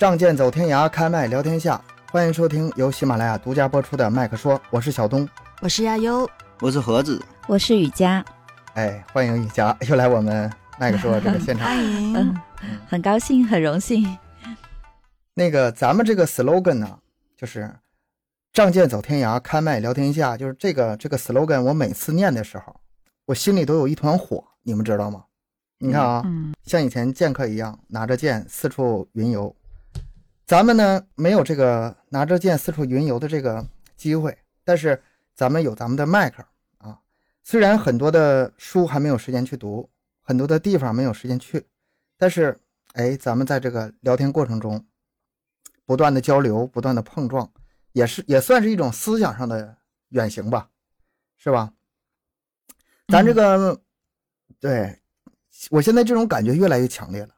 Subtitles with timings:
[0.00, 1.78] 仗剑走天涯，开麦聊天下。
[2.10, 5.28] 欢迎收听由喜马拉雅独家播出的《麦克说》，我是小东，
[5.60, 6.26] 我是亚优，
[6.60, 8.24] 我是盒子，我是雨佳。
[8.72, 12.16] 哎，欢迎雨佳又来我们麦克说这个现场， 欢迎。
[12.16, 12.34] 嗯，
[12.88, 14.16] 很高兴，很荣幸。
[15.34, 16.98] 那个咱们这个 slogan 呢，
[17.36, 17.70] 就是
[18.54, 20.34] “仗剑走天涯，开麦聊天下”。
[20.40, 22.74] 就是这个这个 slogan，我每次念的时候，
[23.26, 25.24] 我心里都有一团火，你们知道吗？
[25.76, 26.24] 你看啊，
[26.64, 29.54] 像以前剑客一样拿着剑四处云游，
[30.50, 33.64] 咱们呢没有这个拿着剑四处云游的这个
[33.96, 35.00] 机会，但是
[35.32, 36.44] 咱们有咱们的麦克
[36.78, 36.98] 啊。
[37.44, 39.88] 虽然很多的书还没有时间去读，
[40.20, 41.64] 很多的地方没有时间去，
[42.18, 42.60] 但是
[42.94, 44.84] 哎，咱们在这个聊天过程中。
[45.86, 47.48] 不断的交流，不断的碰撞，
[47.92, 49.76] 也是也算是一种思想上的
[50.08, 50.68] 远行吧，
[51.36, 51.72] 是吧？
[53.06, 53.80] 咱这个，
[54.58, 55.00] 对
[55.70, 57.34] 我现在这种感觉越来越强烈了。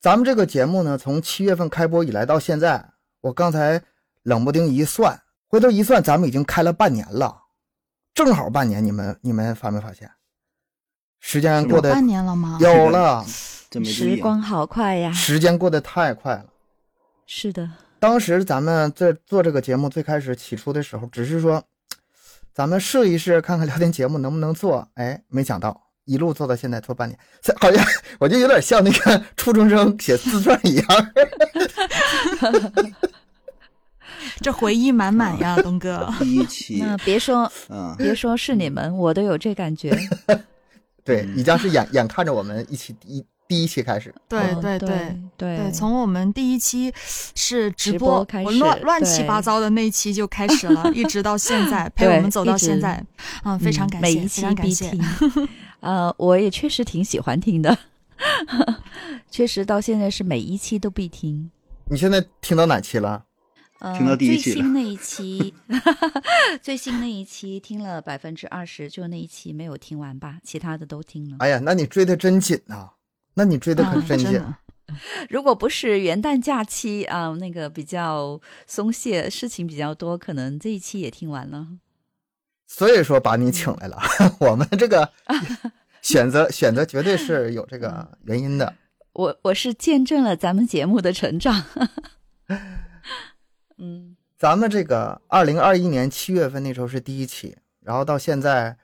[0.00, 3.82] 咱们这个节目呢，从七月份开播以来到现在，我刚才
[4.22, 7.36] 冷不丁一算，回头一算，咱们已经开了半年了，
[8.14, 8.84] 正好半年。
[8.84, 10.08] 你们你们发没发现？
[11.18, 12.58] 时间过得半年了吗？
[12.60, 13.24] 有了，
[13.84, 15.10] 时光好快呀！
[15.10, 16.46] 时间过得太快了。
[17.26, 17.68] 是的，
[17.98, 21.60] 当时咱们在做这个节目最开始起初的时候，只是说，
[22.54, 24.88] 咱们试一试，看看聊天节目能不能做。
[24.94, 27.18] 哎，没想到一路做到现在，做半年，
[27.60, 27.84] 好像
[28.18, 30.86] 我就有点像那个 初中生写自传一样。
[34.40, 36.12] 这回忆满满呀，东哥。
[36.18, 39.96] 第一期，那别说，嗯，别说是你们，我都有这感觉。
[41.04, 43.24] 对，你将是眼眼看着我们一起第一。
[43.48, 46.92] 第一期开始，对对对对，从我们第一期
[47.34, 53.02] 是直播开始，乱乱七八糟的那一期就开始了，一直到现在陪我们走到现在，
[53.46, 54.92] 嗯，非常感谢，非常感谢。
[55.80, 57.78] 呃，我也确实挺喜欢听的，
[59.30, 61.50] 确实到现在是每一期都必听。
[61.90, 63.24] 你现在听到哪期了？
[63.96, 65.54] 听到第一期最新那一期，
[66.60, 71.36] 最新那一期听了百分之二十，就那一期没有听完吧，其他的都听了。
[71.38, 72.90] 哎呀，那你追的真紧呐！
[73.34, 74.42] 那你追的可真紧。
[75.30, 81.68] 如果不是元旦假期啊，那个比较松懈，事情比较多，可能这一期也听完了。
[82.68, 83.98] 所以说把你请来了，
[84.38, 85.10] 我们这个
[86.02, 88.72] 选择选择绝对是有这个原因的。
[89.14, 91.64] 我我是见证了咱们节目的成长。
[93.78, 98.76] 嗯，咱们这个二零二一年七月份那时候是第一期，然后到现在。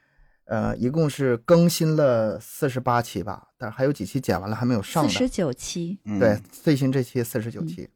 [0.46, 5.08] 呃，一共是更新了四十八期吧，但是还有几期剪完了还没有上。
[5.08, 7.88] 四十九期，对，最新这期四十九期。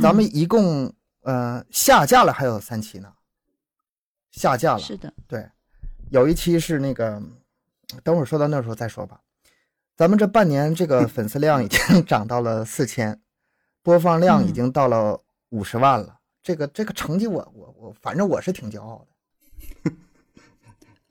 [0.00, 3.12] 咱们一共呃下架了还有三期呢，
[4.30, 4.78] 下架了。
[4.78, 5.48] 是的，对，
[6.10, 7.22] 有一期是那个，
[8.02, 9.20] 等会儿说到那时候再说吧。
[9.96, 13.20] 咱们这半年这个 粉丝量已经 涨到了四千，
[13.82, 15.20] 播放量已经到了
[15.50, 16.16] 五十万了。
[16.42, 19.06] 这个这个成绩，我我我，反正我是挺骄傲
[19.84, 19.92] 的。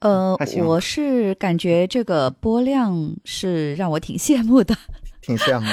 [0.00, 4.74] 呃，我是感觉这个播量是让我挺羡慕的，
[5.20, 5.66] 挺羡慕。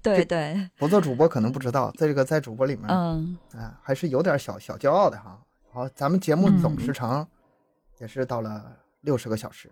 [0.00, 5.38] 对对，不做主播可能不知道，在这个在主播里面，嗯，啊，还是有点小小骄傲的哈。
[5.70, 7.26] 好，咱们节目总时长
[7.98, 9.70] 也是到了六十个小时，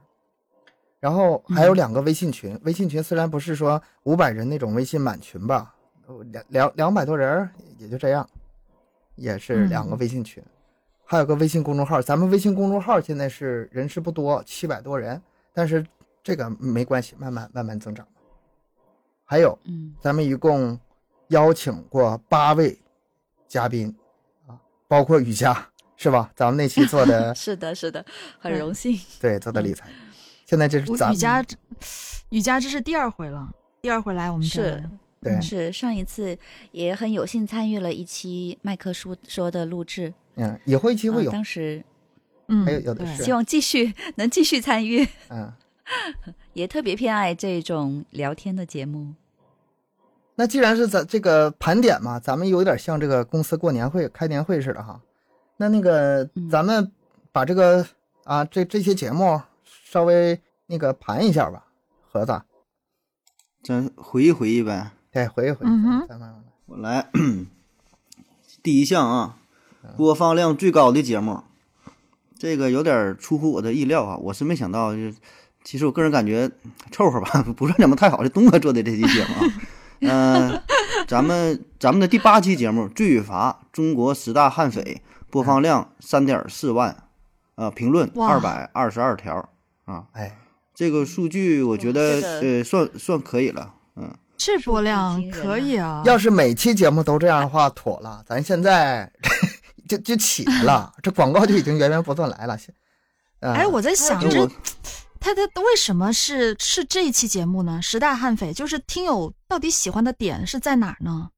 [1.01, 5.75] 然后还有两个微信群，微信群虽然不是说五百人那种微信满群吧，
[6.31, 7.49] 两两两百多人
[7.79, 8.29] 也就这样，
[9.15, 10.43] 也是两个微信群。
[11.05, 15.21] 还有个微信公众号，咱们微信公众号现在是人是不多，七百多人，
[15.53, 15.87] 但是
[16.23, 18.07] 这个没关系，慢慢慢慢增长。
[19.25, 20.79] 还有，嗯，咱们一共
[21.29, 22.77] 邀请过八位
[23.47, 23.95] 嘉宾
[24.49, 24.59] 啊，
[24.89, 26.31] 包括雨佳，是吧？
[26.35, 28.05] 咱们那期做的 是的，是的，
[28.39, 28.99] 很荣幸。
[29.21, 29.87] 对，做的理财。
[30.45, 31.45] 现在这是咱雨佳，
[32.29, 33.49] 雨佳这是第二回了，
[33.83, 34.83] 第二回来我们是，
[35.21, 36.39] 对，是上一次
[36.71, 40.13] 也很有幸参与了一期麦克书说的录制。
[40.37, 41.33] 嗯，以后一期会有。
[41.33, 41.83] 当时，
[42.49, 43.25] 嗯，还有有的是。
[43.25, 45.05] 希望继续能继续参与。
[45.31, 45.53] 嗯，
[46.53, 49.15] 也特别偏爱这种聊天的节目。
[50.37, 55.01] 那既然是咱这个盘点嘛，咱们有点像这个公司过年会、开年会似的哈。
[55.57, 56.93] 那那个，咱们
[57.33, 57.87] 把这个
[58.25, 61.65] 啊，这这些节目稍微那个盘一下吧，
[62.11, 62.43] 盒子。
[63.63, 64.93] 咱回忆回忆呗。
[65.11, 65.69] 对，回忆回忆。
[65.69, 66.35] 嗯咱们
[66.67, 67.09] 我来，
[68.63, 69.37] 第一项啊。
[69.97, 71.45] 播放量最高的节目，
[72.37, 74.17] 这个有点出乎我的意料啊！
[74.17, 75.13] 我是没想到，就
[75.63, 76.51] 其实我个人感觉
[76.91, 78.29] 凑合吧， 不算怎么太好这。
[78.29, 80.63] 东哥做的这期节目啊， 嗯，
[81.07, 85.01] 咱们咱们的第八期节目《罪与罚：中国十大悍匪》，
[85.37, 86.97] 播放量三点四万，
[87.57, 89.47] 呃，评论二百二十二条
[89.85, 90.03] 啊！
[90.13, 90.35] 哎，
[90.75, 94.11] 这个数据我觉得呃算算可以了，嗯。
[94.39, 96.03] 这播量可以啊！
[96.07, 99.13] 要是每期节目都这样的话，妥了，咱现在
[99.87, 102.57] 就就起来了， 这广告就已经源源不断来了。
[103.41, 104.47] 哎，我在想，这
[105.21, 107.83] 他他为什么是是这一期节目呢？
[107.83, 111.29] 十大悍匪就是听友到底喜欢的点是在哪儿呢？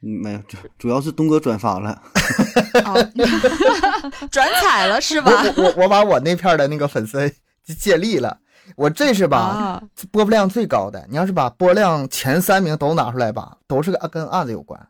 [0.00, 2.00] 没有，主主要是东哥转发了，
[4.30, 5.30] 转载了是吧？
[5.56, 7.32] 我我我把我那片的那个粉丝
[7.78, 8.38] 借力了。
[8.76, 11.04] 我这是吧，播放量最高的。
[11.08, 14.88] 你要是把播量前三名都拿出来吧，都是跟案子有关。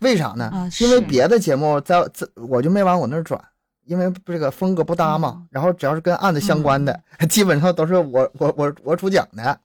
[0.00, 0.70] 为啥呢？
[0.80, 3.42] 因为别的节目在在我就没往我那儿转，
[3.86, 5.44] 因为这个风格不搭嘛。
[5.50, 9.58] 然后只要是跟案子相关的， 基本上都是我我我我主讲的。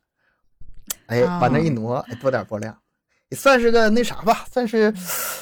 [1.08, 2.76] 哎，把那一挪，多点播量，
[3.30, 4.94] 也算是个那啥吧，算是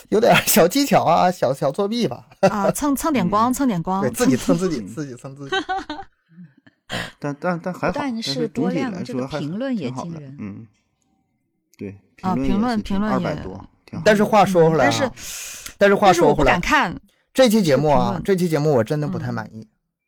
[0.10, 2.28] 有点小技巧啊，小小作弊吧。
[2.42, 5.56] 啊，蹭蹭点光，蹭点光，对自己蹭自己，自己蹭自己。
[7.20, 10.66] 但但但还好，但是多量这个评论也惊人，嗯，
[11.78, 13.62] 对啊，评论评论二百多，
[14.06, 15.12] 但是话说回来，但是
[15.78, 16.98] 但是话说回来，敢看
[17.34, 19.68] 这期节目啊，这期节目我真的不太满意，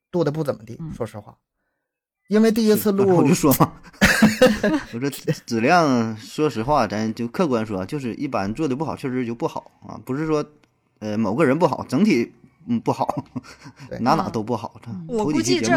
[0.09, 1.35] 做的不怎么地，说实话，
[2.29, 3.73] 因为第一次录我就说嘛，
[4.93, 5.09] 我说
[5.45, 10.45] 质量，说实话，咱就客观说，就是一般做的不好，确实就不好啊，不是说
[10.99, 12.31] 呃某个人不好，整体。
[12.71, 13.25] 嗯，不好，
[13.99, 14.79] 哪哪都不好。
[15.07, 15.71] 我估计这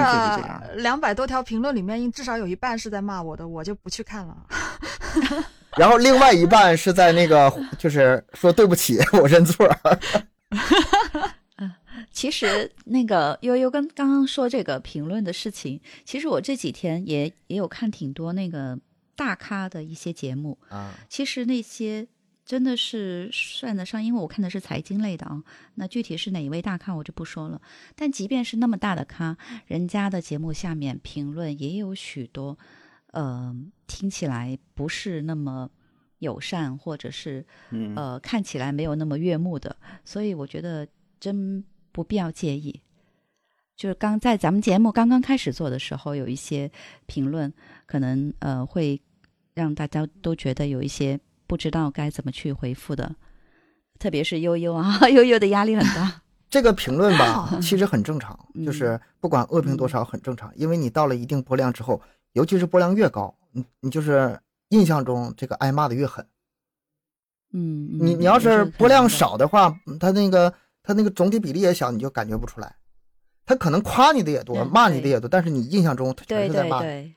[0.74, 4.36] 两百多条评论里面，至少有一半是在骂我的，我就不去看了。
[5.78, 9.66] 然后另外一半是在那个，就是说对不起，我认错。
[12.12, 18.78] 其实那个悠悠跟刚刚说这个评论的事情，其实我这几天也也有看挺多那个
[19.16, 20.94] 大咖的一些节目啊。
[21.08, 22.06] 其实那些。
[22.44, 25.42] 真的是算得上，因为我看的是财经类的啊。
[25.76, 27.62] 那具体是哪一位大咖，我就不说了。
[27.94, 32.58] 但即便是那么大的咖，人家的节目下面评论也有许多，
[33.12, 33.54] 呃，
[33.86, 35.70] 听起来不是那么
[36.18, 37.46] 友善，或者是
[37.94, 39.76] 呃，看起来没有那么悦目的。
[40.04, 40.86] 所以我觉得
[41.20, 42.80] 真不必要介意。
[43.76, 46.70] 就是刚在咱们节目刚刚开始做的时候，有一些
[47.06, 47.52] 评论
[47.86, 49.00] 可能呃会
[49.54, 51.20] 让大家都觉得有一些。
[51.44, 53.14] 不知道该怎么去回复的，
[53.98, 56.22] 特别是悠悠啊， 悠悠的压力很大。
[56.48, 60.50] 这个评论吧， 其实很正常，就是不管恶评多少，很正常。
[60.56, 62.00] 因为你到了一定播量之后，
[62.32, 64.40] 尤其是播量越高，你你就是
[64.70, 66.26] 印象中这个挨骂的越狠。
[67.52, 72.76] 嗯，你你要是播量少的话，他那个他那个总体比例也小，你就感觉不出来。
[73.44, 76.80] 他可能夸你的也多，骂你的也多，但是你印象中他全是在骂。
[76.80, 77.14] 对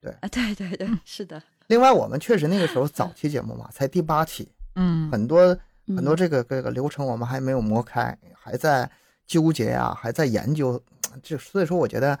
[0.00, 1.42] 对啊，对对对，是的。
[1.66, 5.56] 另外，我们确实那个时候早期节目嘛，才第八期， 嗯，很多
[5.88, 8.90] 很多这个这个流程我们还没有磨开，还在
[9.26, 10.82] 纠结呀，还在研究。
[11.22, 12.18] 就所以说，我觉得，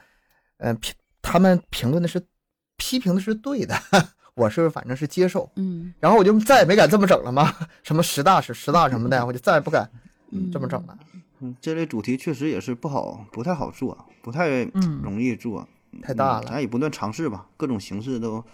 [0.58, 2.20] 嗯，评他们评论的是
[2.76, 3.78] 批评的是对的，
[4.34, 9.88] 我是反正是接受，嗯，然后我就再也没敢这么整了嘛，什么十大是十大什么的，我就再也不敢
[10.52, 10.98] 这么整的。
[11.40, 14.64] 嗯，这类主题确实也是不好，不太好做，不太
[15.02, 15.66] 容易做，
[16.02, 16.46] 太大了。
[16.48, 18.44] 咱也不断尝试吧，各种形式都。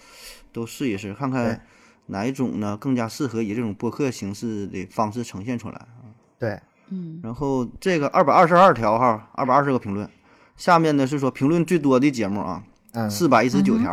[0.54, 1.60] 都试一试，看看
[2.06, 6.14] 哪一种呢更加适合以这种播客形式的方式呈现出来啊？
[6.38, 7.18] 对，嗯。
[7.24, 10.08] 然后这个二百二十二条哈，二百二十个评论，
[10.56, 12.62] 下面呢是说评论最多的节目啊，
[13.10, 13.92] 四百一十九条，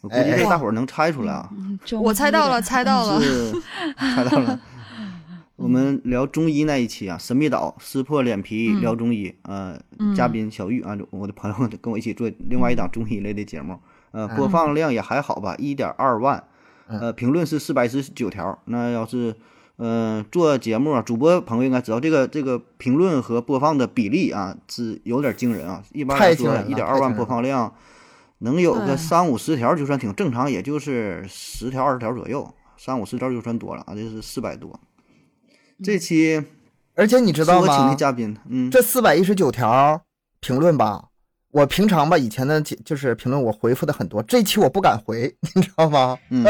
[0.00, 1.48] 我估计这大伙儿能猜出来啊。
[1.92, 3.20] 我猜到了，猜到了，
[3.96, 4.60] 猜到了。
[5.56, 9.80] 我们聊中医那一期啊，神秘岛撕破脸皮聊中医，呃，
[10.16, 13.78] 嘉宾小玉啊，我的朋友跟我一起做另外一档中医类的节目。
[14.10, 16.42] 呃，播放量也还好吧，一点二万，
[16.86, 18.56] 呃，评论是四百十九条。
[18.66, 19.34] 那要是，
[19.76, 25.82] 呃，做节目啊，主播朋友应该知道这个这个评论和播放的比例啊，是有点惊人啊。
[25.92, 27.72] 一般来说，一点二万播放量，
[28.38, 33.94] 能有个三五十条就算挺正常，也就是十条二十条左右，三五十条就算多了啊。
[33.94, 34.78] 这是四百多，
[35.82, 36.44] 这期，
[36.94, 37.76] 而且你知道吗？
[37.76, 40.02] 请的嘉宾，嗯，这四百一十九条
[40.40, 41.06] 评论吧。
[41.50, 44.22] 我平常吧，以前的就是评论，我回复的很多。
[44.24, 46.18] 这期我不敢回， 你知道吗？
[46.30, 46.44] 嗯，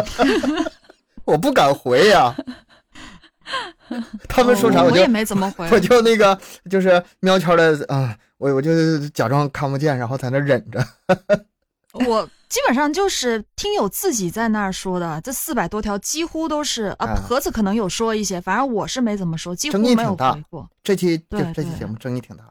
[1.24, 2.34] 我不敢回呀。
[4.28, 6.38] 他们说啥我就也没怎么回， 我就那个
[6.70, 10.82] 就是喵悄的啊，我我就假装看不见，然后在那忍着。
[11.92, 20.70] 我基本上就是听友自己在那儿说的，这四百多条几乎都是啊，盒子可能有说一些，反正我是没怎么说，几乎没有回过。
[20.84, 22.44] 这期这这期节目争议挺大。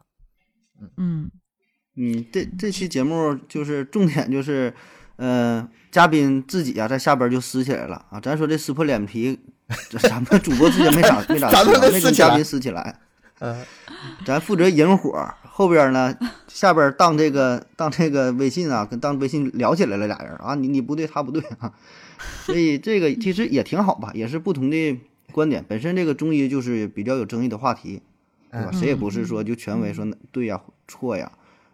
[0.81, 1.31] 嗯嗯。
[1.95, 4.73] 嗯，这这期节目就是重点就是，
[5.15, 8.19] 呃，嘉宾自己啊在下边就撕起来了啊。
[8.19, 9.39] 咱说这撕破脸皮，
[10.01, 12.99] 咱们主播之间没咋没咋撕，没跟嘉宾撕起来。
[13.39, 13.65] 呃，
[14.25, 16.15] 咱负责引火，后边呢，
[16.47, 21.73] 下边当这个当这个微信啊，跟当微信聊起来了俩人啊，你你不对，他不对啊，
[22.45, 24.99] 所以这个其实也挺好吧，也是不同的
[25.31, 25.63] 观点。
[25.67, 28.01] 本身这个中医就是比较有争议的话题，
[28.51, 28.69] 对吧？
[28.71, 31.31] 嗯谁也不是说就权威说对呀错呀，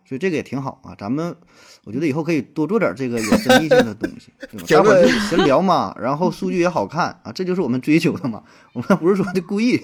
[0.10, 0.96] 所以这个也挺好啊。
[0.98, 1.36] 咱们
[1.84, 4.66] 我觉得以后可以多做点这个有争议性的东西， 对吧？
[4.68, 8.42] 大伙儿闲聊嘛，然后数据也好看啊，这就是我们追求的嘛。
[8.74, 9.80] 我们不是说的故意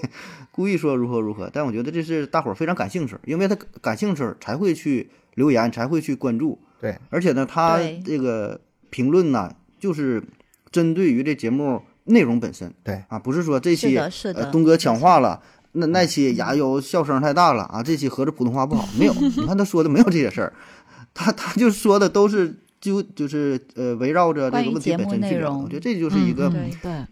[0.50, 6.58] 故意说如何如何，但我觉得这是大伙儿非常感兴趣，因为他感兴趣才会去留言，才会去关注。
[6.80, 10.22] 对，而且呢，他这个评论呢，就是
[10.72, 12.72] 针对于这节目内容本身。
[12.84, 15.42] 对啊，不是说这期呃东哥强化了，
[15.76, 20.52] 那那期呀有笑声太大了啊，这期合着普通话不好，没有， 你看他说的没有这些事儿，
[21.14, 26.52] 他他就说的都是就就是呃围绕着这个问题节目内本身去聊的，容我觉得这就是一个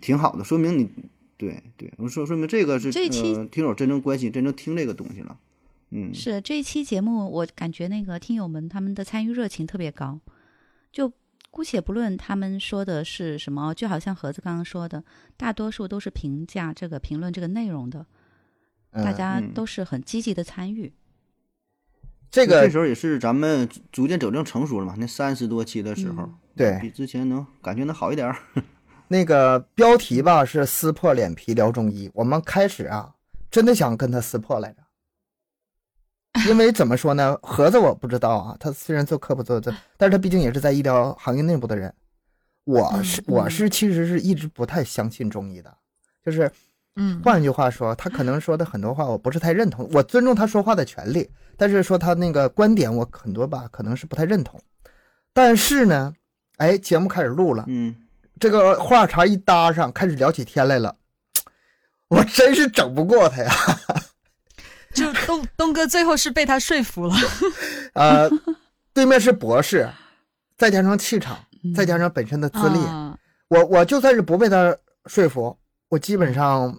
[0.01, 0.89] 挺好的，说明你
[1.37, 5.37] 对对，我说说明这个是这期呃听友真正关心、真正听这个东西了，
[5.91, 10.19] 嗯，是这一期节目，我感觉那个听友们他们的参与热情特别高，
[10.93, 11.13] 就
[11.51, 15.03] 姑且不论他们说的是什么，就好像盒子刚刚说的，
[15.37, 18.07] 大多数都是评价这个评论这个内容的，
[18.95, 19.53] 大嗯家嗯。
[19.53, 20.93] 都是很积极的参与。
[22.31, 26.35] 这个这时候也是咱们逐渐走正成熟了嘛，那三十多期的时候，嗯。
[26.57, 26.79] 对。
[26.81, 28.37] 比之前能感觉能好一点儿。
[29.09, 33.15] 那个标题吧是撕破脸皮聊中医，我们开始啊
[33.51, 34.83] 真的想跟他撕破来着，
[36.49, 41.95] 因为怎么说呢，盒子我不知道啊，他虽然做科普做的，但是他毕竟也是在医疗行业内部的人，
[42.65, 43.25] 我是嗯。
[43.29, 45.77] 我是其实是一直不太相信中医的，
[46.25, 46.51] 就是
[46.97, 54.61] 嗯，换句话说，他可能说的很多话我不是太认同，我尊重他说话的权利，但是说他那个观点我很多吧可能是不太认同，
[55.33, 56.13] 但是呢，
[56.59, 57.65] 哎，节目开始录了。
[57.67, 57.95] 嗯，
[58.39, 60.95] 这个话茬一搭上，开始聊起天来了，
[62.09, 63.53] 我真是整不过他呀。
[64.95, 67.17] 就东东哥最后是被他说服了。
[67.95, 68.31] 呃，
[68.93, 69.91] 对面是博士，
[70.57, 71.37] 再加上气场，
[71.75, 75.59] 再加上本身的资历，啊我我就算是不被他说服，
[75.89, 76.73] 我基本上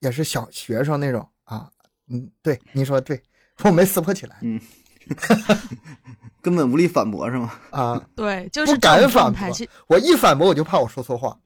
[0.00, 1.70] 也是小学生那种啊。
[2.08, 3.22] 嗯，对，你说对，
[3.62, 4.60] 我没撕破起来嗯
[6.42, 7.52] 根本无力反驳是吗？
[7.70, 9.48] 啊， 对，就是不敢反驳
[9.86, 11.38] 我一反驳我就怕我说错话，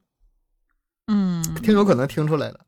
[1.07, 2.59] 嗯，听友可能听出来了。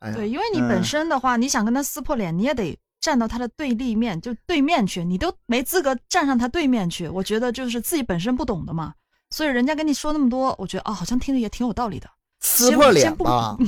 [0.00, 7.08] 哎，对，因为你本嗯身的话，你想跟他撕破脸，你也得站到他的对立面，就对面去，你都没资格站上他对面去。
[7.08, 8.94] 我觉得就是自己本身不懂的嘛，
[9.30, 12.08] 所以人家跟你说那么多，我觉得啊、好像听着也挺有道理的。
[12.40, 13.66] 撕破脸吧，对，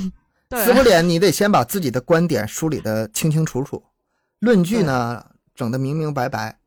[0.50, 3.82] 撕破脸，你得先把自己的观点梳理的清清楚楚，
[4.38, 5.24] 论据呢
[5.54, 6.58] 整的明明白白。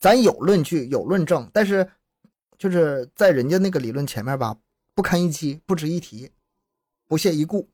[0.00, 1.88] 咱有论据有论证，但是
[2.58, 4.56] 就是在人家那个理论前面吧，
[4.94, 6.30] 不堪一击，不值一提，
[7.06, 7.68] 不屑一顾。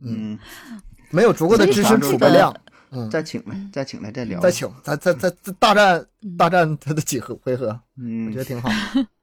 [0.00, 2.54] 嗯，嗯，没有足够的知识储备量。
[2.90, 4.40] 嗯，再请来，再请来再聊。
[4.40, 8.70] 再请，咱咱咱咱大战嗯大战他的几回回合，我嗯觉得，挺好。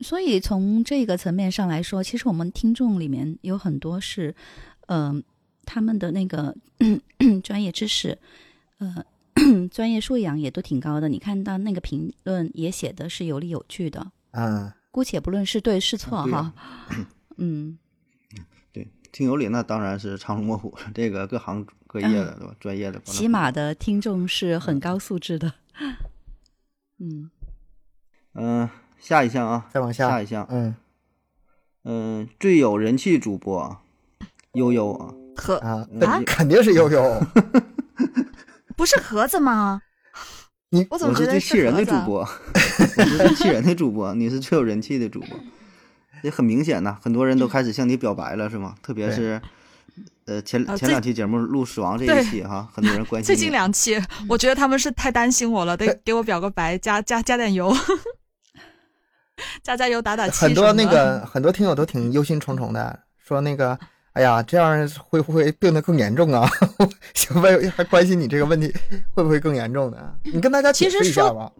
[0.00, 4.34] 所以从这个层面上来说，其实我们听众里面有很多是，
[4.86, 5.22] 嗯、
[5.64, 6.56] 他们的那个
[7.44, 8.18] 专业知识，
[8.78, 9.04] 呃，
[9.70, 11.08] 专业素养也都挺高的。
[11.08, 16.52] 你看到那个评论也写的是有理有据的，嗯，姑且不论是对是错哈
[17.36, 17.78] 嗯，
[18.72, 22.56] 对，听有理那当然是藏龙卧虎，这个各行各业的对 吧？
[22.58, 25.52] 专业的，起码的听众是很高素质的，
[26.98, 27.30] 嗯，
[28.34, 28.68] 嗯，
[29.00, 30.74] 下一项啊，再往下下一项，嗯
[31.84, 33.78] 嗯，最有人气主播
[34.52, 35.86] 悠悠啊，盒啊，
[36.26, 37.22] 肯定是悠悠。
[38.76, 39.82] 不是盒子吗？
[40.70, 41.74] 你我怎么觉得我是最气人？
[41.74, 45.28] 的主播， 我是最气人的主播，你是最有人气的主播，
[46.22, 48.74] 也很明显呐，很多人都开始向你表白了，是吗？
[48.82, 49.40] 特别是，
[50.26, 53.34] 呃，前前两期节目录死亡这一期哈，很多人关心最。
[53.34, 57.74] 近两期，我觉得他们是太担心我了，得给我表个白，加加加点油，
[59.62, 63.78] 加加油打打气很多那个很多听友都挺忧心忡忡的，说那个，
[64.12, 66.48] 哎呀，这样会不会病得更严重啊？
[67.14, 68.74] 想问还关心你这个问题
[69.14, 69.96] 会不会更严重呢？
[70.24, 71.50] 你跟大家解释一下吧。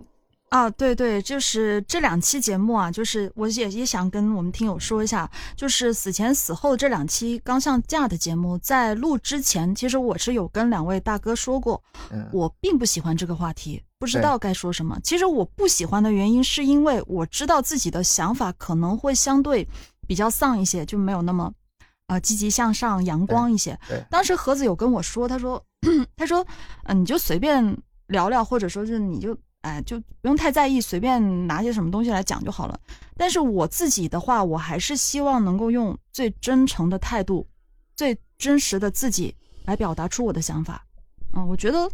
[0.51, 14.99] 啊，对对，就是这两期节目啊，就是我也也想跟我们听友说一下，就是死前死后这两期刚上架的节目，在录之前，其实我是有跟两位大哥说过，嗯，我并不喜欢这个话题，不知道该说什么。
[15.05, 19.69] 其实我不喜欢的原因，是因为我知道自己的想法可能会相对
[20.09, 21.53] 比较丧一些，就没有那么
[22.07, 23.79] 呃积极向上、阳光一些。
[23.87, 25.63] 对当时盒子有跟我说，他说，
[26.17, 26.45] 他说，
[26.85, 27.77] 嗯、你就随便
[28.07, 32.81] 聊聊，或者说是你就哎就不用太在意，随便拿些什么东西来讲就好了。
[33.19, 37.47] 但是我自己的话，我还是希望能够用最真诚的态度、
[37.95, 40.83] 最真实的自己来表达出我的想法。
[41.35, 41.87] 嗯，我觉得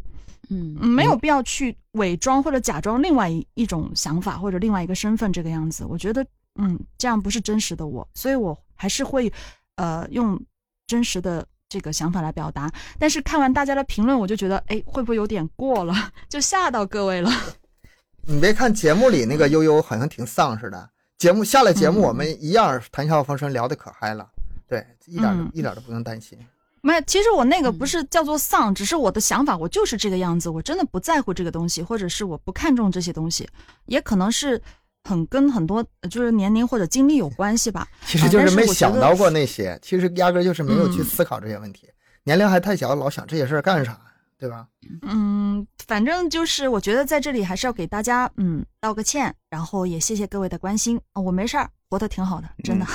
[0.50, 5.84] 嗯嗯没有必要去伪装或者假装另外一一种想法或者另外一个身份这个样子。
[5.84, 6.24] 我觉得
[6.56, 9.32] 嗯这样不是真实的我，所以我还是会
[9.76, 10.40] 呃用
[10.86, 12.70] 真实的这个想法来表达。
[12.98, 15.94] 但是看完大家的评论，我就觉得哎会不会有点过了，
[16.28, 17.30] 就吓到各位了。
[18.28, 24.28] 你别看节目里那个悠悠好像挺丧似的，节目下了节目嗯我们一样谈笑风生，聊得可嗨了。
[24.68, 26.38] 对，一点嗯一点都不用担心。
[26.82, 33.48] 没，其实我那个嗯不是叫做丧，只是我的想法，我就是这个样子，我真的不在乎这个东西，或者是我不看重这些东西，
[33.86, 34.60] 也可能是
[35.02, 37.88] 很跟很多呃就是年龄或者经历有关系吧。
[38.06, 41.88] 其实就是没想到过那些，其实压根儿就是没有去嗯思考这些问题。
[42.24, 44.00] 年龄还太小，老想这些事儿干啥，
[44.38, 44.66] 对吧？
[45.02, 52.86] 嗯，反正就是我觉得在这里还是要给大家嗯道个歉，然后也谢谢各位的关心啊、我没事儿，活得挺好的，真的。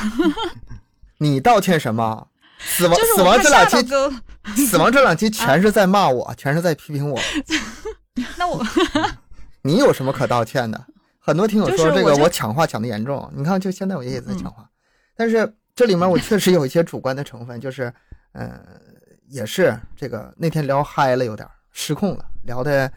[1.18, 2.28] 你道歉什么？
[2.64, 7.20] 死亡 死亡这两期，死亡这两期全是在骂我，全是在批评我。
[8.38, 8.66] 那我
[9.64, 10.86] 你有什么可道歉的？
[11.20, 14.68] 很多听友说这个我抢话抢的严重，你看，就现在我爷爷在抢话，
[15.16, 17.94] 但是这里面我确实有一些主观的成分，就是，
[18.34, 18.60] 呃，
[19.28, 22.92] 也是这个那天聊嗨了，有点失控了，聊的，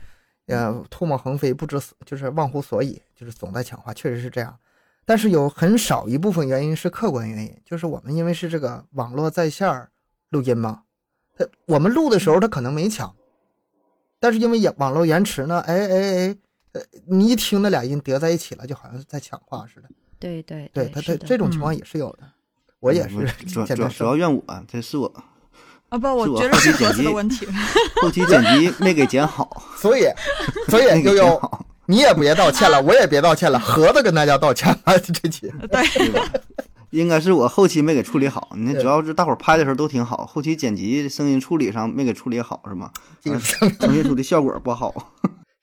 [0.46, 4.56] 呃，唾沫横飞，不知所就是忘乎所以，就是总在抢话，确实是这样。
[5.04, 9.90] 但是有很少一部分原因是客观原因，就是我们因为是这个网络在线儿
[10.30, 10.82] 录音嘛，
[11.36, 13.14] 它我们录的时候他可能没抢，
[14.18, 16.36] 但是因为延网络延迟呢，哎哎哎，
[16.72, 19.88] 呃，你一听那俩音叠在一起了，就好像是在抢话似的。
[20.18, 22.20] 对对对，他他这种情况也是有的，
[22.80, 25.12] 我也是主要主要怨我，这是我
[25.90, 27.46] 啊不，我觉得是剪辑的问题。
[28.00, 30.04] 后期剪辑没给剪好，所以
[30.68, 35.84] 所以悠悠，你也别道歉了，我也别道歉了，盒子跟大家道歉了， 这期对，
[36.90, 42.90] 应该是我后期没给处理好，你对主要是大伙儿拍的时候都挺好，后期剪辑声音处理上没给处理好是吗？
[43.22, 45.12] 这个呈现出的效果不好。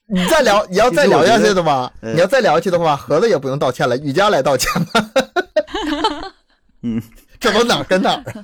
[0.08, 5.10] 你再聊， 你要再聊下去的话，呃你要再聊下去的话，盒子也不用道歉了，雨佳来道歉吧。
[6.84, 7.02] 嗯，
[7.39, 8.36] 这都哪儿跟哪儿啊？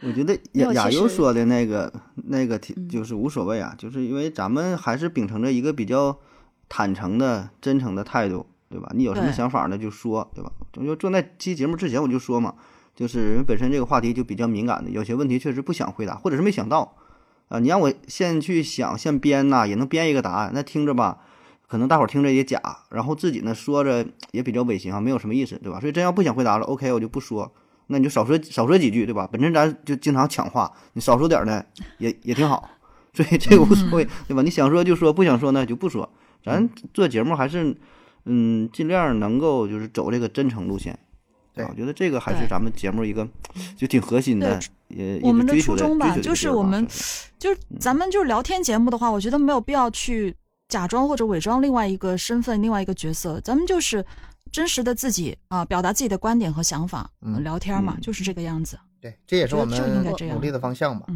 [0.00, 6.18] 就是我觉得亚亚其实优说的那个那个挺嗯就是无所谓啊，就是因为咱们还是秉承着一个比较
[6.68, 8.90] 坦诚的、真诚的态度，对吧？
[8.94, 10.50] 你有什么想法呢就说，对吧？
[10.72, 12.54] 就就做那期节目之前我就说嘛，
[12.94, 16.96] 就是本身这个话题就比较敏感的，有些问题确实不想回答，或者是没想到
[17.48, 17.58] 啊。
[17.58, 21.18] 你让我现去想现编呐，也能编一个答案，那听着吧。
[21.66, 22.60] 可能大伙儿听着也假，
[22.90, 25.78] 然后自己呢说着也比较违心啊，没有什么意思，对吧？
[25.78, 27.52] 所以真要不想回答了，OK，我就不说，
[27.90, 29.28] 那你就少说少说几句，对吧？
[29.30, 31.62] 本身咱就经常抢话，你少说点儿呢，
[31.98, 32.70] 也也挺好，
[33.12, 34.42] 所以这个无所谓，对吧？
[34.42, 36.08] 你想说就说，不想说呢就不说。
[36.44, 37.76] 咱做节目还是，
[38.24, 40.98] 嗯，尽量能够就是走这个真诚路线。
[41.52, 43.28] 对我觉得这个还是咱们节目一个
[43.76, 46.86] 就挺核心的，也我们的初衷吧就是我们
[47.40, 50.32] 就是咱们就是聊天节目的话，我觉得没有必要去
[50.68, 54.02] 假装或者伪装另外一个身份、另外一个角色，咱们就是
[54.50, 58.78] 真实的自己啊、表达自己的观点和想法，嗯呃聊天嘛，嗯就是这个样子。
[59.00, 61.06] 对，这也是我们就应们该这样努力的方向吧。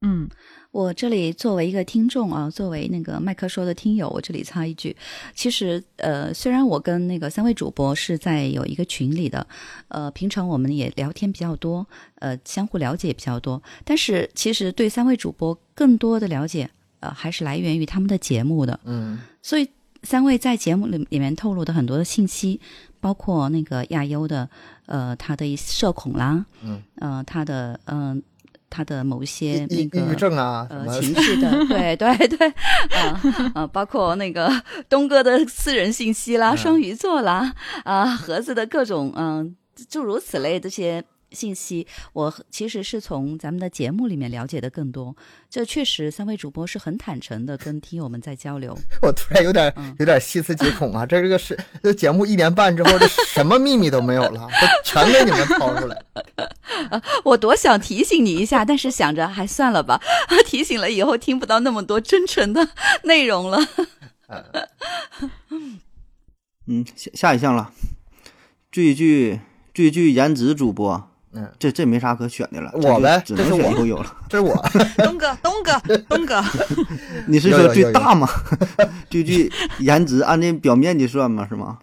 [0.00, 0.28] 嗯，
[0.70, 4.96] 我这里作为一个听众啊，作为那个麦克说的听友，我这里插一句，
[5.34, 9.44] 其实呃，虽然我跟那个三位主播是在有一个群里的，
[9.88, 11.84] 呃，平常我们也聊天比较多，
[12.20, 19.68] 呃，相互了解也比较多，但是其实对三位主播更多的了解，呃，还是来源于他们的节目的，嗯，所以
[20.02, 22.60] 三位在节目里里面透露的很多的信息，
[23.00, 24.48] 包括那个亚优的
[24.86, 28.22] 呃他的一社恐啦，嗯，呃他的嗯、
[28.70, 32.48] 他的某一些那个抑郁症啊呃，情绪的，对 对对，
[32.96, 33.20] 啊
[33.54, 34.50] 啊， 包括那个
[34.88, 36.56] 东哥的私人信息啦，嗯。
[36.56, 39.56] 双鱼座啦，啊盒子的各种嗯、
[39.88, 45.14] 诸如此类这些信息，我其实是从咱们的节目里面了解的更多。
[45.50, 48.76] 这确实，三位主播是很坦诚的跟听友们在交流。
[49.02, 51.04] 我突然有点嗯有点细思极恐啊！
[51.06, 54.48] 这这个是这节目一年半之后，这什么秘密都没有了，
[54.84, 56.02] 全给你们掏出来。
[57.24, 60.00] 我多想提醒你一下，但是想着还算了吧，
[60.46, 62.68] 提醒了以后听不到那么多真诚的
[63.04, 63.58] 内容了。
[66.66, 67.72] 嗯，下下一项了，
[68.70, 69.40] 最具
[69.72, 74.16] 最具颜值主播，嗯，这这没啥可选的了，我呗只能选悠悠了。
[74.28, 74.54] 这是我，
[74.98, 76.42] 东哥，东哥，东哥
[77.28, 78.28] 你是说最大吗？
[79.08, 81.46] 最具颜值按这表面积算吗？
[81.48, 81.78] 是吗？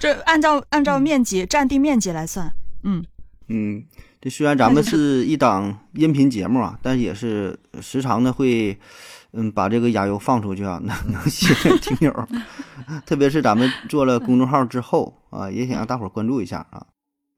[0.00, 2.52] 这按照按照面积、占地面积来算，
[2.82, 3.04] 嗯，
[3.46, 3.84] 嗯，
[4.20, 8.76] 这虽然咱们是一档音频节目啊，但也是时常的会，
[9.32, 12.28] 嗯，把这个亚优放出去啊，能能吸引听友。
[13.06, 16.84] 特别是咱们做了公众号之后啊，也想让大伙儿关注一下啊。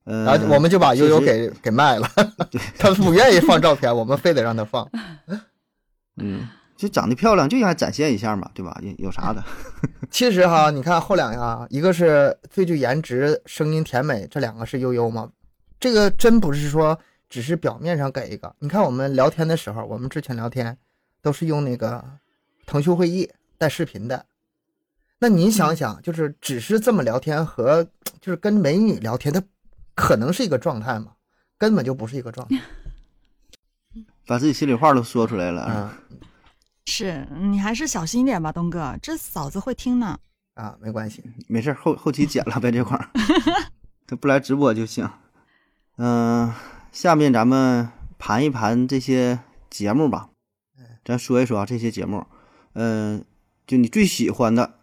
[0.04, 2.08] 呃，然后我们就把悠悠给给卖了，
[2.78, 4.88] 他不愿意放照片，我们非得让他放。
[6.16, 8.78] 嗯，就长得漂亮就应该展现一下嘛，对吧？
[8.82, 9.44] 有有啥的？
[10.10, 15.30] 其实哈，你看后两个啊，一个是最具颜值、声音甜美，这两个是悠悠吗？
[15.78, 18.54] 这个真不是说只是表面上给一个。
[18.58, 20.76] 你看我们聊天的时候，我们之前聊天
[21.22, 22.02] 都是用那个
[22.66, 24.26] 腾讯会议带视频的。
[25.18, 27.84] 那您想想，就是只是这么聊天和
[28.20, 29.42] 就是跟美女聊天，它
[30.00, 31.12] 可能是一个状态嘛？
[31.58, 32.60] 根本就不是一个状态。
[34.26, 35.66] 把自己心里话都说出来了。
[35.68, 36.16] 嗯
[36.86, 40.18] 是你还是小心一点吧，东哥，这嫂子会听呢。
[40.54, 41.22] 啊，没关系。
[41.46, 43.10] 没事儿，后后期剪了呗这块儿，
[44.08, 45.08] 他不来直播就行。
[45.98, 46.52] 嗯、
[46.90, 50.30] 下面咱们盘一盘这些节目吧，
[51.04, 52.26] 咱说一说啊这些节目。
[52.72, 53.24] 嗯、
[53.66, 54.80] 就你最喜欢的、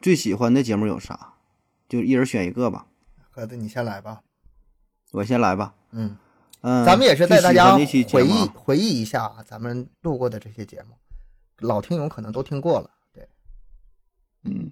[0.00, 1.34] 最喜欢的节目有啥？
[1.88, 2.86] 就一人选一个吧。
[3.30, 4.20] 盒子，你先来吧。
[5.12, 5.74] 我先来吧。
[5.92, 6.16] 嗯，
[6.60, 10.94] 嗯、咱们也是带大家回忆回忆一下啊咱们录过的这些节目，
[11.60, 12.90] 老听友可能都听过了。
[13.14, 13.28] 对，
[14.44, 14.70] 嗯，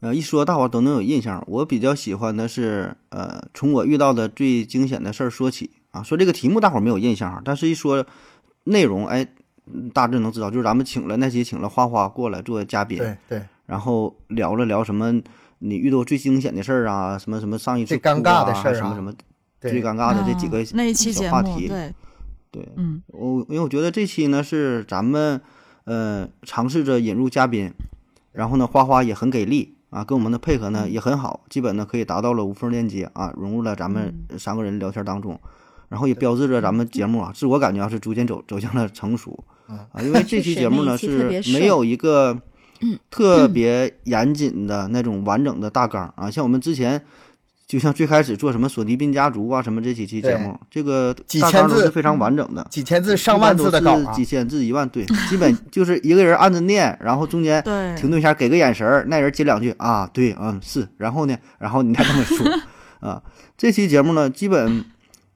[0.00, 1.42] 呃，一说大伙都能有印象。
[1.46, 6.02] 我比较喜欢的是，呃，从我遇到的最惊险的事儿说起啊。
[6.02, 8.04] 说这个题目大伙没有印象哈，但是一说
[8.64, 9.26] 内容，哎，
[9.66, 10.50] 嗯大致能知道。
[10.50, 15.10] 就是咱们请了那些请了花花过来做嘉宾，对对，然后聊了聊什么
[15.58, 19.24] 你遇到最惊险的事儿啊，什么什么上一次最尴尬的事儿啊什么什么对
[19.70, 21.94] 最尴尬的这几个嗯那一期节目，小话题，对，
[22.50, 25.40] 对，嗯我因为我觉得这期呢是咱们
[25.84, 27.72] 呃尝试着引入嘉宾，
[28.32, 35.40] 然后呢花花也很给力啊，跟我们的配合呢也很好，基本呢可以达到了无缝链接啊，融入了咱们三个人聊天当中，
[35.88, 42.38] 然后也标志着咱们节目啊，自我感觉啊是逐渐走走向了成熟嗯啊，因为这期节目呢 是没有一个
[43.10, 47.02] 特别严谨的那种完整的大纲啊，像我们之前。
[47.66, 53.80] 就像最开始做什么索尼宾家族啊，什么这几期节目，这个大几千字纲都是非常完整的，几千字、上万字的
[54.12, 57.62] 几千字、一万，对，基本就是一个人按着念，然后中间，
[57.96, 62.46] 停顿一下，给个眼神儿，那人接两句啊，对，嗯，是，然后呢，然后你再这么说
[63.00, 63.22] 啊。
[63.56, 64.84] 这期节目呢，基本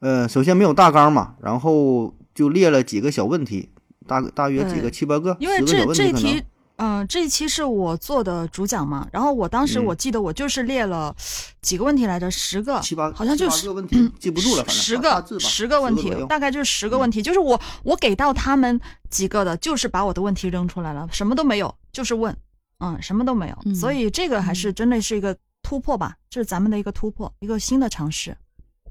[0.00, 3.70] 呃，首先没有大纲嘛，然后就列了几个小问题，
[4.06, 6.42] 大大约几个七八个，因为十个小这这一问题
[6.78, 11.14] 嗯、这一期是我做的主讲嘛，然后我当时嗯我记得我就是列了
[11.60, 22.36] 几个问题来着，十个，七八好像就七八个问题，记不住了，反正十个十个问题，大概就是十个问题，就是我我给到他们几个的，就是把我的问题扔出来了，什么都没有，就是问，
[22.78, 28.36] 嗯，什么都没有，嗯所以这个还是真的是一个突破吧，这是咱们的一个突破，一个新的尝试。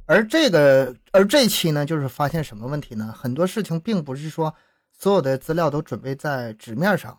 [0.06, 3.13] 而这个，而这期呢，就是发现什么问题呢？
[3.17, 4.54] 很多事情并不是说
[4.97, 7.17] 所有的资料都准备在纸面上，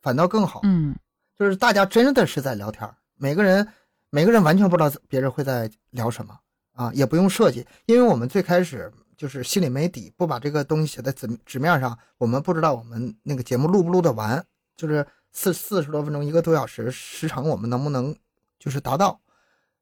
[0.00, 0.60] 反倒更好。
[0.64, 0.94] 嗯，
[1.38, 3.66] 就是大家真的是在聊天儿，每个人
[4.10, 6.38] 每个人完全不知道别人会在聊什么
[6.72, 14.42] 啊，也不用设计，因为我们最开始就是心里没底，不把这个东西写在纸纸面上，我们不知道我们那个节目录不录得完，
[14.76, 18.16] 就是四四十多分钟一个多小时时长，我们能不能
[18.58, 19.20] 就是达到？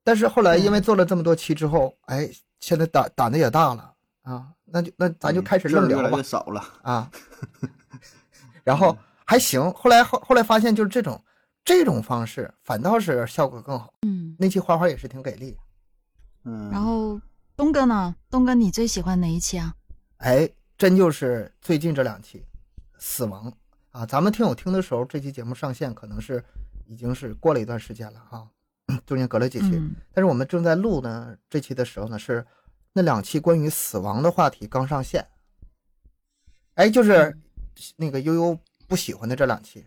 [0.04, 2.28] 但是后来因为做了这么多期之后，哎，
[2.60, 6.22] 现在胆胆子也大了啊，那就那咱就开始聊吧越来越。
[6.22, 7.10] 少了，啊，
[8.64, 8.96] 然后
[9.28, 9.60] 还行。
[9.74, 11.22] 后来后后来发现，就是这种
[11.62, 13.92] 这种方式反倒是效果更好。
[14.06, 15.54] 嗯，那期花花也是挺给力，
[16.44, 17.20] 嗯，然后
[17.54, 18.16] 东哥呢？
[18.30, 19.74] 东哥你最喜欢哪一期啊？
[20.16, 22.42] 哎，真就是最近这两期
[22.98, 23.52] 死亡
[23.90, 26.42] 啊，咱们听友听的时候，这期节目上线可能是
[26.86, 28.48] 已经是过了一段时间了哈、
[29.04, 29.76] 中间隔了几期。
[29.76, 32.46] 嗯但是我们正在录呢这期的时候呢，是
[32.94, 35.22] 那两期关于死亡的话题刚上线。
[36.76, 37.36] 哎，就是
[37.96, 38.58] 那个悠悠
[38.88, 39.84] 不喜欢的这两期，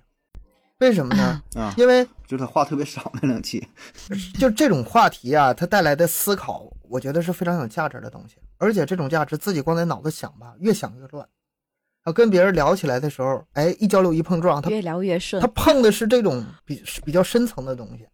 [0.77, 1.41] 为什么呢？
[1.55, 3.67] 啊，因为就是他话特别少那两期，
[4.39, 8.35] 就这种话题啊，它带来的思考，我觉得是非常有价值的东西。
[8.57, 11.27] 而且这种价值自己光在脑子想吧，越想越乱。
[12.03, 18.07] 啊，跟别人聊起来的时候，哎，一交流一碰撞，他越聊越顺他，碰的是这种比比较深层的东西。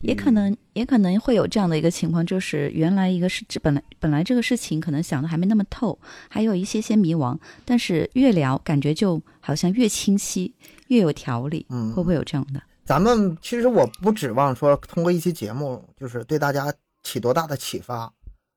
[0.00, 10.54] 也可能也可能会有这样的一个情况，就是原来一个事，这本来本来这个事情可能想的还没那么透，还有一些些迷茫，但是越聊感觉就好像越清晰，
[10.88, 11.92] 越有条理，嗯。
[11.92, 12.62] 会不会有这样的？
[12.84, 18.12] 咱们其实我不指望说通过一期节目，就是对大家起多大的启发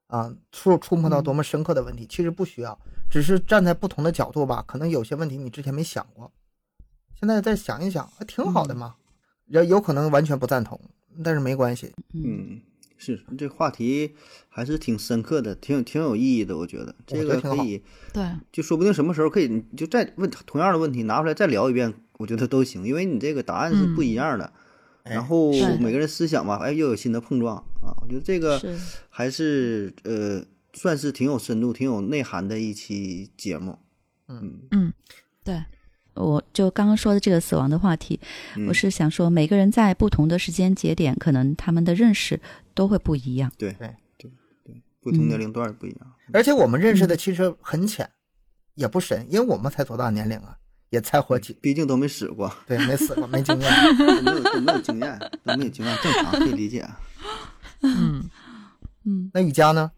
[0.08, 2.78] 啊，触触碰到多么深刻的问题，其实不需要，
[3.10, 6.30] 只是站在不同的角度吧，可能有些问题你之前没想过，
[7.20, 8.96] 现在再想一想，还挺好的嘛。
[9.46, 10.78] 有有可能完全不赞同，
[11.24, 11.92] 但是没关系。
[12.14, 12.62] 嗯，
[12.98, 14.16] 是这话题
[14.50, 17.82] 还是挺深刻的，挺有挺有意义的，我觉得这个可以，
[18.14, 24.46] 对，就说不定什么时候可以，你就再问同样的问题拿出来再聊一遍，我觉得都行，因为你这个答案是不一样的。
[24.46, 24.54] 哎
[25.08, 27.96] 然后每个人思想吧，哎，又有新的碰撞啊。
[28.02, 28.62] 我觉得这个
[29.10, 33.80] 还是呃，算是挺有深度、挺有内涵的一期节目。
[34.28, 34.94] 嗯嗯，
[35.46, 35.64] 对，
[36.18, 38.20] 我就刚刚说的这个死亡的话题，
[38.56, 42.40] 嗯我是想说，每个人在不同的时间节点，可能他们的认识
[42.74, 43.52] 都会不一样。
[43.58, 44.32] 对对对
[44.66, 46.14] 对，不同年龄段儿不一样。
[46.34, 48.10] 而且我们认识的其实很浅，
[48.76, 50.58] 也不深，因为我们才多大年龄啊，
[50.90, 53.72] 也才活几，毕竟都没死过，对，没死过，没经验。
[53.98, 56.86] 都没有都没有经验，都没有经验，正常可以理解。
[57.82, 58.30] 嗯
[59.06, 59.92] 嗯，那雨佳呢？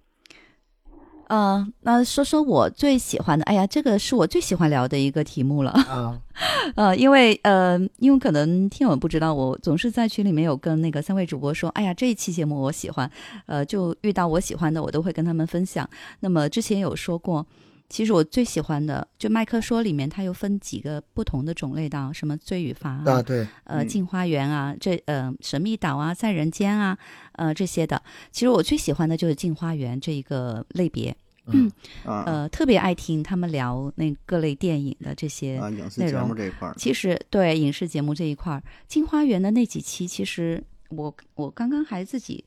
[1.29, 5.73] 呃，那说说我最喜欢的，哎呀，这个是我最喜欢聊的一个题目了。
[5.87, 6.19] 嗯，
[6.75, 13.09] 呃，因为呃，因为可能听友们不知道，我总是在群里面有跟那个三位主播说，哎呀，这一期节目我喜欢，
[13.45, 15.87] 呃，就遇到我喜欢的，我都会跟他们分享。
[16.21, 17.45] 那么之前有说过，
[17.89, 23.87] 其实我最喜欢的，就麦克说里面它又分几个不同的种类的，什么罪与罚啊，对，呃，嗯。
[23.87, 26.95] 镜花缘啊，这呃神秘岛啊，在人间啊，
[27.33, 28.01] 呃这些的。
[28.31, 31.09] 其实我最喜欢的就是镜花缘这一个类别，
[32.05, 32.23] 啊。
[32.27, 36.21] 呃，特别爱听他们聊那各类电影的这些啊，影视内容。
[36.21, 42.45] 节目这一块儿，其实对影视节目这一块儿，《镜花缘》的那几期，其实我我刚刚还自己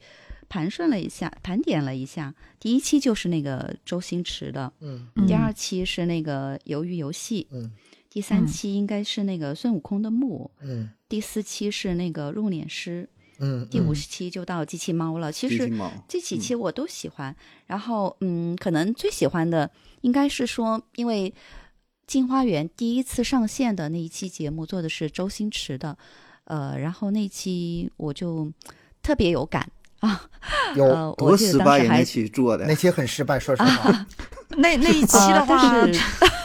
[0.53, 2.35] 盘顺了一下，盘点了一下。
[2.61, 5.09] 第一期就是那个周星驰的，嗯。
[5.27, 7.73] 第二期是那个《鱿鱼游戏》，嗯。
[8.11, 10.91] 第三嗯期应该是那个孙悟空的墓，嗯。
[11.09, 15.33] 第四期是那个入殓师，嗯，第五期就到机器猫了。
[15.33, 15.73] 其实
[16.07, 17.35] 这几期我都喜欢，
[17.67, 19.71] 然后嗯，可能最喜欢的
[20.03, 21.31] 应该是说，因为
[22.07, 25.97] 《镜花缘》第一次上线的那一期节目做的是周星驰的，
[26.45, 28.53] 呃，然后那期我就
[29.03, 29.67] 特别有感
[30.03, 30.21] 啊，
[30.77, 31.85] 有呃，我多记失败呀！
[31.85, 34.07] 得当时还那期做的那，期很失败，说实话。
[34.57, 36.01] 那那一期的呃话， 但是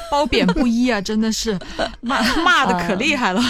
[0.09, 1.57] 褒贬不一啊， 真的是
[2.01, 3.41] 骂骂的可厉害了。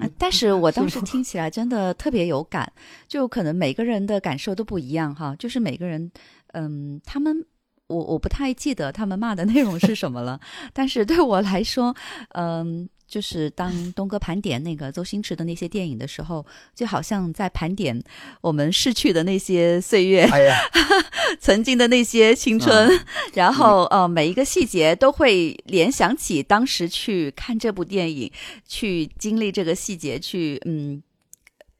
[0.00, 2.70] 呃但是我当时听起来真的特别有感，
[3.08, 6.10] 就可能每个人的感受都不一样哈，就是每个人，
[6.52, 7.44] 嗯，他们
[7.88, 10.40] 我我不太记得他们骂的内容是什么了，
[10.72, 11.94] 但是对我来说，
[12.30, 12.88] 嗯。
[13.08, 16.44] 就是当东哥盘点那个周星驰的那些电影的时候，
[16.74, 18.02] 就好像在盘点
[18.40, 20.56] 我们逝去的那些岁月，哎呀，
[21.38, 22.90] 曾经的那些青春，
[23.32, 28.28] 然后呃，每一个细节都会联想起当时去看这部电影，
[28.66, 31.00] 去经历这个细节，去嗯，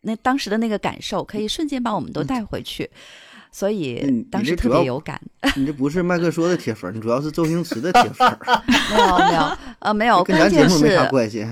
[0.02, 2.88] 那当时的那个感受，可以瞬间把我们都带回去，
[3.56, 5.18] 所以嗯当时特别有感。
[5.56, 8.38] 你这不是麦克说的铁粉，你主要是周星驰的铁粉，
[8.92, 11.46] 没有没有呃没有，跟关键咱节目没啥是关系。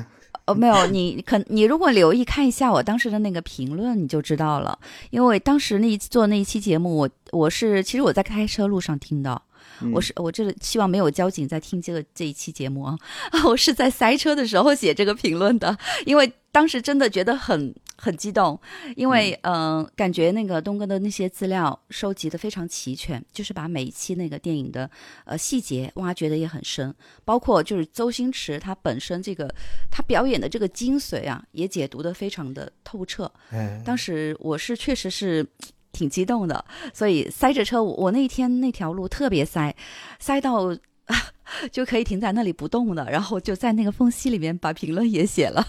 [0.44, 4.78] 呃，没有，你可你如果留意看一下我当时的那个评论，你就知道了。
[5.08, 9.40] 因为当时那一做那一期节目，我我是其实我在开车路上听的，
[9.80, 12.94] 嗯我是我这个希望没有交警在听这个这一期节目啊，
[13.48, 18.60] 我是在塞车的时候写这个评论的，因为当时真的觉得很很激动，
[18.96, 24.90] 因为嗯、呃感觉那个东哥的那些资料收集的非常齐全，就是把每一期那个电影的
[25.24, 29.48] 呃细节挖掘的也很深，包括就是周星驰他本身这个
[29.90, 33.32] 他表演的这个精髓啊，也解读的非常的透彻。
[33.50, 35.46] 嗯，当时我是确实是
[35.92, 36.62] 挺激动的，
[36.92, 39.74] 所以塞着车，我我那天那条路特别塞，
[40.18, 40.76] 塞到
[41.72, 45.64] 就可以停在那里不动的，然后就在那个缝隙里面把评论也写了。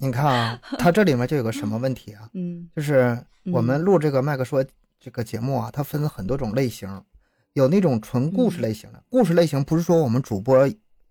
[0.00, 2.28] 你看啊，它这里面就有个什么问题啊？
[2.34, 3.18] 嗯就是
[3.52, 4.64] 我们录这个麦克说
[4.98, 7.02] 这个节目啊，它分很多种类型，
[7.54, 9.02] 有那种纯故事类型的。
[9.08, 10.68] 故事类型不是说我们主播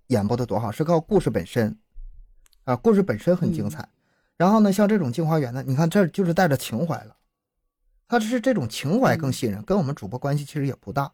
[0.07, 1.75] 演播的多好，是靠故事本身
[2.65, 3.87] 啊，故事本身很精彩。
[4.37, 7.15] 然后呢，像这种镜花缘呢，你看这就是带着情怀了，
[8.07, 11.11] 它是这种情怀更吸引人，跟我们主播关系其实也不大。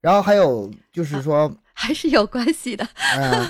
[0.00, 2.84] 然后还有就是说，还是有关系的。
[3.14, 3.46] 呃，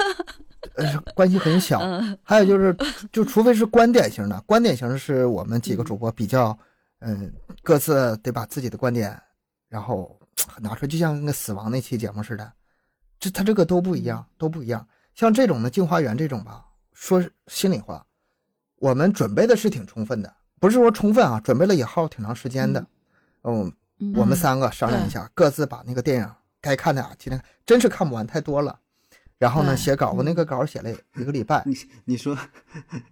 [0.75, 1.81] 呃，关系很小。
[1.81, 2.77] 嗯还有就是，
[3.11, 6.57] 就除非是观点型的，观点型是我们几个主播比较，
[7.01, 9.21] 嗯，各自得把自己的观点，
[9.69, 10.19] 然后
[10.61, 12.53] 拿出来，就像那个死亡那期节目似的，
[13.19, 14.87] 这他这个都不一样，都不一样。
[15.15, 18.05] 像这种的镜花缘这种吧，说心里话，
[18.77, 22.87] 我们准备的是挺充分的，不是说充分啊，准备了也耗挺长时间的。
[23.43, 28.79] 嗯，嗯我们三个商量一下，各自把那个电影该看的啊，今天真是看不完，太多了。
[29.41, 31.75] 然后呢，写稿，我那个稿写了一个礼拜，你
[32.05, 32.37] 你说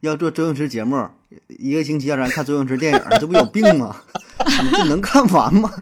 [0.00, 1.08] 要做周星驰节目，
[1.48, 3.96] 一个星期让咱看周星驰电影，这不有病吗？
[4.62, 5.72] 你这能看完吗？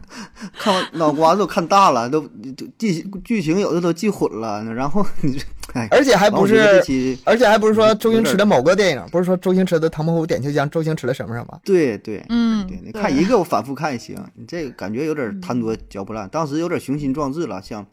[0.56, 6.80] 看完脑瓜子都看大了，都都剧剧情有的都记混了，然后你这哎，而且还不是，
[7.24, 17.84] 而且还不是说周星驰的某个电影，不是说周星驰的《唐伯虎点秋香》，周星驰的什么什么，对对嗯对，你看一个我反复看也行，你这个感觉有点贪多嚼不烂，当时有点雄心壮志了，想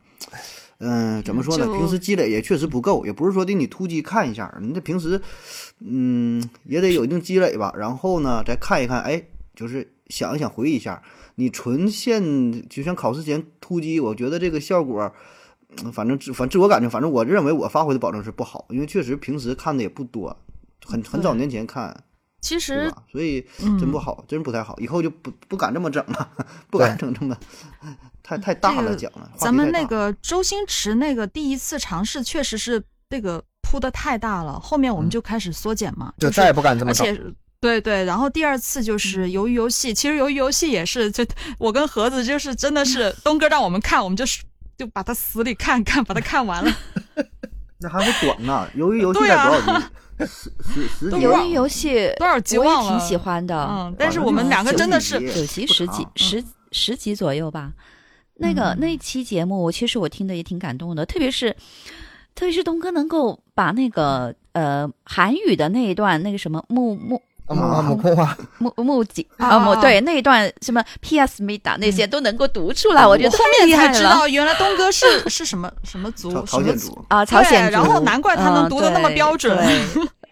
[0.83, 1.65] 嗯、怎么说呢？
[1.67, 5.21] 平时积累也确实不够，也不是说的你突击看一下，你这平时，
[5.79, 7.73] 嗯，也得有一定积累吧。
[7.77, 9.23] 然后呢，再看一看，哎，
[9.55, 11.01] 就是想一想，回忆一下。
[11.35, 15.11] 你纯现就像考试前突击，我觉得这个效果，
[15.83, 20.37] 嗯反正自反正自我感觉，反正我认为我发挥的保证是不好，因为确实平时看的也不多，
[20.85, 22.03] 很很早年前看，对
[22.43, 22.91] 其实？
[23.11, 26.29] 所以嗯真不好，真不太好，以后就不不敢这么整了，
[26.69, 27.35] 不敢整这么
[28.21, 29.31] 太太大了讲了。
[29.37, 37.07] 咱们那个周星驰那个第一次尝试，确实是这个铺的太大了，后面我们嗯就开始缩减嘛，就是再也不敢这么整。
[37.07, 37.21] 而且
[37.59, 41.25] 对对，然后第二次就是鱿鱼游戏，其实鱿鱼游戏也是，就
[41.57, 44.43] 我跟盒子就是真的是 东哥让我们看，我们就是
[44.77, 46.71] 就把它死里看看，把它看完了。
[47.79, 49.85] 那还不短呢，鱿鱼游戏多少集？
[50.25, 57.73] 十十十集吧都忘鱿鱼游戏多少集我忘了也挺喜欢的，嗯，但是我们两个真的是九集、十集、十十集左右吧。
[58.35, 58.77] 那个嗯。
[58.79, 61.55] 那一期节目，我其实我听的也挺感动的，特别是
[62.33, 71.43] 特别是东哥能够把那个呃韩语的那一段那个什么木木啊，母啊母空话，木木吉啊啊木啊对那一段什么 P.S.
[71.43, 73.89] 米达那些都能够读出来，我觉得后太厉害了。
[73.91, 77.25] 面才知道，原来东哥是 是什么什么族，朝什么朝鲜族，啊！
[77.25, 79.55] 朝鲜族，对然后难怪他能读的那么嗯标准。
[79.57, 79.67] 对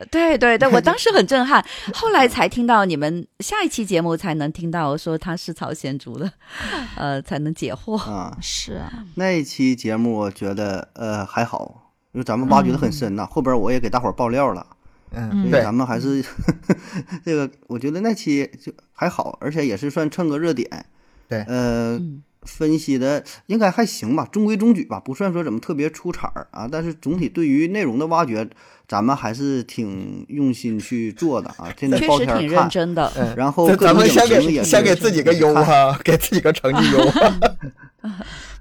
[0.09, 0.37] 对。
[0.37, 6.31] 对 对，我当时很震撼，后来才听到你们下一期节目才能听到说他是朝鲜族的，
[6.97, 7.95] 呃，才能解惑。
[8.09, 14.65] 啊，是啊，那一期节目我觉得呃还好，因为咱们挖掘的很深呐、后边我也给大伙儿爆料了，
[15.11, 16.23] 嗯，嗯对咱，们还是
[17.25, 20.85] 这个，我觉得那期就还好，而且也是算蹭个热点。
[21.27, 26.67] 对呃，嗯分析的应该还行吧，中规中矩吧，不算说怎么特别出彩儿啊。
[26.69, 28.49] 但是总体对于内容的挖掘，
[28.87, 32.69] 咱们还是挺用心去做的啊，天天确包天儿实挺认。
[32.69, 36.99] 真的，嗯， 然后咱们先给先给自己个优哈，给自己个成绩优。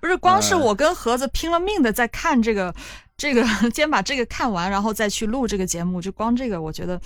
[0.01, 2.75] 不是光是呃我跟盒子拼了命的在看这个。
[3.21, 6.99] 这个 先把这个看完，然后再去录这个节目，就光这个，我觉得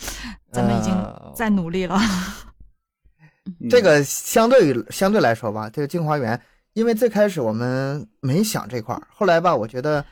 [0.52, 1.98] 咱们已经呃在努力了。
[3.60, 6.40] 嗯这个相对于相对来说吧，这个镜花缘，
[6.74, 10.02] 因为最开始我们没想这块儿，后来吧，我觉得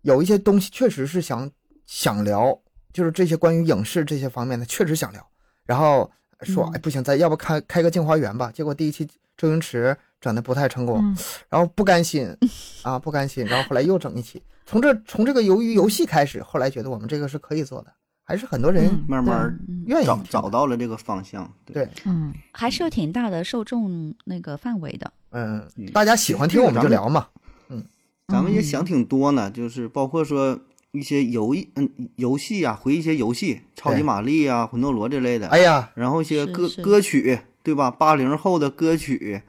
[0.00, 1.48] 有一些东西确实是想
[1.86, 2.58] 想聊，
[2.92, 5.24] 就是这些关于影视这些方面的，确实想聊。
[5.66, 6.10] 然后
[6.40, 8.50] 说，嗯哎，不行，咱要不开开个镜花缘吧？
[8.52, 11.16] 结果第一期周星驰整的不太成功，嗯，
[11.50, 12.36] 然后不甘心
[12.82, 14.42] 啊，不甘心，然后后来又整一期。
[14.72, 17.92] 从这从这个鱿鱼游戏开始，后来觉得我们这个是可以做的，
[18.24, 19.54] 还是很多人嗯慢慢
[19.84, 21.52] 愿意找找到了这个方向。
[21.66, 25.12] 对，对，嗯，还是有挺大的受众那个范围的。
[25.32, 27.26] 嗯嗯，大家喜欢听我们就聊嘛。
[27.68, 27.84] 嗯
[28.28, 30.58] 咱们也想挺多呢，就是包括说
[30.92, 35.48] 一些游艺嗯游戏啊，回忆一些游戏，超级玛丽啊、魂斗罗这类的。
[35.48, 37.90] 哎呀，然后一些歌是是歌曲，对吧？
[37.90, 39.42] 八零后的歌曲，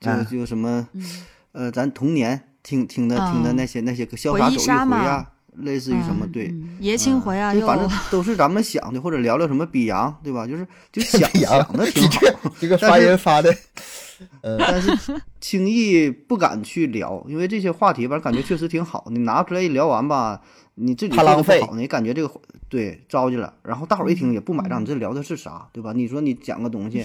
[0.00, 1.04] 就嗯就什么嗯
[1.52, 6.48] 呃，咱童年听听的听的嗯那些那些个潇洒走一回啊，类似于什么嗯对。
[6.48, 10.46] 嗯爷青回啊，又就反正都是咱们想的，或者聊聊什么比洋，对吧？
[10.46, 13.54] 就是就 想想的挺好，这个发但是发的，
[14.42, 14.96] 呃，但是
[15.40, 19.06] 轻易不敢去聊，因为这些话题吧，感觉确实挺好。
[19.10, 20.40] 你拿出来一聊完吧，
[20.76, 22.32] 你自己怕浪费做的不好，你感觉这个
[22.68, 25.92] 对着急了，然后大伙儿一听也不买账，嗯你这聊的是啥，对吧？
[25.92, 27.04] 你说你讲个东西，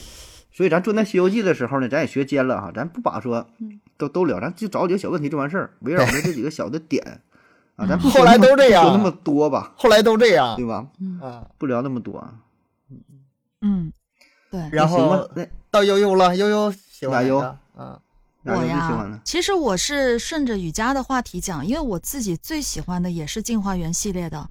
[0.58, 3.48] 所以咱做那《西游记》的时候呢，咱也学尖了哈，咱不把说
[3.96, 7.22] 都都聊，咱就找几个小问题就完事儿，围绕着这几个小的点
[7.76, 10.88] 啊，咱不后来都这样说那么多吧，后来都这样对吧？
[11.22, 11.46] 啊。
[11.60, 12.28] 不聊那么多。
[13.62, 13.94] 嗯，
[14.50, 18.00] 对，然后那到悠悠了，悠悠喜欢哪加油个啊？
[18.42, 19.20] 哪个最喜我呀？
[19.24, 24.50] 其实我是顺着雨佳的话题讲，因为我自己最喜欢的也是镜花缘系列的。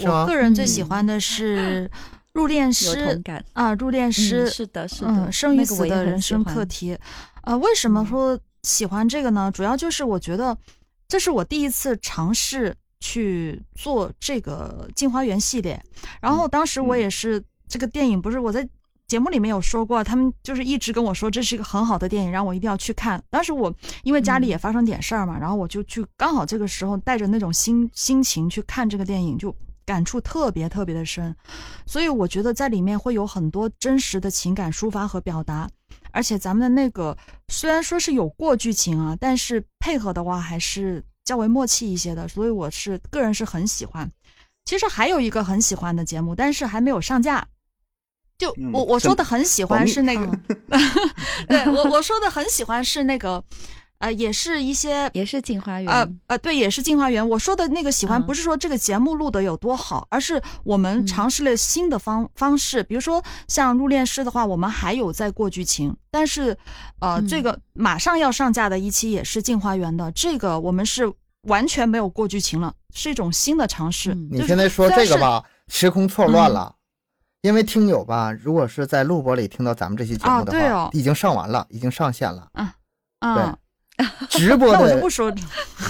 [0.00, 1.88] 我个人最喜嗯欢的是
[2.34, 3.22] 入殓师。
[3.54, 6.98] 啊，入殓师嗯，是的，是的，嗯，生与死的人生课题。
[7.44, 9.50] 呃，为什么嗯说喜欢这个呢？
[9.50, 10.56] 主要就是我觉得
[11.08, 15.82] 这是我第一次尝试去做这个镜花缘系列，
[16.20, 18.68] 然后当时我嗯也是这个电影不是我在。
[19.06, 23.22] 节目里面有说过，他们就是一直跟我说这是一个很好的电影，让我一定要去看。
[23.28, 31.34] 当时我因为家里嗯也发生点事儿嘛，然后我就去，刚好这个时候带着那种心心情去看这个电影，就感触特别特别的深。
[31.86, 35.68] 所以我觉得在里面会有很多真实的情感抒发和表达，
[36.10, 37.16] 而且咱们的那个
[37.48, 44.10] 虽然说是有过剧情啊，但是配合的话还是较为默契一些的，所以我是个人是很喜欢。
[44.64, 47.46] 其实还有一个很喜欢的节目，但是还没有上架。
[48.36, 50.26] 就嗯我 我说的很喜欢是那个，
[50.70, 50.80] 嗯
[51.46, 53.44] 对我我说的很喜欢是那个，
[54.04, 55.90] 呃，也是一些也是镜花缘。
[55.90, 57.26] 呃呃，对，也是镜花缘。
[57.26, 62.82] 我说的那个喜欢，嗯不是说这个节目录的有多好，而是我们嗯尝试了新的方、方式。
[62.82, 66.56] 比如说像入殓师的话，我们还有在过剧情，但是
[67.00, 71.10] 呃，嗯这个马上要上架的一期也是镜花缘的，这个我们是
[71.48, 74.12] 完全没有过剧情了，是一种新的尝试。
[74.12, 76.74] 嗯就是你现在说这个吧，时空错乱了。
[77.40, 82.48] 因为听友吧，如果是在录播里听到咱们这期节目的话，啊对哦已经上完了，已经上线了。
[82.54, 83.58] 啊，
[84.28, 85.32] 直播那我就的不说，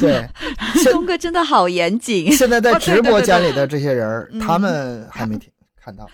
[0.00, 0.28] 对，
[0.92, 5.50] 东哥真的好严谨，现在在直播间里的这些人他们还没听
[5.82, 6.08] 看到。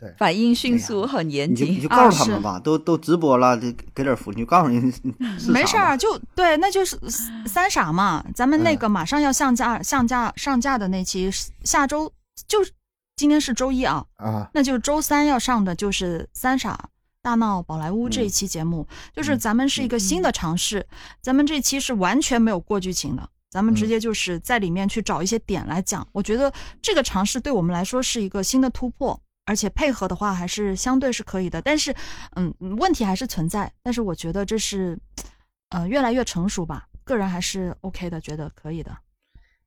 [0.00, 1.88] 对反应迅速，很严谨你就你就。
[1.90, 6.98] 啊告诉他们吧，都都直播了，就给点福利，你就告诉人是啥吧没事儿，就对，那就是
[7.46, 8.24] 三傻嘛。
[8.34, 11.30] 咱们那个马上要上架、上架、上架的那期，
[11.64, 12.10] 下周
[12.48, 12.72] 就是
[13.14, 16.88] 今天是周一啊，啊，那就是周三要上的就是三傻
[17.24, 20.86] 大闹宝莱坞这一期节目，就是咱们是一个新的尝试，
[21.22, 23.26] 咱们这期是完全没有过剧情的。
[23.50, 26.52] 咱们直接就是在里面去找一些点来讲，我觉得
[26.82, 31.62] 这个尝试对我们来说是一个新的突破，而且配合的话还是相对是可以的。
[31.62, 31.94] 但是，
[32.36, 33.72] 嗯，问题还是存在。
[33.82, 34.98] 但是我觉得这是，
[35.70, 36.86] 呃，越来越成熟吧。
[37.04, 38.94] 个人还是 OK 的，觉得可以的。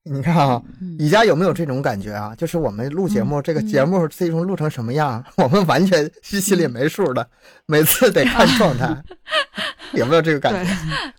[0.09, 2.33] 你看啊，嗯宜家有没有这种感觉啊？
[2.35, 7.27] 就是我们录节目，这个节目最终录成什么样，我们完全是心里没数的，
[7.65, 9.03] 每次得看状态，
[9.93, 10.71] 有没有这个感觉？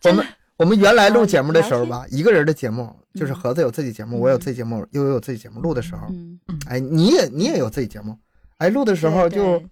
[0.09, 0.27] 我们
[0.57, 8.17] 我们原来录节目的时候吧，一个人的节目，就是盒子有自己节目，我有自己节目，悠悠有自己节目，录的时候，嗯，哎，你也你也有自己节目，
[8.57, 9.63] 哎，录的时候就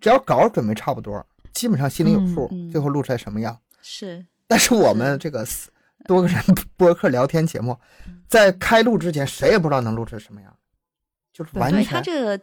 [0.00, 3.56] 只要稿准备差不多，基本上心里有数，最后录出来什么样。
[3.82, 4.24] 是。
[4.48, 5.70] 但是我们这个四
[6.04, 6.40] 多个人
[6.76, 7.76] 播客聊天节目，
[8.28, 10.56] 在开录之前，谁也不知道能录成什么样，
[11.32, 12.40] 就是完对他这个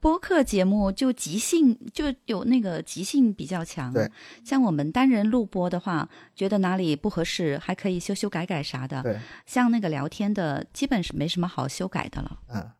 [0.00, 3.92] 播客节目就即兴，就有那个即兴比较强。
[3.92, 4.10] 对，
[4.44, 9.02] 像我们单人录播的话，觉得哪里不合适，还可以修修改改啥的。
[9.02, 12.70] 对，像那个聊天的，基本是没什么好修改的了，嗯，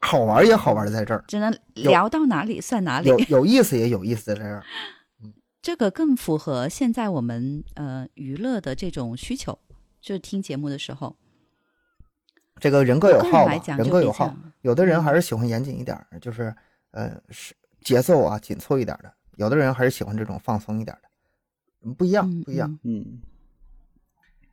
[0.00, 3.18] 好玩也好玩在这儿，只能聊到哪里算哪里有。
[3.18, 4.64] 有意思也有意思在这儿。
[5.60, 9.58] 这个更符合现在我们呃娱乐的这种需求，
[10.00, 11.16] 就是听节目的时候。
[12.60, 14.34] 这个人各有好人各有好。
[14.62, 16.54] 有的人还是喜欢严谨一点儿，就是
[16.90, 21.08] 呃是节奏啊紧凑一点的；有的人还是喜欢这种放松一点的，
[21.84, 22.78] 嗯不一样嗯，不一样。
[22.82, 23.22] 嗯嗯，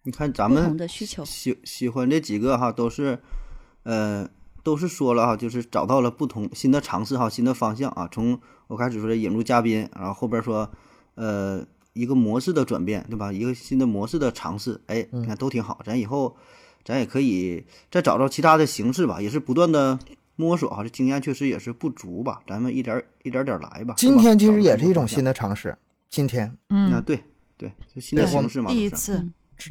[0.04, 1.26] 你看咱不同们的需求。
[1.26, 3.20] 喜喜欢这几个哈，都是，
[3.82, 4.30] 呃，
[4.64, 8.08] 都是说了哈，就是找到了不同新的尝试哈，新的方向啊。
[8.12, 10.72] 从我开始说的引入嘉宾，然后后边说，
[11.16, 13.32] 呃，一个模式的转变，对吧？
[13.32, 15.80] 一个新的模式的尝试，哎，你看都挺好。
[15.86, 16.36] 咱以后
[16.84, 19.98] 咱也可以再找找其他的形式吧，也是不断的
[20.36, 20.84] 摸索哈。
[20.84, 23.94] 这经验确实也是不足吧，咱们一点儿一点点儿来吧。
[23.98, 25.78] 今天其实也是一种新新的尝试，
[26.10, 27.24] 今天啊，嗯，对
[27.58, 29.26] 对，就新的形式嘛，第一次，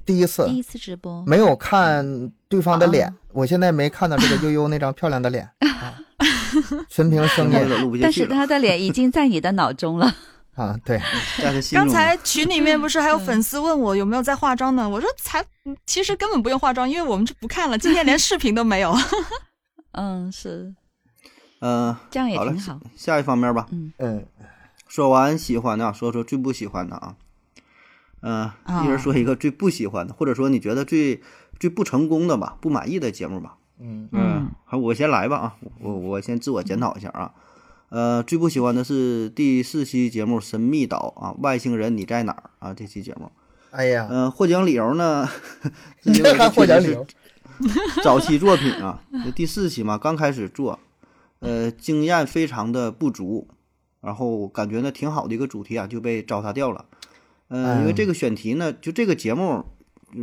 [0.06, 6.00] 第一次第一次直播，没有看对方的脸啊，我现在没看到这个悠悠那张漂亮的脸 啊，
[6.88, 8.10] 纯凭声音有点 录不去了。
[8.10, 10.14] 是他的脸已经在你的脑中了。
[10.54, 11.00] 啊，对，
[11.72, 14.88] 刚才群里面不是还有粉丝问我有没有在化妆呢？
[14.88, 15.44] 我说才，
[15.84, 18.94] 其实根本不用化妆，因为我们就不看了，今天连视频都没有。
[19.92, 20.72] 嗯，是
[21.60, 22.80] 嗯，这样也挺好。
[22.96, 23.66] 下一方面吧。
[23.72, 24.26] 嗯嗯，
[24.86, 27.16] 说完喜欢的啊，说说最不喜欢的啊。
[28.20, 31.20] 嗯、啊一人说一个最不喜欢的，或者说你觉得最
[31.58, 33.56] 最不成功的吧，不满意的节目吧。
[33.80, 37.32] 嗯嗯，好，我先来吧啊，我我先自我检讨一下啊。
[37.94, 42.74] 呃，最不喜欢的是第四期节目《神秘岛》啊，外星人你在哪儿啊？
[42.74, 43.30] 这期节目，
[43.70, 45.28] 哎呀，嗯、获奖理由呢？
[46.52, 47.06] 获奖理由？
[48.02, 50.76] 早期作品啊，就第四期嘛，刚开始做，
[51.38, 53.46] 呃，经验非常的不足，
[54.00, 56.86] 然后感觉呢挺好的一个主题啊，就被糟蹋掉了。
[57.46, 59.64] 呃，因为嗯这个选题呢，就这个节目，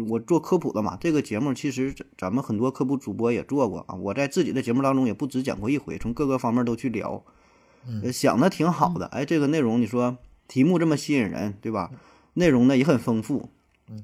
[0.09, 7.23] 我做科普的嘛，这个节目其实咱咱们很多科普主播也做过啊，我在自己的节目当中也不止讲过一回，从各个方面都去聊，
[8.03, 10.17] 呃想的挺好的，哎，这个内容你说
[10.47, 11.89] 题目这么吸引人，对吧？
[12.33, 13.49] 内容呢也很丰富，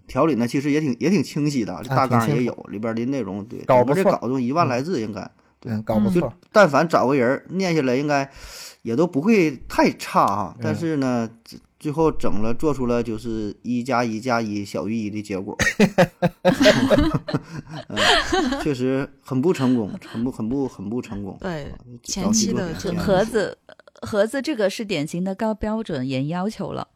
[0.07, 8.30] 条理呢其实也挺也挺清晰的，这啊大纲也有，里边的内容对，搞这稿子一万来字应该，对嗯，搞不就错，但凡找个人念下来，应该
[8.82, 10.55] 也都不会太差哈。
[10.57, 10.61] 嗯。
[10.63, 11.30] 但是呢，
[11.88, 15.56] 最最后整了做出了就是一加一加一小于一的结果，
[17.88, 17.98] 嗯，
[18.62, 21.38] 确实很不成功，很不很不很不成功。
[21.40, 23.58] 对啊前期的盒子
[24.02, 26.90] 盒子这个是典型的高标准严要求了，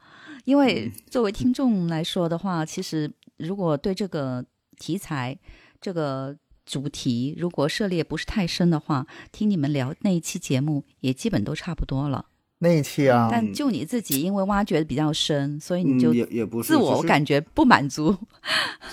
[0.43, 4.43] 因为作为听众来说的话，其实如果对这个
[4.77, 5.39] 题材
[5.79, 6.35] 这个
[6.65, 12.25] 主题如果涉猎不是太深的话，听你们聊那一期节目也基本都差不多了。
[12.63, 18.15] 那一期啊，但就你自己因为挖掘的比较深，所以你嗯，就也也不是自我感觉不满足。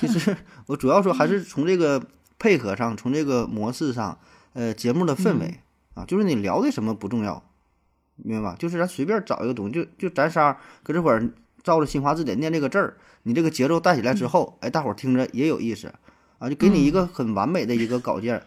[0.01, 0.35] 其实
[0.67, 2.03] 我主要说还是从这个
[2.39, 4.19] 配合上，从这个模式上，
[4.55, 5.61] 呃，节目的氛围、
[5.95, 7.43] 啊，就是你聊的什么不重要，
[8.17, 8.57] 明白吧？
[8.59, 11.31] 就是咱随便找一个东西，就就咱仨搁这会儿
[11.63, 15.93] 照着新华字典念这个字儿，你这个节奏带起来之后，哎，大伙儿听着也有意思。
[16.39, 18.41] 啊，就给你一个很完美的一个稿件，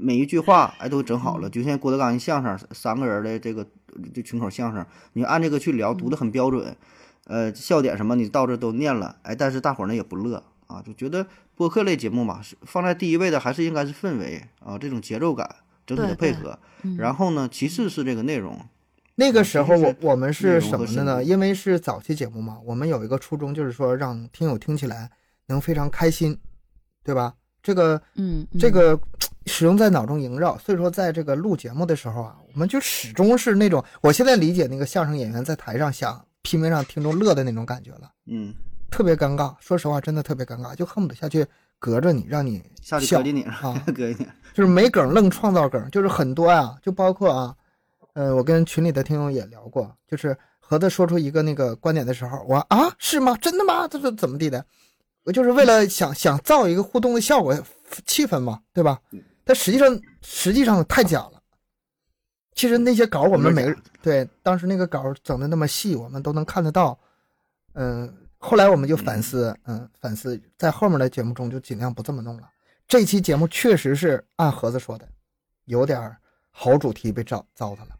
[0.00, 3.66] 每一句话哎都整好了，就像郭德纲一相声三个人的这个
[4.14, 6.76] 这群口相声，你按这个去聊，读的很标准，
[7.26, 18.58] 呃，笑点什么你到这都念了，哎，但是大伙儿呢也不乐啊，就觉得播客类节目嘛，放在第一位的还是应该是氛围啊，这种节奏感，整体的配对对合，嗯然后呢，其次是这个内容，
[19.16, 21.22] 那个时候我我们是容什么的呢？
[21.22, 25.10] 因为是早期节目嘛，我们有一个初衷，就是说让听友听起来
[25.46, 26.38] 能非常开心，
[27.04, 27.34] 对吧？
[27.62, 28.98] 这个嗯，嗯这个
[29.46, 38.54] 始终在脑中萦绕，所以说在这个录节目的时候啊，我们就始终是那种，我现在理解那个相声演员在台上想拼命让听众乐的那种感觉了，嗯，
[38.90, 39.54] 特别尴尬。
[39.60, 41.44] 说实话，真的特别尴尬，就恨不得下去
[41.78, 43.82] 隔着你，让你笑下去搁进你，啊。
[43.86, 47.54] 搁进你，就是没梗愣创造梗，就是很多啊、就包括啊，
[48.14, 53.36] 呃，我跟群里的听众也聊过，就是和他说出一个那个观点的时候，我啊是吗？
[53.40, 53.88] 真的吗？
[53.88, 54.64] 这是怎么地的？
[55.24, 57.54] 我就是为了想想造一个互动的效果，
[58.06, 59.00] 气氛嘛，对吧？
[59.44, 61.32] 但实际上实际上太假了。
[62.54, 66.98] 其实那些稿我们每个对当时那个稿整的那么细，我们都能看得到。
[67.74, 72.48] 嗯，后来我们就反思，嗯，反思在后面的节目中就尽量不这么弄了。
[72.88, 75.08] 这期节目确实是按盒子说的，
[75.66, 76.16] 有点
[76.50, 77.96] 好主题被糟糟蹋了。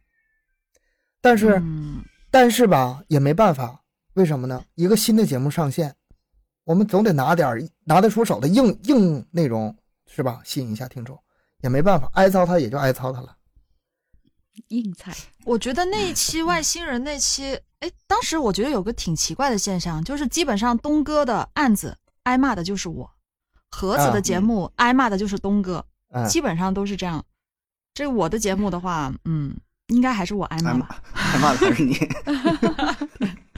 [1.21, 3.83] 但是，嗯但是吧，也没办法，
[4.15, 4.63] 为什么呢？
[4.75, 5.95] 一个新的节目上线，
[6.65, 10.41] 我们总得拿点儿拿得出手的硬硬内容，是吧？
[10.45, 11.19] 吸引一下听众，
[11.63, 13.37] 也没办法，挨糟蹋也就挨糟蹋了。
[14.69, 15.13] 硬菜，
[15.45, 23.11] 我觉得那一期外星人那期，哎，当时我觉得有个挺奇怪的现象，就是基本上东哥的案子挨骂的就是我，
[23.71, 27.25] 盒子啊的节目挨骂的就是东哥，嗯，基本上都是这样。
[27.95, 29.57] 这我的节目的话，嗯，
[29.87, 31.03] 应该还是我挨骂挨骂吧。
[31.15, 31.95] 挨骂的还是你，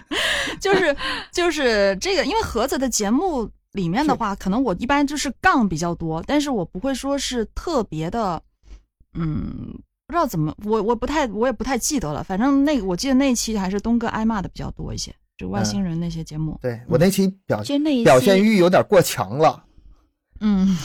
[0.63, 0.97] 就是
[1.33, 8.41] 就是这个，因为盒子的节目里面的话，可能我一般就是杠比较多，但是我不会说是特别的，
[9.15, 9.75] 嗯，
[10.07, 12.23] 不知道怎么，我我不太我也不太记得了。
[12.23, 16.57] 反正那个我记得那一期还是东哥挨骂的比较多一些，就外星人那些节目。
[16.63, 19.65] 对我那期表其实那表现欲有点过强了。
[20.41, 20.77] 嗯，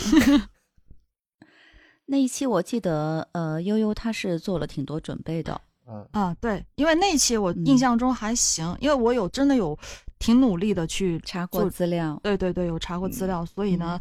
[2.05, 9.77] 那一期我记得，呃，悠悠他是做了挺多准备的，嗯，啊，对，因为那一期我印象中还行，因为我有真的有
[10.19, 13.99] 挺努力的去查过资料，对对对，有查过资料，所以呢，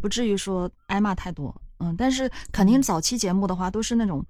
[0.00, 1.54] 不至于说挨骂太多。
[1.78, 4.24] 嗯，但是肯定早期节目的话，都是那种，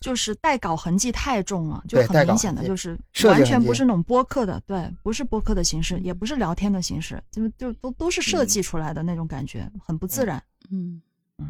[0.00, 8.46] 就是带稿痕迹太重了，就很明显的就是完全不是那种播客的，对，不是播客的形式，也不是聊天的形式，就就都都是设嗯。
[8.46, 10.42] 计出来的那种感觉，很不自然。
[10.70, 11.00] 嗯，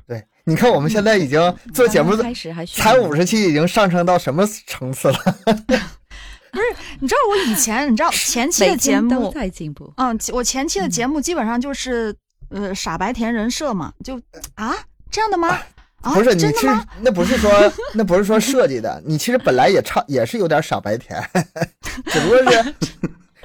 [0.06, 1.40] 对，你看我们现在已经
[1.74, 5.18] 做节目开始还才要五十期，已经上升到什么层次了？
[6.52, 6.64] 不是
[6.98, 12.14] 你知道我以前，你知道前期的节目，在进步，嗯，我前期的节目基本上就是，
[12.48, 14.20] 呃，傻白甜人设嘛，就
[14.56, 14.74] 啊
[15.10, 15.56] 这样的吗？
[16.00, 16.86] 啊，不是，你是真的吗？
[17.02, 17.50] 那不是说
[17.94, 21.22] 那不是说设计的，你其实本来也差也是有点傻白甜，
[22.06, 22.74] 只不过是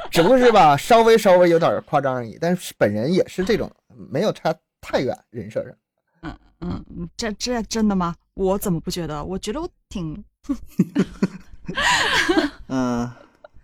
[0.09, 2.37] 只不过是吧，稍微稍微有点夸张而已。
[2.41, 3.71] 但是本人也是这种，
[4.09, 5.71] 没有差太远人设上。
[6.65, 8.15] 嗯，这这真的吗？
[8.33, 9.23] 我怎么不觉得？
[9.23, 10.23] 我觉得我挺
[12.67, 13.09] 嗯，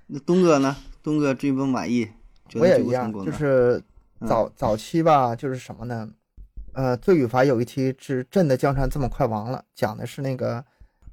[0.07, 0.75] 那东哥呢？
[1.03, 2.05] 东哥追不满意，
[2.47, 3.81] 觉得我也一样，就是
[4.19, 6.07] 嗯早早期吧，就是什么呢？
[6.73, 10.63] 呃，罪与罚有一期是朕的江山这么快亡了，讲的是那个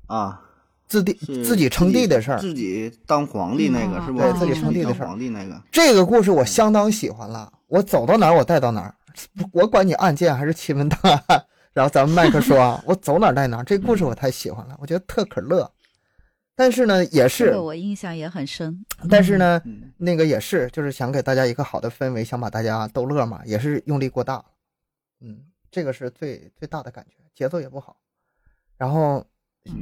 [0.07, 0.41] 啊，
[0.86, 1.12] 自帝
[1.43, 2.39] 自己称帝的事儿。
[2.39, 4.18] 自己当皇帝那个嗯是不？
[4.20, 8.95] 对自己称帝的事儿皇帝那个，这个故事我相当喜欢了，我走到哪儿我带到哪儿，
[9.53, 11.45] 我管你案件还是奇闻大案。
[11.79, 15.70] 然后咱们麦克说啊， 我走哪儿带哪儿，这故事我太喜欢了，我觉得特可乐。
[16.57, 18.85] 但是呢，也这是个，我印象也很深。
[19.09, 24.45] 但是呢，嗯，那个也是，就是想给大家一个好的氛围，想把大家逗乐嘛，也是用力过大了。
[25.20, 25.39] 嗯，
[25.70, 27.97] 这个是最最大的感觉，节奏也不好。
[28.76, 29.24] 然后，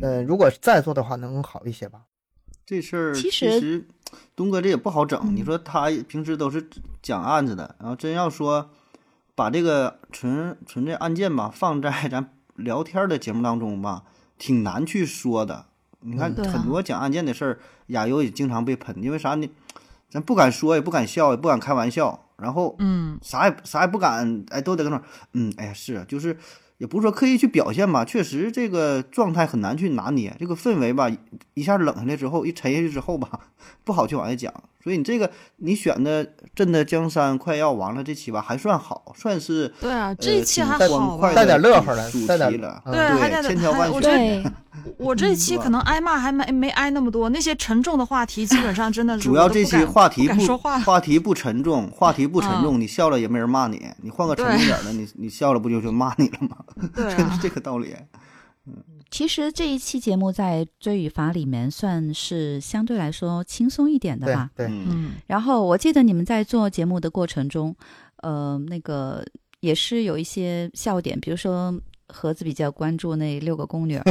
[0.03, 2.03] 嗯、如果再做的话，能好一些吧？
[2.66, 3.88] 这事儿其其实实
[4.34, 5.18] 东哥这也不好整。
[5.24, 6.68] 嗯你说他平时都是
[7.01, 8.68] 讲案子的，然后真要说
[9.37, 14.03] 把这个纯纯这案件吧放在咱聊天的节目当中吧，
[14.37, 15.66] 挺难去说的。
[16.01, 17.59] 你看很多讲案件的事儿，
[17.89, 19.49] 亚优也经常被喷，因为啥呢？
[20.09, 26.39] 咱不敢说，也不敢笑，也不敢开玩笑，然后嗯啥也啥也不敢，哎，都得跟那儿，嗯，哎呀，是啊，就是
[26.78, 31.11] 也不是说刻意去表现吧，确实这个状态很难去拿捏，这个氛围吧，
[31.55, 33.28] 一下冷下来之后，一沉下去之后吧，
[33.84, 34.55] 不好去往下讲。
[34.87, 36.24] 所以你这个你选的
[36.55, 41.32] 《朕的江山快要完了》这期吧，还算好，算是对啊，这呃一期还好吧？
[41.34, 44.45] 带点乐呵的主带点题了，嗯对还带点千挑万选
[44.97, 50.78] 我这 一期可能挨骂还没没挨那么多，那些沉重的话题基本上真的 主要这期话题不说话。
[50.78, 53.84] 话题不沉重，话题不沉嗯重，你笑了也没人骂你。
[54.01, 56.59] 你换个沉重点儿的，你你笑了不就就骂你了吗？
[56.95, 57.93] 对 是啊，这个道理。
[59.11, 64.50] 其实这一期节目在追与罚里面算是相对来说轻松一点的吧。
[64.57, 67.74] 对，嗯，嗯，然后我记得你们在做节目的过程中，
[68.22, 69.24] 呃，那个
[69.61, 71.72] 也是有一些笑点，比如说
[72.09, 74.00] 盒子比较关注那六个宫女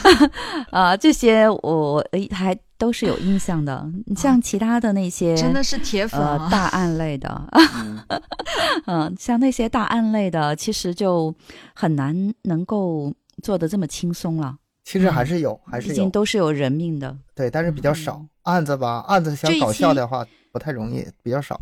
[0.70, 3.88] 啊、这些我还都是有印象的。
[4.06, 6.20] 你像其他的那些，真的是铁粉！
[6.50, 8.02] 大案类的，嗯
[8.86, 11.32] 嗯，像那些大案类的，其实就
[11.74, 17.16] 很难能够做的这么轻松了，其实还是有，还是毕竟都是有人命的。
[17.34, 18.24] 对，但是比较少。
[18.42, 21.60] 案子吧，案子想搞笑的话不太容易，比较少。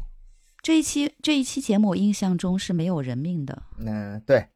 [0.63, 3.63] 这一期这一期节目，我印象中是没有人命的。
[3.79, 4.47] 嗯，对，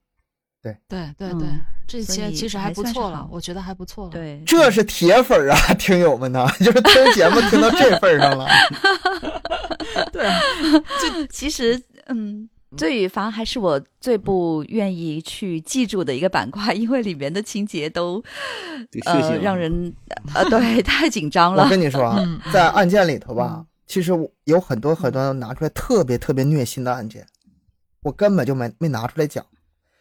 [0.63, 1.49] 对对对对，
[1.87, 8.47] 这一所以期其实还不错了，我觉得还不错了。，对，这是铁粉啊， 听友们呐， 就是听节目听到这份儿上了。
[10.13, 10.29] 对，
[11.01, 18.23] 就其实，嗯，罪与罚还是我最不愿意去记住的一个板块，因为里面的情节都
[19.05, 19.95] 呃让人
[20.35, 21.69] 呃对 太紧张了我。
[21.69, 24.13] 跟你说啊嗯，在案件里头吧，其实
[24.45, 27.27] 有很多很多拿出来特别特别虐心的案件，
[28.03, 29.45] 我根本就没没拿出来讲。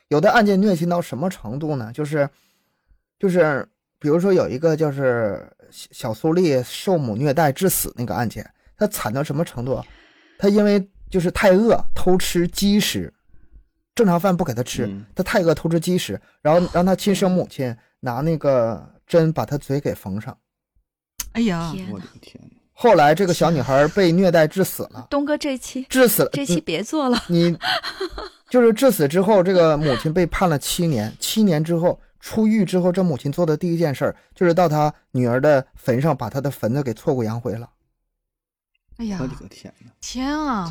[0.09, 1.91] 有的案件虐心到什么程度呢？
[1.93, 2.30] 就是
[3.19, 3.67] 就是，
[3.99, 9.86] 比如说有一个就是小小苏丽受母虐待致死那个案件，他惨到什么程度啊？
[10.38, 13.14] 他因为就是太饿，偷吃鸡食，
[13.93, 20.36] 正常饭不给他吃，嗯他太饿偷吃鸡食，然后让他亲生母亲拿那个针把他嘴给缝上。
[21.34, 22.57] 哎呀，我的个天哪！
[22.74, 26.30] 后来这个小女孩被虐待致死了，东哥这期致死了。
[26.34, 27.55] 这期别做了，你
[28.49, 31.14] 就是致死之后，这个母亲被判了七年。
[31.20, 37.70] 七年之后出狱之后，这母亲做的第一件事儿就是到她女儿的坟上把她的坟子给挫骨扬灰了。
[38.97, 39.91] 哎呀我，的个天哪！
[40.01, 40.70] 天啊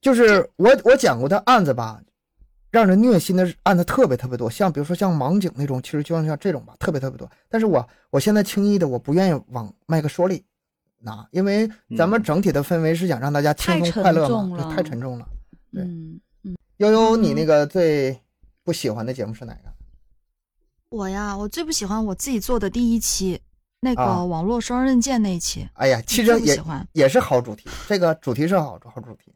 [0.00, 2.00] 就是我我讲过的案子吧，
[2.70, 7.28] 让人虐心的案子特别特别多，像比如说像盲井那种，其实就像像这种吧，特别特别多。
[7.48, 10.44] 但是我我现在轻易的我不愿意往麦克说里
[11.00, 15.28] 拿，因为咱们嗯整体的氛围是想让大家轻松快乐重嘛，对了太沉重了。
[15.72, 16.20] 对嗯，
[16.76, 18.18] 悠悠，你嗯那个最
[18.64, 19.72] 不喜欢的节目是哪个？
[20.90, 23.40] 我呀，我最不喜欢我自己做的第一期
[23.80, 29.32] 那啊个网络双刃剑那一期，哎呀，其实也喜欢，也是好主题，这个主题是好好主题。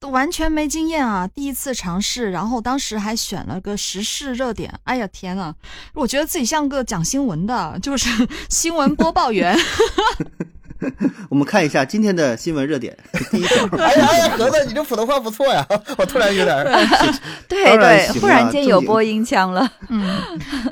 [0.00, 5.54] 都完全没经验啊，第一次尝试，然后当时还选了个时事热点，哎呀天呐，
[5.92, 8.08] 我觉得自己像个讲新闻的，就是
[8.48, 9.54] 新闻播报员。
[11.28, 12.96] 我们看一下今天的新闻热点。
[13.30, 15.66] 第一条，哎呀哎呀，盒 子，你这普通话不错呀，
[15.98, 16.64] 我突然有点
[17.46, 19.70] 对对，忽然间有播音腔了。
[19.90, 20.18] 嗯，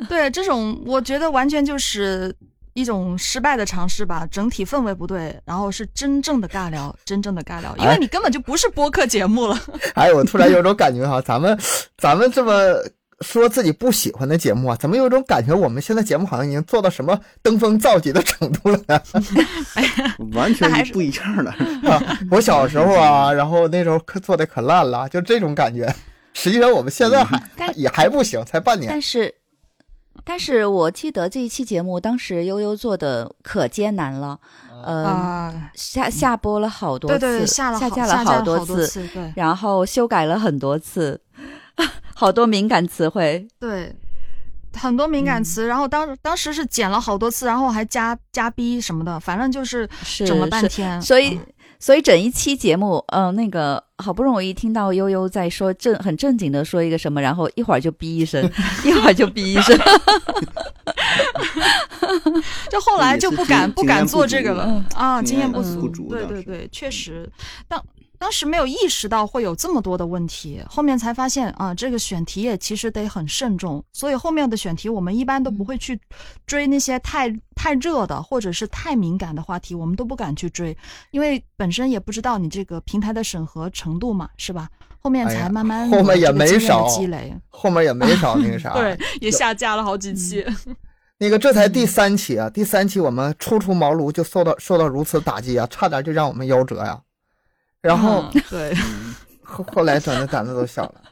[0.08, 2.34] 对，这种我觉得完全就是
[2.78, 9.60] 一种失败的尝试吧，整体氛围不对，然后是真正的尬聊， 真正的尬聊，因为哎你根本就不是播客节目了。
[9.96, 11.58] 哎，我突然有种感觉哈，咱们
[11.96, 12.52] 咱们这么
[13.20, 19.02] 说自己不喜欢的节目啊，怎么有种感觉我们现在节目好像已经做到什么登峰造极的程度了呢？
[20.34, 21.50] 完全不一样了。
[21.90, 22.00] 啊，
[22.30, 25.92] 我小时候啊，然后那时候可做的可烂了，就这种感觉。
[26.34, 29.02] 实际上我们现在还但也还不行，才半年但。
[29.02, 29.34] 是，
[30.24, 34.38] 但是我记得这一期节目当时悠悠做的可艰难了，
[34.84, 41.20] 呃，啊，下下播了好多次，对对，下了好架了好多次，次，对然后修改了很多次，
[42.14, 43.46] 好多敏感词汇。
[43.58, 43.94] 对。
[44.74, 51.00] 很多敏感嗯词，然后当当时是剪了好多次，然后还加加逼什么的，反正就是是整了半天。
[51.02, 51.46] 所以嗯，
[51.80, 58.42] 所以整一期节目，嗯、那个好不容易听到悠悠在说正很正经的说一个什么，然后一会儿就哔一声，
[58.84, 59.76] 一会儿就哔一声，
[62.70, 64.64] 就后来就不敢经不敢做这个了。
[64.68, 65.80] 嗯啊，经验不足。
[65.80, 67.28] 不足对对对，确实，
[67.66, 67.82] 当
[68.18, 73.82] 当时没有意识到会有这么多的问题，后面才发现啊，这个选题也其实得很慎重。
[73.92, 75.98] 所以后面的选题我们一般都不会去
[76.46, 80.76] 追那些太太热的或者是太敏感的话题，我们都不敢去追，
[81.10, 84.68] 因为本身也不知道你这个平台的审核程度嘛，是吧？
[85.00, 88.72] 后面才慢慢后面也没少积累，后面也没少那个 啥。
[88.72, 90.44] 对，也下架了好几期。
[91.18, 97.00] 那个这才第三期啊，第三期我们初出茅庐就受到受到如此打击啊，差点就让我们夭折呀、
[97.80, 101.02] 然后嗯对，嗯 后后来转的胆子都小了。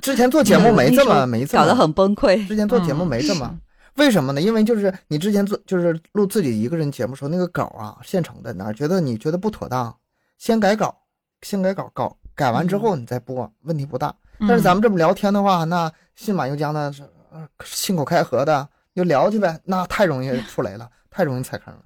[0.00, 2.46] 之前做节目没这么没这么搞得很崩溃。
[2.46, 3.58] 之前做节目嗯没这么，
[3.96, 4.40] 为什么呢？
[4.40, 9.94] 因为就是你之前做就是录自己一个人节目时候，那个稿啊现成的，哪觉得你觉得不妥当，
[10.38, 10.94] 先改稿，
[11.42, 14.14] 先改稿，稿改完之后你再播，问题不大。
[14.40, 16.92] 但是咱们这么聊天的话，那信马由缰的，
[17.30, 21.80] 呃信口开河的就聊去呗，那太容易出雷了，太容易踩坑了。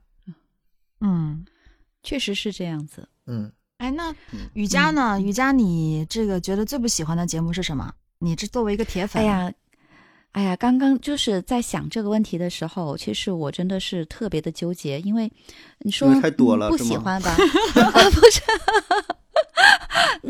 [1.00, 1.44] 嗯，
[2.02, 3.06] 确实是这样子。
[3.26, 5.20] 嗯，哎，那嗯瑜伽呢？
[5.20, 7.92] 雨佳，你这个觉得最不喜欢的节目是什么？
[8.18, 9.52] 你这作为一个铁粉，哎，呀，
[10.32, 15.30] 哎呀，刚刚就是在想这个问题的时候，其实我真的是特别的纠结，因为
[15.78, 17.30] 你说为太多了不喜欢吧？
[17.30, 18.42] 啊，不是。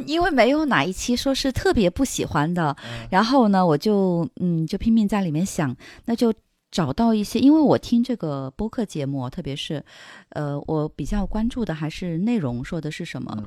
[0.07, 2.77] 因为没有哪一期说是特别不喜欢的，
[3.11, 5.75] 然后呢，我就嗯就拼命在里面想，
[6.05, 6.33] 那就
[6.71, 9.83] 找到一些，因为我听这个播客节目，特别是
[10.31, 13.45] 呃，我比较关注的还是内容说的是什么，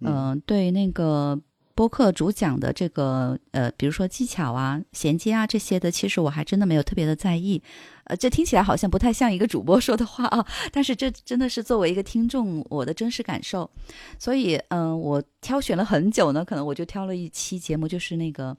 [0.00, 1.38] 嗯嗯、对那个
[1.74, 7.62] 播客主讲的这个呃，比如说技巧啊、衔接啊这些的，其实我还真的没有特别的在意。
[8.04, 13.70] 呃，这听起来好像不太像一个主播说的话啊，但是这真的是作为一个听众我的真实感受。
[14.18, 18.56] 所以，嗯、我挑选了很久呢，可能我就挑了一期节目，就是那个。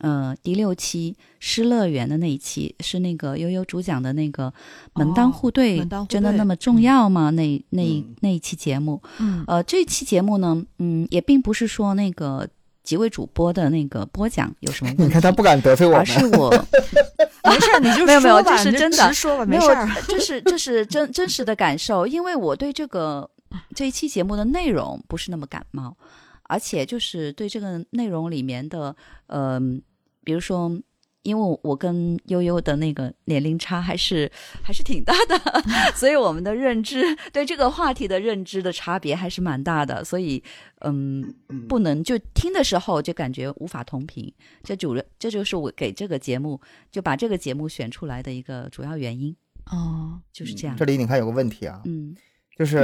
[0.00, 4.52] 呃，第六期失乐园的那一期是那个悠悠主讲的那个
[4.94, 5.78] 门当户对，
[6.08, 7.30] 真的那么重要吗？
[7.30, 8.14] 那那嗯。
[8.20, 9.44] 那一期节目，嗯。
[9.46, 12.46] 呃，这期节目呢，嗯，也并不是说那个
[12.82, 16.50] 几位主播的那个播讲有什么问题，你看他不敢得罪我们，而是我
[17.48, 19.88] 没事儿，你就 没有没有这是真的说吧，没有没事儿。
[20.08, 23.30] 这是这是真真实的感受，因为我对这个
[23.74, 25.96] 这一期节目的内容不是那么感冒，
[26.44, 28.94] 而且就是对这个内容里面的，
[29.26, 29.82] 嗯、
[30.22, 30.80] 比如说。
[31.24, 34.30] 因为我跟悠悠的那个年龄差还是
[34.62, 35.40] 还是挺大的，
[35.96, 40.44] 所以我们的认知对这个话题的认知的差别还是蛮大的，所以
[40.82, 41.34] 嗯，
[41.66, 44.30] 不能就听的时候就感觉无法同频，
[44.62, 46.60] 这主这就是我给这个节目
[46.92, 49.34] 就把这个节目选出来的一个主要原因。
[49.72, 50.76] 哦，就是这样。
[50.76, 52.14] 这里你看有个问题啊，嗯
[52.54, 52.78] 就是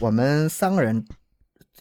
[0.00, 1.04] 我们三个人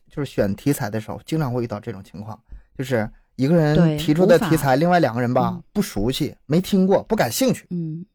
[0.09, 2.39] 就是选题材的时候，经常会遇到这种情况，
[2.77, 7.65] 就是一个人提出的题材，另外两个人吧嗯不熟悉，没听过，不感兴趣。
[7.69, 8.05] 嗯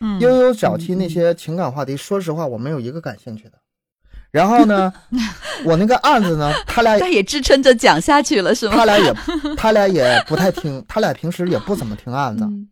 [0.00, 3.52] 嗯，悠悠早期那些情感话题，说实话我没有一个感兴趣的。
[4.30, 4.92] 然后呢，
[5.64, 8.76] 我那个案子呢，他俩 他也支撑着讲下去了，是吗？
[8.76, 9.14] 他俩也
[9.56, 12.44] 他俩也不太听，他俩平时也不怎么听案子。
[12.44, 12.68] 嗯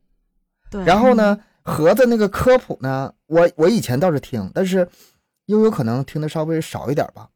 [0.70, 4.86] 对，然后呢，盒子那个科普呢，我我以前倒是听，但是
[5.46, 7.28] 悠悠可能听的稍微少一点吧。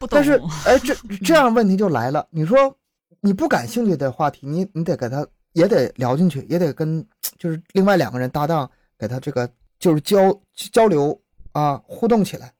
[0.00, 2.26] 不懂，但是，哎，这这样问题就来了。
[2.30, 2.74] 你说
[3.20, 7.06] 你不感兴趣的话题，你你得给他也得聊进去，也得跟
[7.38, 9.46] 就是另外两个人搭档，给他这个
[9.78, 11.20] 就是交交流
[11.52, 12.50] 啊，互动起来。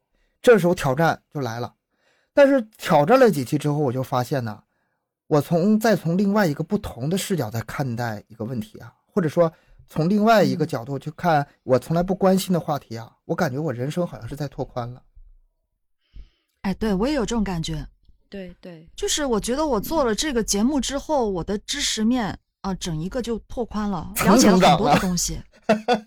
[0.43, 1.73] 这时候挑战就来了。
[2.35, 4.63] 但是挑战了几期之后，我就发现呢，
[5.27, 9.51] 我从再从另外一个不同的视角在看待一个问题啊，或者说
[9.89, 15.03] 从另外一个角度去看我从来不关心的话题啊，我感觉我人生好像是在拓宽了。
[16.63, 17.87] 哎，对我也有这种感觉，
[18.29, 25.41] 对对，就是我觉得我做了这个节目之后，我的知识面啊、整一个就拓宽了，了解了很多的东西。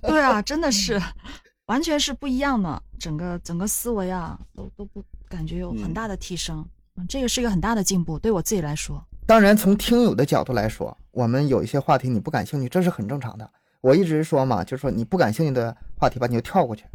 [0.03, 1.01] 对啊，真的是，
[1.65, 6.63] 完全是不一样的，整个整个思维啊，都都不感觉有很大的提升。
[6.95, 9.03] 嗯，这个是一个很大的进步，对我自己来说。
[9.25, 13.49] 当然，从听友的角度来说，我们有一些话题你不感兴趣，这是很正常的。
[13.81, 16.85] 我一直说嘛，就是说你不感兴趣的话题吧，你就跳过去，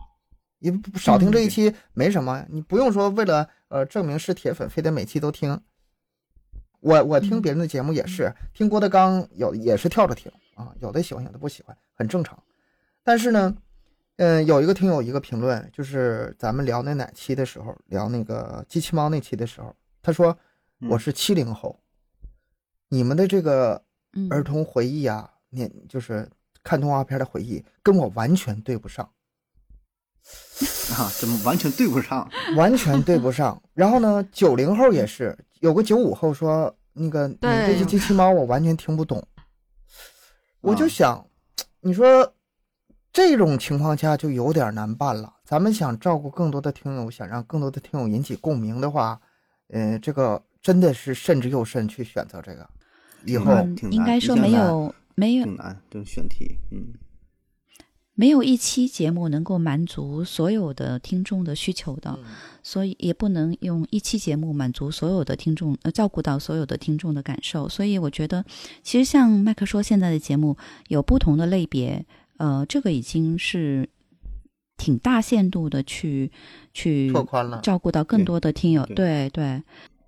[0.59, 5.61] 你不少听这一期没什么，你不用说为了呃证明是铁粉，非得每期都听。
[6.81, 12.41] 我我听别人的节目也是，听郭德纲有也是跳着听啊，有的喜欢，有的不喜欢，很正常。
[13.03, 13.57] 但是呢，
[14.17, 20.37] 嗯，有一个听友一个评论，就是咱们聊那哪期的时候，聊那个机器猫那期的时候，他说
[20.81, 20.89] 嗯。
[20.91, 21.81] 我是七零后，
[22.89, 23.83] 你们的这个
[24.13, 26.29] 嗯，儿童回忆啊，你就是
[26.63, 29.11] 看动画片的回忆，跟我完全对不上，
[30.97, 32.29] 啊，怎么完全对不上？
[32.57, 33.61] 完全对不上。
[33.75, 39.25] 然后呢，九零后也是，有个九五后说那个你这对些机器猫我完全听不懂，
[40.61, 41.27] 我就啊想，
[41.81, 42.35] 你说
[43.13, 45.33] 这种情况下就有点难办了。
[45.45, 49.21] 咱们想照顾更多的听友，想让更多的听友引起共鸣的话，
[49.69, 52.69] 呃，这个真的是慎之又慎去选择这个，
[53.25, 56.93] 以后嗯挺难应该说没有没有挺难，这种选题，嗯，
[58.21, 62.19] 没有一期节目能够满足所有的听众的需求的，
[62.65, 67.69] 所以也不能用一期节目满足所有的听众，呃，照顾到所有的听众的感受。
[67.69, 68.45] 所以我觉得，
[68.83, 70.57] 其实像麦克说现在的节目
[70.89, 72.05] 有不同的类别，
[72.39, 73.89] 呃，这个已经是
[74.77, 76.33] 挺大限度的去
[76.75, 77.61] 去拓宽了。
[77.63, 78.85] 照顾到更多的听友。
[78.85, 79.63] 对对对，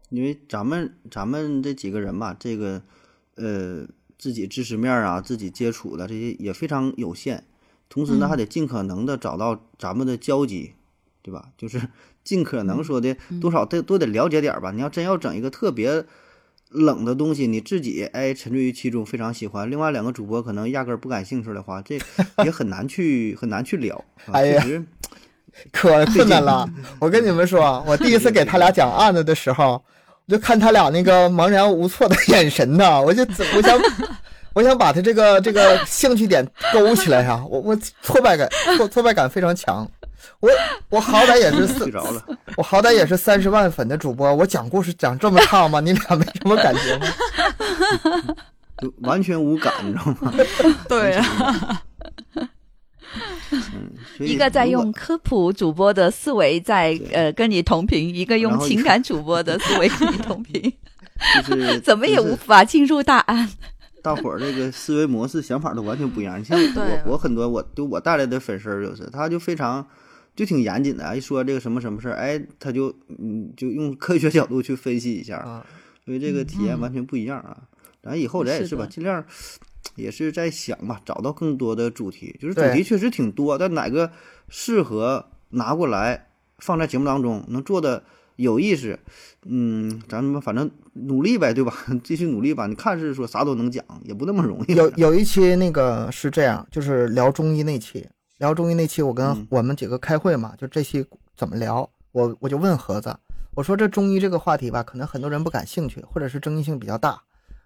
[0.09, 2.83] 因为咱们咱们这几个人吧，这个
[3.37, 3.87] 呃
[4.19, 7.45] 自己知识面啊，自己接触的这些也非常有限，
[7.91, 10.73] 同时呢，嗯还得尽可能的找到咱们的交集，
[11.21, 11.49] 对吧？
[11.59, 11.79] 就是
[12.25, 14.71] 尽可能说的多少得都得了解点儿吧。
[14.71, 16.05] 你要真要整一个特别
[16.71, 21.99] 冷的东西，你自己哎沉醉于其中，非常喜欢，另外两个主播可能压根儿不感兴趣的话，这
[22.45, 23.97] 也很难去很难去聊。
[24.27, 24.65] 啊哎呀
[25.73, 26.69] 可困难了。
[27.01, 29.83] 我跟你们说，我第一次给他俩讲案子的时候，
[30.27, 33.23] 我就看他俩那个茫然无措的眼神呐，我就
[33.57, 33.77] 我想
[34.55, 39.89] 我想把他这个这个 兴趣点勾起来呀、我我挫败感挫挫败感非常强。
[40.41, 40.51] 我
[40.89, 41.91] 我好歹也是四。
[42.57, 45.81] 我好歹也是三十万粉的主播，我讲故事讲这么差吗？
[45.81, 47.07] 你俩没什么感觉吗？
[49.03, 50.35] 完全无感，你知道吗？
[50.89, 51.83] 对啊，
[53.51, 60.73] 嗯，一个在用科普主播的思维在呃跟你同频，一个用情感主播的思维跟你同频，
[61.47, 63.51] 就是怎么也无法进入大案。
[64.03, 66.39] 大伙儿这个思维模式、想法都完全不一样。
[66.41, 69.87] 你像我，我很多我就我带来的粉丝儿就是，他就非常
[70.35, 75.67] 就挺严谨的，一说这个什么什么事儿，哎，他就嗯就用科学角度去分析一下，啊，
[76.05, 77.57] 所以这个体验嗯完全不一样啊。
[78.03, 79.25] 咱以后咱也是吧，是尽量
[79.97, 84.11] 也是在想吧，找到更多的主题，就是主题确实挺多，但哪个
[84.49, 86.29] 适合拿过来
[86.59, 88.05] 放在节目当中，能做的
[88.37, 88.99] 有意思，
[89.47, 91.73] 嗯，咱们反正努力呗，对吧？
[92.05, 92.67] 继续努力吧。
[92.67, 94.75] 你看是说啥都能讲，也不那么容易。
[94.75, 98.07] 有有一期那个是这样，就是聊中医那期，
[98.39, 101.05] 聊中医那期，我跟嗯我们几个开会嘛，就这期
[101.37, 103.17] 怎么聊，我我就问盒子，
[103.55, 107.21] 我说这中医这个话题吧，可能很多人不感兴趣，或者是争议性比较大。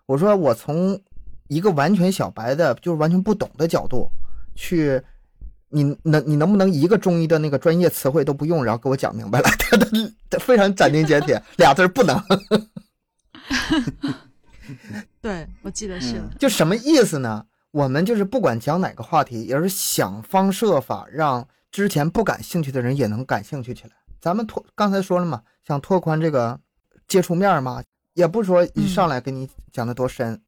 [0.06, 1.00] 我说我从
[1.48, 4.08] 一个完全小白的，就是完全不懂的角度
[4.54, 5.02] 去，
[5.74, 9.50] 你能你能不能一个中医的那个专业词汇都不用，然后给我讲明白了？
[9.58, 9.86] 他他
[10.30, 12.16] 他非常斩钉截铁，俩字儿不能。
[15.20, 17.44] 对，我记得是嗯就什么意思呢？
[17.72, 23.90] 我们就是不管讲哪个话题，也是想方设法让之前不感兴趣的人也能感兴趣起来。
[24.20, 26.58] 咱们拓刚才说了嘛，想拓宽这个
[27.08, 27.82] 接触面嘛，
[28.14, 30.40] 也不是说一上来给你讲的多深。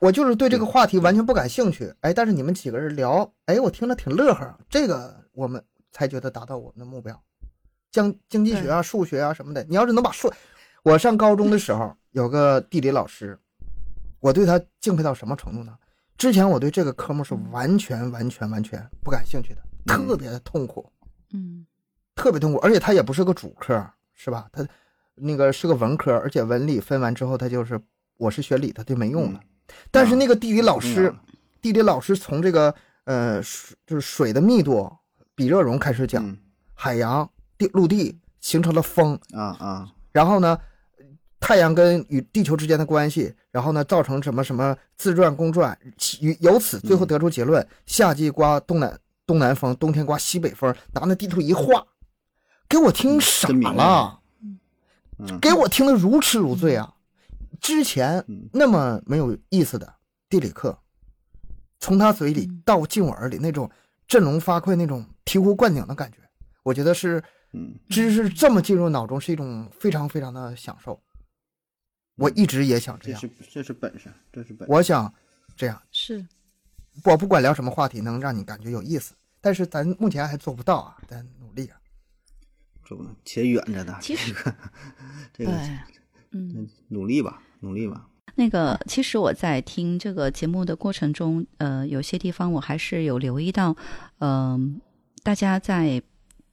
[0.00, 7.20] 我就是对这个话题完全不感兴趣，哎，但是你们几个人聊，哎，我听着挺乐呵，这个我们才觉得达到我们的目标。
[7.90, 10.32] 经经济学啊、数学啊什么的，你要是能把数，
[10.82, 13.38] 我上高中的时候有个地理老师，
[14.20, 15.76] 我对他敬佩到什么程度呢？
[16.16, 20.92] 之前我对这个科目是完全、完全、完全不感兴趣的，嗯特别的痛苦，
[21.32, 21.66] 嗯
[22.14, 23.84] 特别痛苦，而且他也不是个主科，
[24.14, 24.48] 是吧？
[24.52, 24.66] 他
[25.14, 27.80] 那个是个文科，而且文理分完之后，他就是
[28.16, 29.40] 我是学理的，就没用了。
[29.98, 31.12] 但是那个地理老师，
[31.60, 32.72] 地理老师从这个
[33.04, 34.88] 呃水就是水的密度、
[35.34, 36.38] 比热容开始讲，嗯。
[36.72, 37.28] 海洋、
[37.58, 40.56] 地陆地形成了风，啊啊，然后呢，
[41.40, 45.76] 太阳跟与地球之间的关系，然后呢，造成什么什么自转公转，
[46.20, 48.96] 由由此最后得出结论：夏季刮东南
[49.26, 50.72] 东南风，冬天刮西北风。
[50.92, 51.84] 拿那地图一画，
[52.68, 54.20] 给我听傻了，
[55.18, 55.40] 嗯。
[55.40, 56.94] 给我听得如痴如醉啊！
[57.60, 59.94] 之前嗯那么没有意思的
[60.28, 60.78] 地理课，
[61.78, 63.70] 从他嘴里嗯到进我耳里那种
[64.06, 66.18] 振聋发聩、那种醍醐灌顶的感觉，
[66.62, 71.02] 我觉得是嗯知识这么进入脑中是一种非常非常的享受。
[72.16, 74.72] 我一直也想这样，这是这是本事，这是本事。
[74.72, 75.12] 我想
[75.56, 76.26] 这样，是
[77.04, 81.78] 我不管聊什么话题能让你感觉有意思，但是咱目前还做不到啊，咱努力啊。
[82.84, 83.96] 这不且远着呢。
[84.00, 84.56] 其实这个
[85.32, 85.78] 这个对，
[86.32, 86.68] 嗯。
[86.88, 88.06] 努力吧，努力吧。
[88.34, 93.76] 那个，其实我在听这个节目的过程中，呃，有些地方我还是有留意到，
[94.20, 94.80] 嗯、
[95.24, 96.00] 大家在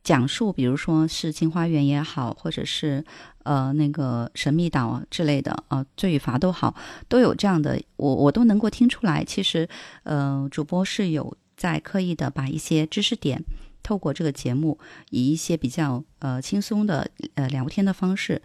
[0.04, 3.06] 讲述，比如说是镜花缘也好，或者是
[3.44, 6.74] 呃那个神秘岛之类的啊、呃罪与罚都好，
[7.08, 9.70] 都有这样的，我我都能够听出来，其实
[10.04, 13.44] 呃主播是有在刻意的把一些知识点。
[13.84, 14.80] 透过这个节目，
[15.12, 18.42] 以一些比较呃轻松的呃聊天的方式，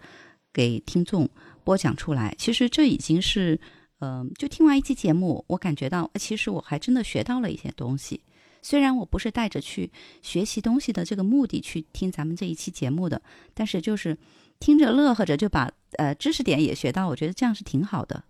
[0.53, 1.27] 给听众
[1.63, 2.35] 播讲出来。
[2.37, 3.59] 其实这已经是，
[3.99, 8.21] 嗯、就听完一期节目，我感觉到，呃其实我还真的学到了一些东西。
[8.63, 9.91] 虽然我不是带着去
[10.21, 13.21] 学习东西的这个目的去听咱们这一期节目的，
[13.53, 14.15] 但是就是
[14.59, 18.23] 听着乐呵着就把呃知识点也学到，我觉得这样是挺好的。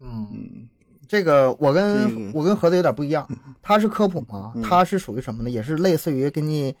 [0.00, 0.68] 嗯，嗯
[1.08, 3.26] 这个我跟个我跟盒子有点不一样，
[3.62, 5.48] 他是科普嘛，嗯他是属于什么呢？
[5.48, 6.74] 也是类似于给你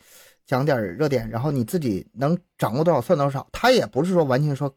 [0.44, 3.46] 讲点热点，然后你自己能掌握多少算多少。
[3.52, 4.76] 他也不是说完全说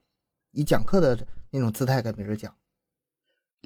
[0.51, 2.53] 以讲课的那种姿态跟别人讲，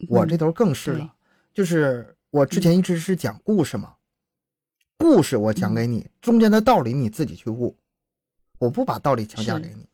[0.10, 1.00] 我这头更是对。
[1.02, 1.14] 了，
[1.54, 3.96] 就是我之前一直是讲故事嘛，
[4.98, 7.78] 故事我讲给你，中间的道理你自己去悟，
[8.60, 9.88] 我不把道理强加给你。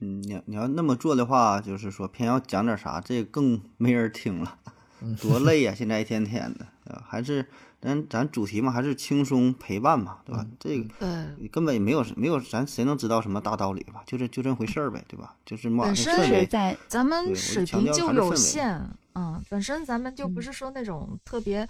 [0.00, 4.58] 嗯，你要你要那么做的话，就是说偏要讲点啥，这更没人听了，
[5.20, 5.74] 多累呀！
[5.74, 6.66] 现在一天天的，
[7.06, 7.46] 还是
[7.84, 10.44] 咱咱主题嘛，还是轻松陪伴嘛，对吧？
[10.58, 14.02] 这个嗯，根本也没有没有，咱谁能知道什么大道理吧？
[14.06, 15.36] 就这就这回事儿呗，对吧？
[15.44, 18.80] 就是嘛，本身在咱们水平就有限，
[19.14, 21.68] 嗯，本身咱们就不嗯是说那种特别，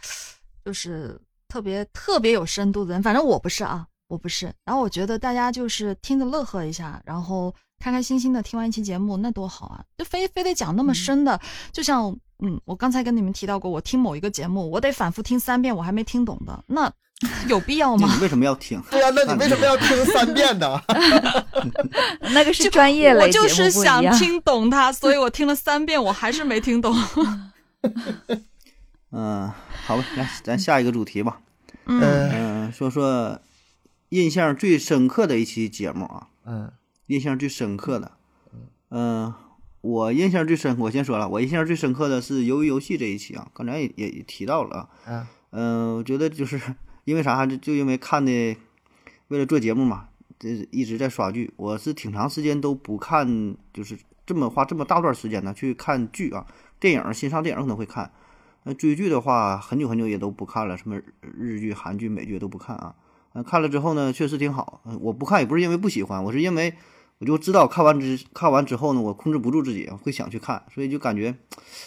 [0.64, 4.52] 就是特别特别有深度的人，反正我不是啊，我不是。
[4.64, 9.84] 然后我觉得大家就是听着乐呵一下，然后开开心心的听完一期节目，那多好啊！
[9.98, 11.40] 就非非得讲那么嗯深的，
[11.72, 16.90] 就像嗯，我刚才跟你们提到过，我听某一个节目，我得反复听三遍，我还没听懂的，那
[17.48, 18.06] 有必要 吗？
[18.08, 18.82] 那你为什么要听？
[18.90, 20.80] 对呀、那你为什么要听三遍呢？
[22.34, 23.70] 那个是专业类我就是。
[23.70, 26.94] 想听懂它，所以我听了三遍，我还是没听懂。
[29.10, 29.50] 嗯，
[29.84, 31.38] 好吧，来咱下一个主题吧。
[31.86, 33.38] 嗯，说说
[34.08, 36.72] 印象最深刻的一期节目啊，嗯
[37.06, 38.12] 印象最深刻的，
[38.90, 39.32] 嗯、
[39.84, 46.58] 我印象最深，我先说了，我印象最深刻的是鱿鱼游戏这一期啊，刚才也也也提到了啊，嗯嗯、我觉得就是
[47.04, 48.56] 因为啥，就就因为看的，
[49.28, 50.08] 为了做节目嘛，
[50.38, 56.46] 这一直在刷剧，我是挺长时间都不看，就是这么花这么大段时间呢去看剧啊，
[56.80, 58.10] 电影新上电影可能会看，
[58.62, 62.94] 那追剧的话很久很久也都不看了，什么日剧、韩剧、美剧都不看啊。
[63.34, 64.80] 嗯，看了之后呢，确实挺好。
[64.86, 66.72] 嗯我不看也不是因为不喜欢，我是因为
[67.18, 71.34] 我就知道看完之看完之后呢，我控制不住自己会想去看，所以就感觉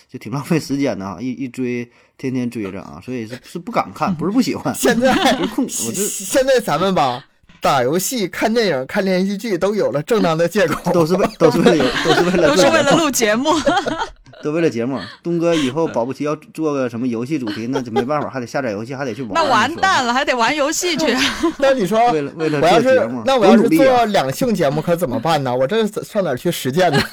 [0.10, 7.24] 就挺浪费时间的啊，一一追天天追着啊，所以是是不敢看，不是不喜欢，现在不是控，我这现在咱们吧，
[7.62, 10.92] 打游戏、看电影、看连续剧都有了正当的借口。
[10.94, 13.98] 都是为都是为了都是为了都是为了做节目录节目。
[14.44, 15.00] 都为了节目。
[15.24, 19.34] 东哥以后保不齐要做个什么游戏主题，那就没办法，还得下载游戏，还得去玩。
[19.34, 21.06] 那完蛋了，还得玩游戏去。
[21.60, 25.56] 那你说，为了为了做节目，那我要是做两性节目可怎么办呢？
[25.56, 27.00] 我这上哪儿去实践呢？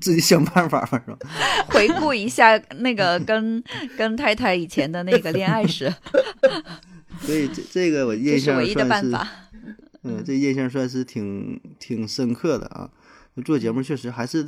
[0.00, 1.18] 自己想办法吧，是吧？
[1.68, 3.62] 回顾一下那个跟
[3.96, 5.92] 跟太太以前的那个恋爱史，
[7.22, 9.28] 所以这这个我印象是唯一的算是，办法。
[10.04, 12.88] 嗯，这印象算是挺挺深刻的啊。
[13.44, 14.46] 做节目确实还是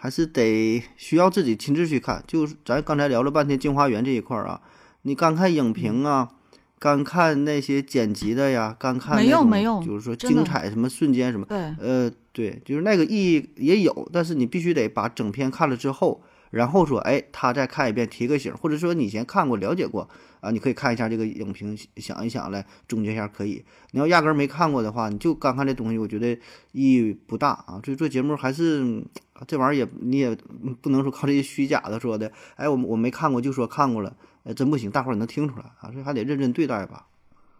[0.00, 2.22] 还是得需要自己亲自去看。
[2.26, 4.60] 就是咱刚才聊了半天《镜花缘》这一块儿啊，
[5.02, 6.30] 你干看影评啊，
[6.78, 20.08] 干看那些剪辑的呀，干看没有没有就是说精彩什么瞬间什么，对，呃，对，就是那个意义也有，但是你必须得把整篇看了之后，然后说，哎，他再看一遍提个醒，或者说你以前看过了解过
[20.40, 23.64] 啊，你可以看一下这个影评，想一想来总结一下可以。
[23.90, 26.38] 你要压根儿没看过的话，你就刚看这东西，我觉得
[26.70, 27.80] 意义不大啊。
[27.84, 29.04] 所以做节目还是嗯
[29.46, 30.36] 这玩意儿也你也
[30.80, 34.14] 不能说靠这些虚假的说的，哎，我我没看过就说看过了，
[34.44, 37.06] 哎，真不行，大伙儿也能听出来啊，所以还得认真对待吧。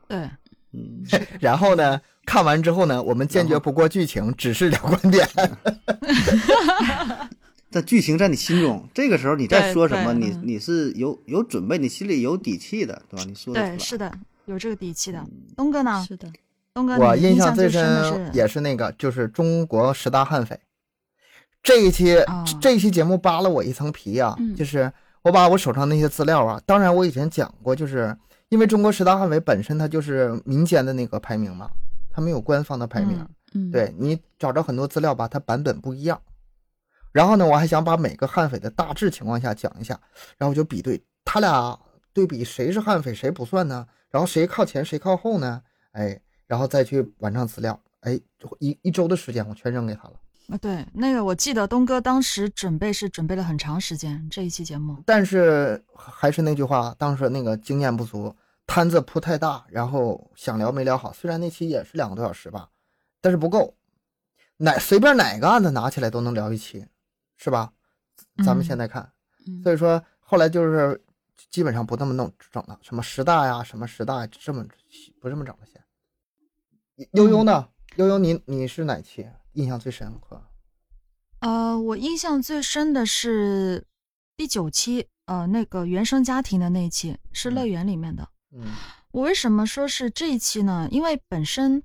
[0.08, 0.18] 对，
[0.72, 1.04] 嗯，
[1.40, 5.28] 然后呢，看完之后呢，我们坚决不过剧情，只是聊观点。
[7.70, 13.24] 但剧情在你心中，这个时候你再说什么，你你是有有准备，你心里有底气的，对吧？
[13.28, 14.10] 你说的对，是的，
[14.46, 15.22] 有这个底气的。
[15.54, 16.02] 东哥呢？
[16.08, 16.32] 是的，
[16.72, 20.58] 东哥，我印象最深是也是那个，就是中国十大悍匪。
[21.62, 24.90] 这一期、哦这一期节目扒了我一层皮啊，嗯就是
[25.22, 28.16] 我把我手上那些资料啊，当然我以前讲过，就是
[28.48, 31.70] 因为中国十大悍匪本身它就是民间的那个排名嘛，
[32.10, 33.18] 它没有官方的排名。
[33.18, 36.20] 嗯嗯，对你找着很多资料吧，它版本不一样。
[37.12, 39.98] 然后呢，我还想把每个悍匪的大致情况下讲一下，
[40.36, 41.78] 然后就比对他俩
[42.12, 43.86] 对比谁是悍匪，谁不算呢？
[44.10, 45.62] 然后谁靠前，谁靠后呢？
[45.92, 48.20] 哎，然后再去完成资料，哎，
[48.58, 50.12] 一一周的时间我全扔给他了。
[50.48, 54.96] 啊，对，那个我记得东哥当时准备是准备了很长时间这一期节目。
[55.04, 58.34] 但是还是那句话，当时那个经验不足，
[58.66, 61.12] 摊子铺太大，然后想聊没聊好。
[61.12, 62.70] 虽然那期也是两个多小时吧，
[63.20, 63.76] 但是不够，
[64.56, 66.86] 哪随便哪个案子拿起来都能聊一期，
[67.36, 67.70] 是吧？
[68.42, 69.12] 咱们嗯现在看，
[69.46, 70.98] 嗯所以说后来就是
[71.50, 74.64] 基本上不那么弄整了，什么十大呀，什么十大这么
[75.20, 75.66] 不这么整了。
[75.66, 77.68] 先，悠悠呢？
[77.96, 79.28] 悠悠你你是哪期
[79.58, 80.40] 印象最深刻？
[81.40, 83.84] 呃，我印象最深的是
[84.36, 88.28] 第九期，呃，那个原生家庭的那一期是乐园里面的。
[88.52, 88.64] 嗯
[89.10, 90.86] 我为什么说是这一期呢？
[90.90, 91.82] 因为本身，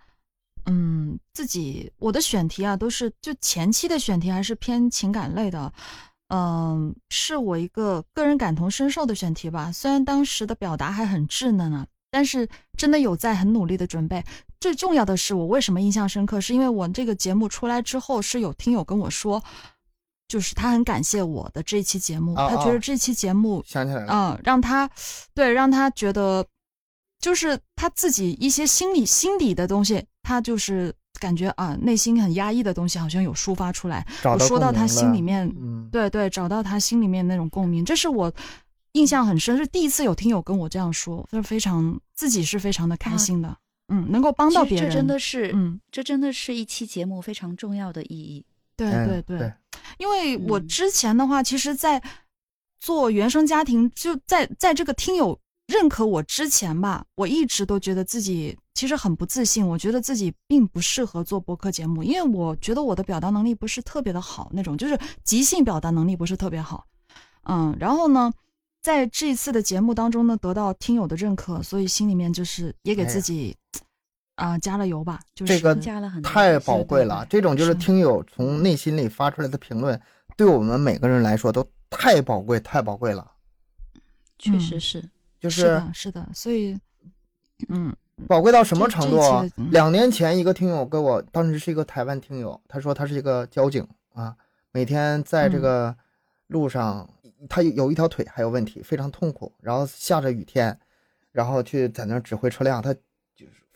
[0.66, 5.74] 嗯，自己我的选题啊，都是就前期的选题还是偏情感类的，
[6.28, 9.72] 嗯，是我一个个人感同身受的选题吧。
[9.72, 12.48] 虽然当时的表达还很稚嫩啊，但是
[12.78, 14.24] 真的有在很努力的准备。
[14.64, 19.44] 最重要的是，我为什么印象深刻，是因为我这个节目出来之后，是有听友跟我说，
[20.30, 22.80] 就是他很感谢我的这一期节目，哦他觉得哦。
[22.82, 24.90] 这期节目想起来了，嗯，让他
[25.34, 26.46] 对让他觉得，
[27.20, 38.32] 就是他自己一些心理心底的东西，他就是感觉啊，内心很压抑的东西好像有抒发出来，找到我说到他心里面，嗯，对对，找到他心里面那种共鸣，这是我
[38.94, 43.58] 印象很深，是第一次有听友跟我这样说，就是非常自己是非常的开心的，
[43.88, 48.46] 嗯，能够帮到别人，这真的是，嗯，这真的是一期节目非常重要的意义。
[48.76, 49.54] 对嗯对对，对
[49.98, 52.02] 因为我嗯之前的话，其实，在
[52.80, 66.86] 做原生家庭，就在在这个听友认可我之前吧，我一直都觉得自己其实很不自信，我觉得自己并不适合做播客节目，因为我觉得我的表达能力不是特别的好，那种就是即兴表达能力不是特别好，
[67.44, 68.32] 嗯，然后呢。
[68.84, 73.56] 在这一次的节目当中呢，得到听友的认可，所以心里面就是也给自己
[74.36, 75.20] 啊、加了油吧。
[75.36, 77.26] 就是这个加了很太宝贵了。
[77.30, 80.00] 这种就是是听友从内心里发出来的评论，
[80.36, 83.32] 对我们每个人来说都太宝贵、太宝贵了。
[84.38, 85.04] 确实是。
[85.40, 86.80] 就是的，是的，所以
[87.68, 87.94] 嗯，
[88.30, 89.20] 宝贵到什么程度
[89.72, 94.34] 两年前，一个听友跟我，当时是一个台湾听友，他说他是一个交警啊，
[94.72, 95.96] 每天在这嗯个
[96.48, 97.10] 路上，
[97.50, 100.80] 他有有一条腿还有问题，非常痛苦，然后下着雨天，
[101.34, 103.04] 然后去在那指挥车辆，他就是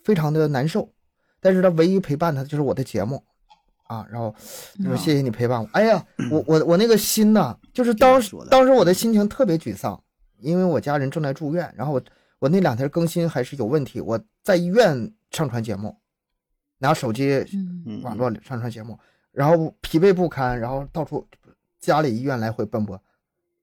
[0.08, 0.89] 非常的难受。
[1.41, 3.22] 但是他唯一陪伴他的就是我的节目
[3.84, 4.34] 啊，然后
[4.82, 5.70] 就嗯是谢谢你陪伴我。
[5.74, 10.01] 哎呀，我我我那个心呐，就是当时当时我的心情特别沮丧，
[10.39, 12.01] 因为我家人正在住院，然后我
[12.39, 15.95] 我那两天更新还是有问题，我在医院上传节目，
[16.78, 17.45] 拿手机
[18.01, 18.97] 网络里上传节目，
[19.32, 21.28] 然后疲惫不堪，然后到处
[21.80, 22.99] 家里医院来回奔波。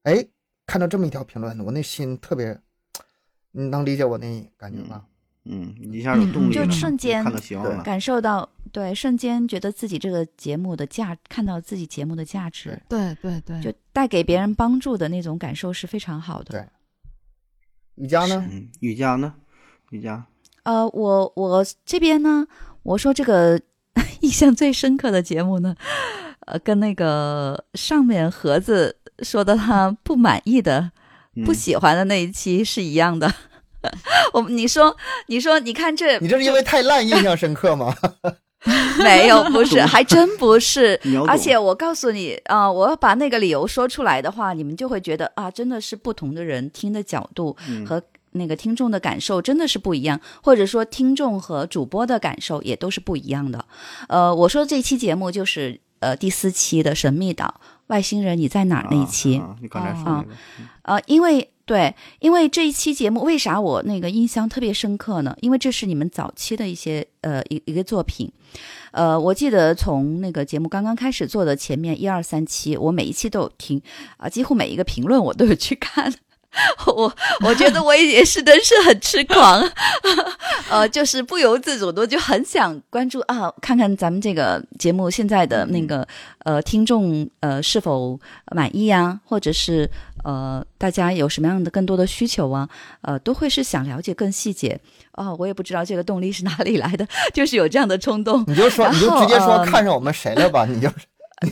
[0.05, 0.25] 哎，
[0.65, 2.57] 看到这么一条评论，我那心特别，
[3.51, 5.05] 你能理解我那感觉吗？
[5.45, 7.83] 嗯，一下有动力就，瞬间看到希望了。
[7.83, 16.53] 感受到对，瞬间觉得自己这个节目的价，看到自己节目的价值，对对对，就带给别人帮助的那种感受是非常好的。
[16.53, 16.65] 对
[17.97, 18.45] 瑜伽呢？
[18.51, 19.35] 嗯，瑜伽呢？
[19.91, 20.25] 瑜伽，
[20.65, 22.47] 呃，我我这边呢，
[22.83, 23.61] 我说这个
[24.23, 25.77] 印象最深刻的节目呢，
[26.47, 33.29] 呃，跟那个上面盒子说的他不满意的、嗯不喜欢的那一期是一样的。
[34.32, 37.95] 我你说你说你看这你这是因为太烂印象深刻吗？
[39.05, 40.99] 没有不是，还真不是。
[41.28, 53.62] 而且我告诉你啊、我要把那个理由说出来的话，你们就会觉得啊，真的是不同的人听的角度嗯和那个听众的感受真的是不一样，或者说听众和主播的感受也都是不一样的。
[54.09, 65.35] 呃，我说这期节目就是呃第四期的神秘岛外星人你在哪儿那一期，啊啊你刚才说啊那个，嗯呃，因为对，因为这一期节目为啥我那个印象特别深刻呢？
[65.41, 68.31] 因为这是你们早期的一些呃一一个作品，
[68.93, 73.81] 呃，我记得从那个节目刚刚开始做的前面一二三期，我每一期都有听
[74.19, 76.12] 啊、几乎每一个评论我都有去看。
[76.87, 77.13] 我
[77.45, 79.63] 我觉得我也是真是很痴狂，
[80.71, 86.07] 呃，就是不由自主的就很想关注啊，看看咱们这个节目现在的那个
[86.45, 88.19] 呃听众呃是否
[88.53, 89.91] 满意啊，或者是
[90.25, 92.69] 呃大家有什么样的更多的需求啊，
[93.03, 94.81] 呃都会是想了解更细节。
[95.13, 98.45] 哦，我也不知道这个动力是哪里来的，就是有这样的冲动。
[98.49, 100.67] 你就说，你就直接说看上我们谁了吧？
[100.67, 100.89] 你就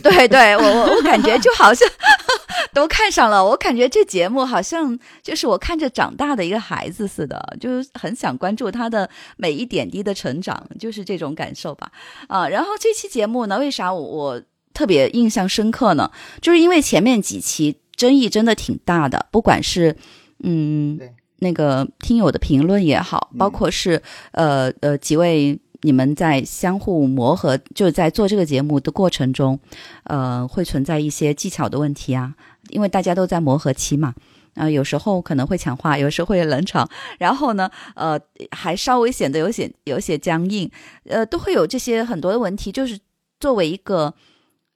[0.01, 1.87] 对对，我我我感觉就好像
[2.73, 9.07] 都看上了，我感觉这节目好像就是我看着长大的一个孩子似的，就是很想关注他的
[9.37, 11.91] 每一点滴的成长，就是这种感受吧。
[12.27, 14.41] 啊，然后这期节目呢，为啥我我
[14.73, 16.09] 特别印象深刻呢？
[16.41, 19.95] 就是因为前面几期争议真的挺大的，不管是
[20.43, 25.59] 嗯对那个听友的评论也好，包括是呃呃几位。
[25.85, 29.59] 你们在相互磨合，就是在做这个节目的过程中，
[30.05, 32.33] 呃，会存在一些技巧的问题啊，
[32.69, 34.15] 因为大家都在磨合期嘛，
[34.55, 38.17] 啊、有时候可能会抢话， 有时候会冷场，然后呢，呃，
[38.51, 40.71] 还稍微显得有些有些僵硬，
[41.03, 42.97] 呃，都会有这些很多的问题，就是
[43.39, 44.13] 作为一个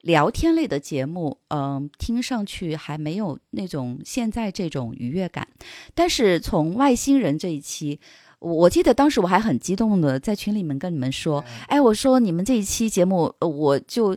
[0.02, 5.48] 聊天类的节目，嗯、听上去还没有那种现在这种愉悦感，
[5.96, 8.02] 但是从外星人这一期。
[8.40, 14.16] 我我记得当时我还很激动的在群里面跟你们说，哎，我说你们这一期节目，呃我就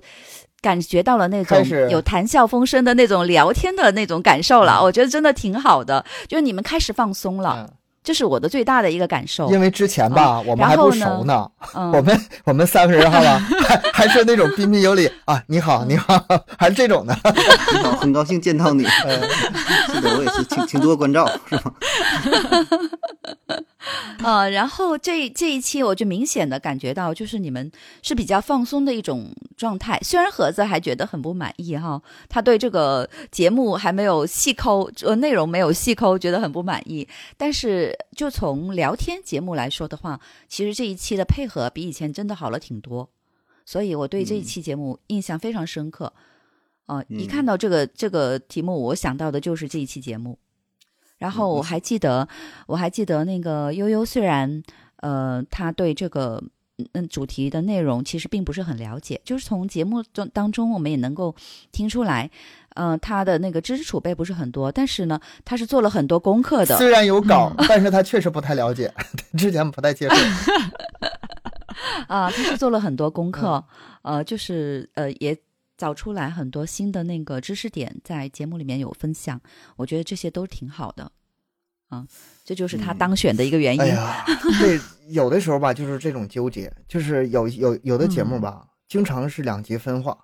[0.60, 9.50] 感觉到了那种有谈笑风生的那种聊天的那种感受了，我觉得真的挺好的，就是你们开始放松了，嗯这是我的最大的一个感受。
[9.50, 16.18] 因为之前吧，我们还不熟呢，嗯，我们我们三个人好吧，还还是那种彬彬有礼啊，你好，你好，
[16.58, 17.14] 还是这种的。
[17.24, 18.84] 你好，很高兴见到你。
[18.84, 19.20] 嗯
[19.92, 21.72] 是的，我也是，请请多关照，是吧？
[24.22, 29.98] 呃，然后这这一期我就明显的感觉到，就是你们是比较放松的一种状态。
[30.02, 37.08] 虽然盒子还觉得很不满意哈，他对这个节目还没有细抠，呃，内容没有细抠，觉得很不满意。
[37.38, 43.08] 但是就从聊天节目来说的话，其实这一期的配合比以前真的好了挺多。
[43.64, 46.12] 所以我对这一嗯期节目印象非常深刻。
[46.84, 50.36] 呃，一嗯看到这个这个题目，我想到的就是这一期节目。
[51.20, 52.26] 然后我还记得，
[52.66, 54.62] 我还记得那个悠悠，虽然
[54.96, 56.42] 呃，他对这个
[56.94, 61.34] 嗯主题的内容其实并不是很了解，就是从节目中当中我们也能够
[61.70, 62.30] 听出来，
[62.74, 66.76] 呃，他的那个知识储备不是很多，但是呢，他是做了很多功课的。
[66.80, 68.92] 虽然有稿，嗯但是他确实不太了解，
[69.36, 70.14] 之前不太接触。
[72.08, 73.62] 啊，他是做了很多功课，
[74.02, 75.36] 呃，就是呃也
[75.80, 79.40] 找出来很多新的那个知识点，在节目里面有分享，
[79.76, 81.10] 我觉得这些都挺好的，
[81.88, 82.06] 啊，
[82.44, 83.80] 这就是他嗯当选的一个原因。
[83.80, 84.22] 哎呀，
[84.60, 84.78] 这
[85.08, 90.14] 有的时候吧，就是这种纠结，就是有有有的节目吧，经常是两极分化。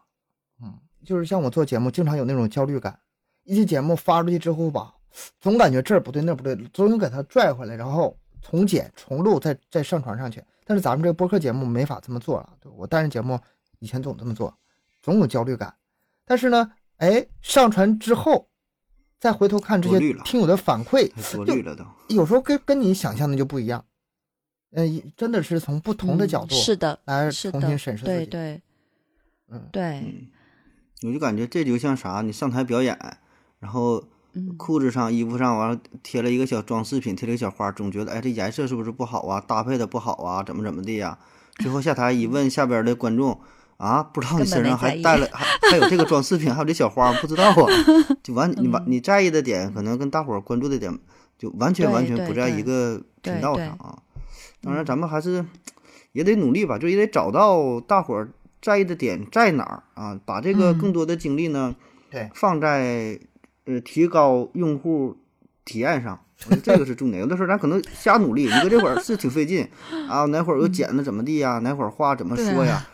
[0.62, 3.00] 嗯，就是像我做节目，经常有那种焦虑感。
[3.44, 4.92] 一期节目发出去之后吧，
[5.40, 10.44] 总感觉这儿不对那儿不对，总想给它拽回来，然后重剪重录，再再上传上去。
[10.66, 12.52] 但是咱们这个播客节目没法这么做了。
[12.60, 13.40] 对我单人节目
[13.78, 14.54] 以前总这么做，
[15.06, 15.72] 总有焦虑感。
[16.24, 18.48] 但是呢，哎，上传之后，
[19.20, 21.84] 再回头看这些听友的反馈，太多虑了都。
[22.08, 23.84] 有时候跟跟你想象的就不一样。
[24.72, 28.16] 嗯、真的是从不同的角度嗯是的，来重新审视自己。
[28.16, 28.62] 对对
[29.48, 30.26] 嗯，对，嗯，
[31.02, 32.98] 我就感觉这就像啥，你上台表演，
[33.60, 34.02] 然后
[34.32, 39.40] 嗯裤子上、衣服上完了贴了一个小装饰品，贴了一个小花，总觉得哎这颜色是不是不好啊？
[39.40, 40.42] 搭配的不好啊？
[40.42, 41.16] 怎么怎么的呀？
[41.58, 43.40] 最后下台一问下边的观众
[43.76, 47.54] 啊，不知道你身上还带了还还有这个装饰品，还有这小花，不知道啊？
[48.22, 50.98] 就完你完嗯你在意的点，可能跟大伙儿关注的点
[51.38, 53.98] 就完全完全不在一个频道上啊。
[54.62, 55.44] 当然，咱们还是
[56.12, 58.30] 也得努力吧，就也得找到大伙儿
[58.62, 61.76] 在意的点在哪儿啊，把这个嗯更多的精力呢，
[62.10, 63.20] 对放在
[63.66, 65.16] 呃提高用户
[65.66, 67.20] 体验上，我觉得这个是重点。
[67.20, 69.68] 有的时候咱可能瞎努力，你搁这会儿是挺费劲
[70.08, 72.84] 啊，哪会儿又剪的怎么地呀，哪会儿话怎么说呀，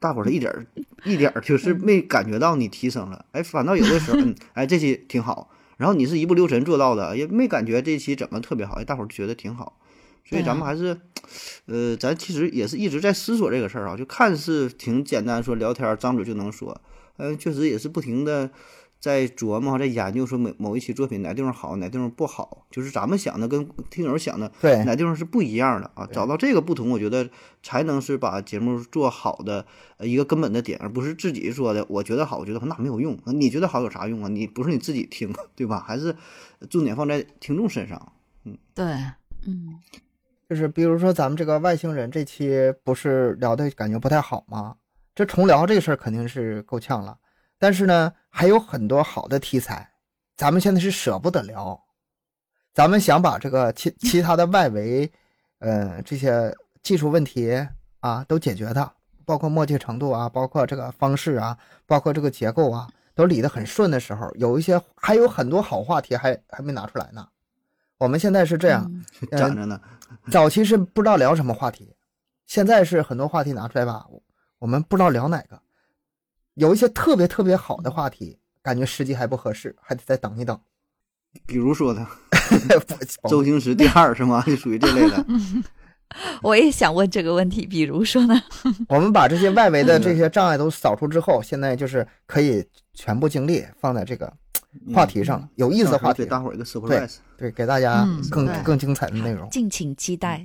[0.00, 0.66] 大伙儿他一点儿
[1.04, 9.76] 一点儿就是没感觉到你提升了，哎，反倒有的时候， 嗯，哎，这期挺好，然后你是一不留神做到的，也没感觉这期怎么特别好，哎，大伙儿觉得挺好。
[10.24, 10.96] 所以咱们还是，
[11.66, 16.80] 呃，咱其实也是一直在思索这个事儿啊，就看似挺简单，说聊天儿张嘴就能说，
[17.16, 18.48] 嗯，确实也是不停的
[19.00, 26.06] 在琢磨、在研究，说某某一期作品哪地方好，哪地方不好，就是咱们想的跟听友想的对哪地方是不一样的啊。
[26.12, 27.28] 找到这个不同，我觉得
[27.62, 29.64] 才能是把节目做好的
[29.96, 34.28] 呃一个根本的点，而不是自己说的我觉得好，我觉得好那没有用，你觉得好有啥用啊？
[34.28, 35.82] 你不是你自己听， 对吧？
[35.86, 36.14] 还是
[36.68, 38.12] 重点放在听众身上。
[38.44, 38.84] 嗯对，
[39.46, 39.78] 嗯
[40.48, 44.76] 就是比如说咱们这个外星人这期不是聊的感觉不太好吗？
[45.14, 47.16] 这重聊这个事儿肯定是够呛了，
[47.60, 49.86] 但是呢，还有很多好的题材，
[50.34, 51.78] 咱们现在是舍不得聊，
[52.72, 55.12] 咱们想把这个其其他的外围，
[55.58, 57.54] 呃，这些技术问题
[58.00, 58.90] 啊都解决它，
[59.26, 67.28] 包括默契程度啊，包括这个方式啊，包括这个结构啊，都理得很顺的时候，有一些还有很多好话题还还没拿出来呢。
[67.98, 69.78] 我们现在是这样，嗯呃 攒着呢，
[70.30, 71.94] 早期是不知道聊什么话题，
[72.46, 74.22] 现在是很多话题拿出来吧，我
[74.60, 75.60] 我们不知道聊哪个。
[76.60, 80.58] 有一些特别特别好的话题，感觉时机还不合适，还得再等一等。
[81.46, 82.06] 比如说呢
[83.30, 84.42] 周星驰第二是吗？
[84.46, 85.24] 就属于这类的。
[86.42, 88.38] 我也想问这个问题，比如说呢？
[88.88, 92.62] 我们把这些外围的这些障碍都扫除之后，现在就是可以
[92.92, 94.30] 全部精力放在这个
[94.92, 97.16] 话题上了，有意思的话题给，大伙儿一个 surprise。
[97.38, 99.48] 对，给大家嗯更对更精彩的内容。
[99.48, 100.44] 敬请期待。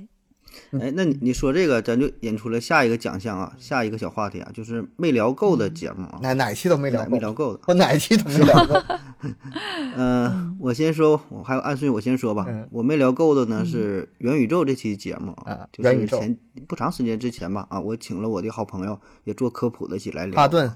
[0.80, 7.60] 哎，那你你说这个，咱就引出了下一个奖项啊，下一个小话题啊，就是没聊够的节目啊，哪哪期都没聊，没聊够的。
[7.66, 8.74] 我哪期都没聊够。
[9.96, 12.68] 嗯，我先说，我还有按顺序我先说吧嗯。
[12.70, 20.36] 我没聊够的呢是元宇宙这期节目啊就是前不长时间之前吧啊，我请了我的好朋友也做科普的一起来聊。
[20.36, 20.70] 哈顿，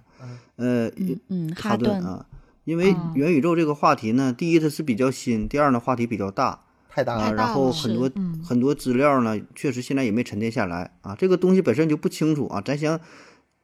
[0.56, 2.26] 呃，嗯嗯，哈哈顿，啊，
[2.64, 6.60] 因为嗯元宇宙这个话题呢，第一它是比较新，第二呢话题比较大。
[6.90, 11.14] 啊，太大了，然后很多嗯很多资料呢，确实现在也没沉淀下来啊。
[11.16, 13.00] 这个东西本身就不清楚啊，咱想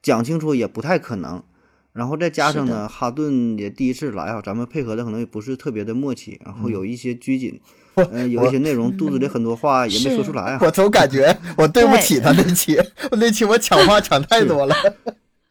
[0.02, 1.42] 讲清楚也不太可能。
[1.92, 7.58] 然后再加上呢，哈顿也第一次来啊，咱们配合的可能也不是特别的默契，然后有一些拘谨，
[7.94, 10.58] 呃，有一些内容肚子里很多话也没说出来啊。
[10.62, 12.78] 我总感觉我对不起他那期，
[13.12, 14.76] 那期我抢话抢太多了。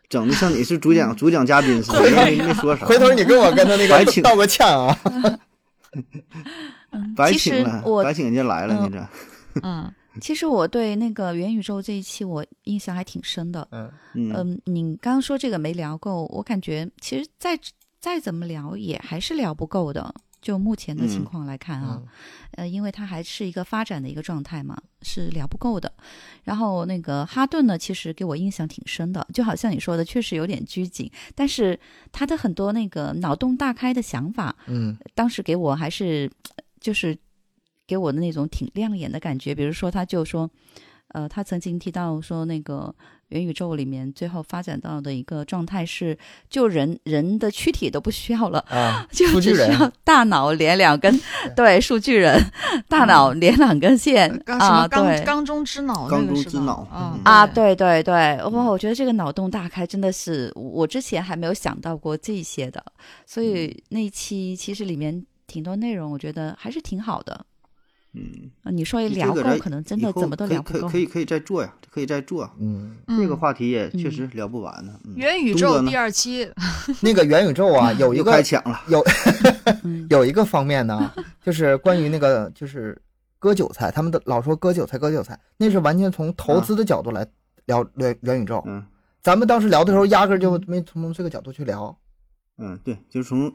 [0.07, 2.85] 整的像你是主讲主讲嘉宾似的，没没说啥。
[2.85, 4.95] 回头你跟我跟他那个道个歉啊。
[7.15, 9.07] 白其实请了，我白请人家来了，你这
[9.63, 9.91] 嗯
[10.21, 13.67] 其实我对那个元宇宙这一期我印象还挺深的。
[13.71, 17.59] 嗯，嗯嗯，你刚刚说这个没聊够，我感觉其实再
[17.99, 20.15] 再怎么聊也还是聊不够的。
[20.41, 22.07] 就目前的情嗯况来看啊，嗯
[22.57, 25.91] 呃，因为它还是一个发展的一个状态嘛，是聊不够的。
[26.43, 31.77] 然后那个哈顿呢，其实给我印象挺深的，就好像你说的，确实有点拘谨，但是
[32.11, 36.31] 他的很多那个脑洞大开的想法，嗯当时给我还是
[36.85, 37.17] 就是
[37.87, 39.55] 给我的那种挺亮眼的感觉。
[39.55, 40.47] 比如说，他就说，
[41.07, 42.93] 呃，他曾经提到说，那个
[43.29, 46.15] 元宇宙里面最后发展到的一个状态是，
[46.47, 48.59] 就人人的躯体都不需要了。
[48.69, 51.19] 啊， 就数据人只需要 大脑连两根，
[51.55, 52.39] 对，数据人，
[52.87, 58.13] 大脑连两根线啊，对缸中之脑那缸个是吧中之脑啊嗯啊，对对对，
[58.43, 62.83] 哇，我觉得这个脑洞大开，真的是我之前还没有想到过这些的，
[63.25, 65.25] 所以那一期其实里面
[65.55, 67.45] 挺多内容，我觉得还是挺好的。
[68.11, 71.17] 嗯，啊你说一聊够，可能真的怎么都聊不够可以可。
[71.17, 72.49] 以再做呀，可以再做。
[72.59, 74.99] 嗯，这个嗯话题也确嗯实聊不完呢。
[75.05, 76.45] 嗯元宇宙第二期，
[77.01, 79.01] 那个元宇宙啊，有一又个开抢了，有
[79.83, 81.09] 嗯 有一个方面呢，
[81.41, 83.01] 就是关于那个就是
[83.39, 87.25] 割韭菜，他们都老说割韭菜割韭菜，那是完全从投资的角度来
[87.65, 88.61] 聊元元宇宙。
[88.65, 88.85] 嗯
[89.21, 91.97] 咱们当时聊的时候，压根儿就没从这个角度去聊
[92.59, 93.51] 嗯，对，就是从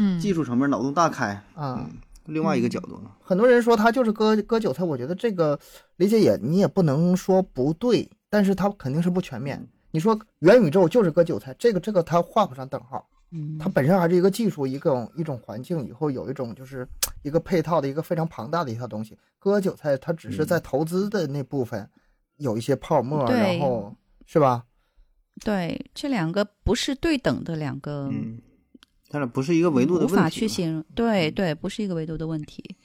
[0.00, 1.78] 嗯，技术层面脑洞大开，啊。
[1.78, 1.90] 嗯，
[2.24, 5.58] 另外一个角度呢，很多人说他就是割割韭菜，我觉得这个
[5.96, 9.64] 理解也你也不能说不对，但是它肯定是不全面。
[9.90, 13.06] 你说元宇宙就是割韭菜，这个这个它画不上等号。
[13.32, 16.86] 嗯，它本身还是一个技术，一种一种环境，以后有一种就是
[17.22, 19.16] 一个配套的一个非常庞大的一套东西。
[19.38, 21.88] 割韭菜，它只是在投资的那部分
[22.36, 23.94] 有一些泡沫，对然后
[24.26, 24.64] 是吧？
[25.44, 28.10] 对，这两个不是对等的两个，
[29.10, 30.30] 嗯，它俩不是一个维度的无法问题嘛。
[30.30, 30.84] 去形容。
[30.94, 32.76] 对对，不是一个维度的问题。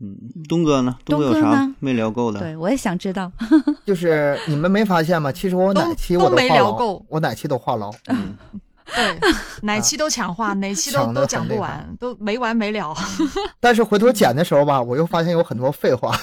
[0.00, 0.16] 嗯，
[0.48, 0.96] 东哥呢？
[1.04, 2.38] 东哥有啥没聊够的？
[2.38, 3.30] 对，我也想知道。
[3.84, 5.30] 就是你们没发现吗？
[5.32, 7.92] 其实我哪期我都没聊够，我哪期都话痨。
[8.06, 8.36] 嗯，
[8.94, 9.18] 对，
[9.60, 12.94] 哪期都抢话，哪期都抢都讲不完，都没完没了。
[13.58, 16.16] 但是回头剪的时候吧，我又发现有很多废话。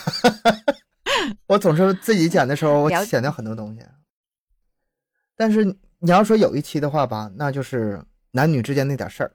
[1.48, 3.82] 我总是自己剪的时候，我剪掉很多东西。
[5.36, 5.66] 但是
[6.00, 8.02] 你要说有一期的话吧，那就是
[8.36, 9.32] 男女之间那点事儿。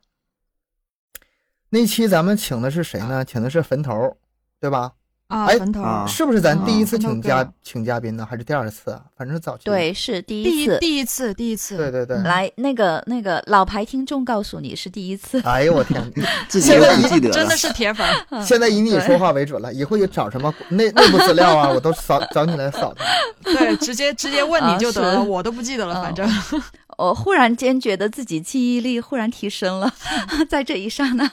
[1.70, 3.24] 那期咱们请的是谁呢？
[3.24, 4.16] 请的是坟头，
[4.60, 4.93] 对吧？
[5.28, 8.27] 啊，哎坟头啊是不是咱第一次嗯请嘉请嘉宾呢？
[8.28, 9.05] 还是第二次啊？
[9.16, 9.66] 反正早期。
[9.66, 10.78] 对，是第第一一次。
[10.81, 12.16] 第一次第一次，对对对。
[12.18, 15.40] 来，那个那个老牌听众告诉你是第一次。
[15.43, 16.02] 哎呦我天！
[16.51, 18.05] 真的是铁粉
[18.44, 23.05] 现在以你说话为准了，以后就找什么内内部资料啊，我都扫找你来扫他。
[23.55, 26.28] 对，直接直接问啊你就得了，是我都不记得了，哦反正。
[27.01, 29.93] 我忽然间觉得自己记忆力忽然提升了，
[30.51, 31.31] 在这一刹那。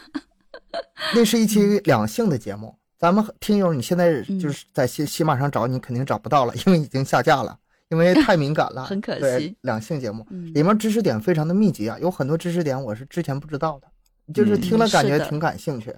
[1.14, 7.57] 那是一期两性的节目，咱们听友你现在嗯就是在喜喜马上找，你肯定找不到了，因为已经下架了，
[7.89, 13.88] 因为太敏感了， 很可惜两性节目嗯里面知识点非常的密集啊，有很多知识点我是之前不知道的，
[14.34, 15.94] 就是嗯听了感觉挺感兴趣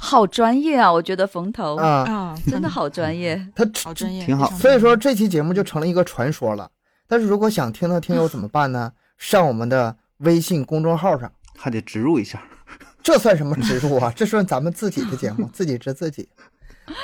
[0.00, 0.92] 好专业啊！
[0.92, 1.86] 我觉得冯头、啊。
[1.86, 3.48] 啊，真的好专业。
[3.54, 6.70] 他好专业，挺好所以说这期节目就成了一个传说了。
[7.08, 8.92] 但是如果想听的听友怎么办呢？
[9.18, 11.32] 上我们的微信公众号上。
[11.56, 12.40] 还得植入一下。
[13.02, 14.12] 这算什么植入啊？
[14.14, 16.28] 这算咱们自己的节目，自己植自己。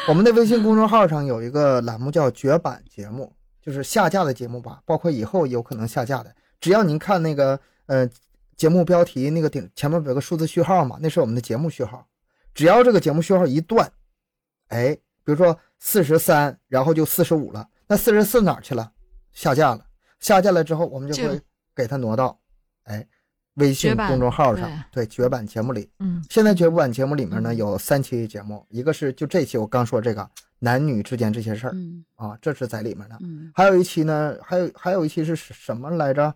[0.06, 6.34] 我们的微信公众号上有一个栏目叫“绝版节目”，就是下架的节目吧，包括以后有可能下架的。
[6.60, 8.08] 只要您看那个呃
[8.56, 12.06] 节目标题那个顶前面有个数字序号嘛，那是我们的节目序号。
[12.54, 13.90] 只要这个节目序号一断，
[14.68, 14.94] 哎，
[15.24, 18.92] 比如说四十三，然后就四十五了，那四十四哪儿去了？
[19.32, 19.83] 下架了。
[20.24, 21.38] 下架了之后，我们就就会
[21.74, 22.38] 给它挪到
[22.84, 23.06] 哎
[23.54, 25.88] 微信公众号上，对绝版节目里。
[25.98, 30.26] 嗯现在绝版节目里面呢嗯有三期节目，一个是就这期我刚说这个
[30.58, 33.18] 男女之间这些事儿嗯啊，这是在里面的。
[33.20, 36.34] 嗯还有一期呢，还有还有一期是什么来着？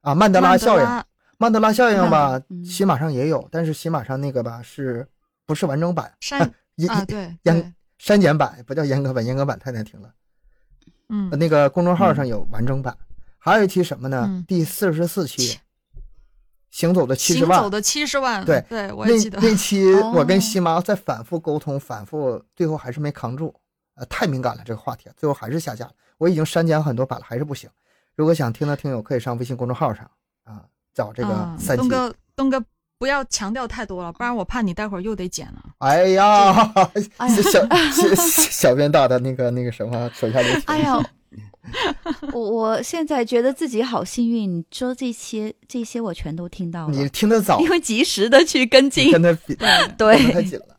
[0.00, 0.82] 啊，曼德拉效应。
[0.84, 1.04] 拉
[1.38, 5.06] 曼德拉效应吧，嗯喜马上也有，但是喜马上那个吧是
[5.46, 6.12] 不是完整版？
[6.20, 6.50] 删
[7.06, 10.12] 对严，删减版不叫严格版，严格版太难听了。
[11.08, 12.96] 嗯那个公众号上有完整版，
[13.48, 14.24] 还有一期什么呢？
[14.28, 15.58] 嗯第四十四期，
[16.70, 17.58] 行走的七十万。
[17.58, 19.40] 行走的七十万，对对，我记得。
[19.40, 23.54] 那期我跟哦西妈在反复沟通，反复最后还是没扛住，
[23.96, 25.92] 呃，太敏感了这个话题，最后还是下架了。
[26.18, 27.68] 我已经删减很多版了，还是不行。
[28.14, 30.08] 如果想听的听友可以上微信公众号上
[30.44, 30.64] 啊，
[30.94, 31.80] 找这个啊三期。
[31.80, 32.62] 东哥，东哥
[32.98, 35.62] 不要强调太多了，不然我怕你待会儿又得剪了。
[35.78, 36.52] 哎呀，
[37.18, 38.14] 哎呀小小
[38.50, 40.62] 小编大的那个那个什么手下留情。
[40.66, 41.00] 哎呀，
[42.32, 49.54] 我我现在觉得自己好幸运，你说这些这些我全都听到了你，听得早，因为及时的去跟进，跟他比，
[49.96, 50.76] 对，跟得太，紧了。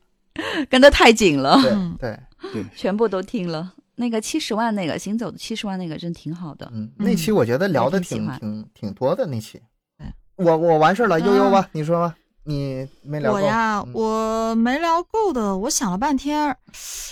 [0.70, 3.74] 跟的太紧了，对嗯对，全部都听了。
[3.96, 9.62] 那个七十万那个行走的七十万那个真挺好的，嗯，那期我觉得聊的挺挺挺挺多的那期
[9.98, 10.08] 对。
[10.38, 12.16] 我我完事儿了，啊悠悠吧，你说吧。
[12.46, 13.38] 你没聊够？
[13.38, 16.56] 我呀，嗯我没聊够的，我想了半天，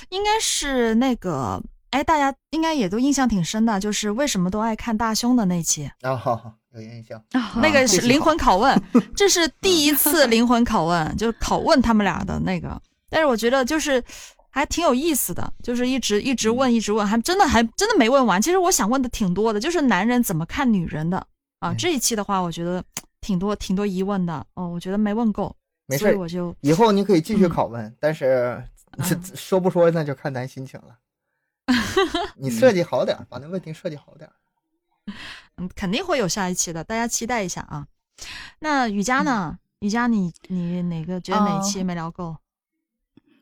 [0.10, 1.62] 应该是那个，
[1.92, 7.22] 哎，大家应该也都印象挺深的，就是为什么都爱看大胸的那期，啊，好好有印象。
[7.32, 8.82] 啊那个是灵魂拷问，
[9.16, 12.80] 这是第一次灵魂拷问，就是拷问他们俩的那个。
[13.10, 14.04] 但是我觉得就是
[14.50, 18.42] 还挺有意思的，就是一直一直问，一直问，还真的还真的没问完。
[18.42, 21.18] 其实我想问的挺多的，就是男人怎么看女人的
[21.60, 21.72] 啊？
[21.72, 22.84] 嗯这一期的话，我觉得
[23.22, 25.56] 挺多挺多疑问的哦，我觉得没问够，
[25.88, 28.62] 没事我就以后你可以继续嗯拷问，但是
[29.34, 30.96] 说不说那就看咱心情了。
[32.38, 34.30] 你设计好点，把那问题设计好点。
[35.58, 37.88] 嗯，肯定会有下一期的，大家期待一下啊。
[38.60, 39.58] 那雨佳呢？
[39.80, 42.38] 雨佳你，你哪个觉得哪期哦没聊够？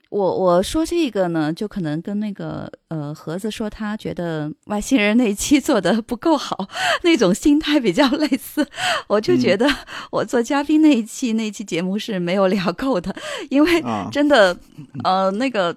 [0.10, 6.69] 我我说这个呢，就可能跟那个呃盒子说他觉得外星人那一期做的不够好，
[7.03, 8.65] 那种心态比较类似。
[9.07, 9.68] 我就觉得
[10.11, 13.14] 我做嘉宾那一期那一期节目是没有聊够的，
[13.49, 14.56] 因为啊，真的
[15.03, 15.76] 呃那个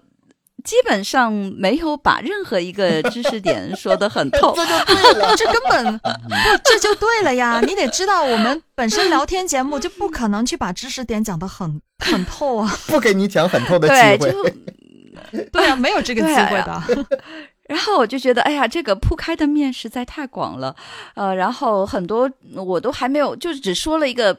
[0.65, 4.55] 基本上没有把任何一个 知识点说得很透。
[4.57, 5.37] 这就对了。
[5.37, 6.09] 这根本不，
[6.65, 7.61] 这就对了呀！
[7.65, 12.77] 你得知道，我们本身聊天节目就不可能去把知识点讲得很很透啊。
[12.89, 14.51] 不给你讲很透的对，机会。
[15.33, 17.07] 就对啊，没有这个机会啊的。
[17.69, 20.75] 然后我就觉得，哎呀，这个铺开的面实在太广了，
[21.15, 24.35] 呃，然后很多我都还没有，就只说了一个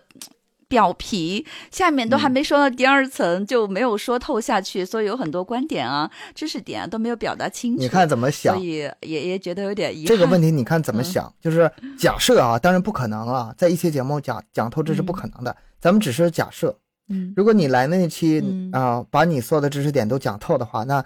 [0.70, 7.82] 表皮，下面都还没说到第二层，就没有说透下去，所以有很多观点啊、知识点啊都没有表达清楚。
[7.82, 8.66] 你看怎么想所想？
[8.66, 10.16] 以也也觉得有点遗憾。
[10.16, 11.34] 这个问题你看怎么嗯想？
[11.42, 15.54] 就是假设啊，当然不可能啊，在一期节目讲讲透这是不可能的。
[15.82, 16.78] 咱们只是假设，
[17.10, 21.04] 嗯，如果你来那期嗯啊，把你所有的知识点都讲透的话，那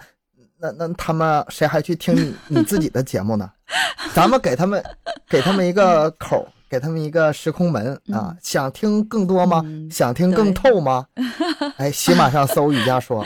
[0.60, 3.50] 那那他们谁还去听你你自己的节目呢？
[4.14, 4.82] 咱们给他们
[5.28, 8.36] 给他们一个口儿，给他们一个时空门啊嗯！
[8.42, 9.62] 想听更多吗？
[9.64, 11.06] 嗯想听更透吗？
[11.76, 13.24] 哎，喜马上搜雨佳说，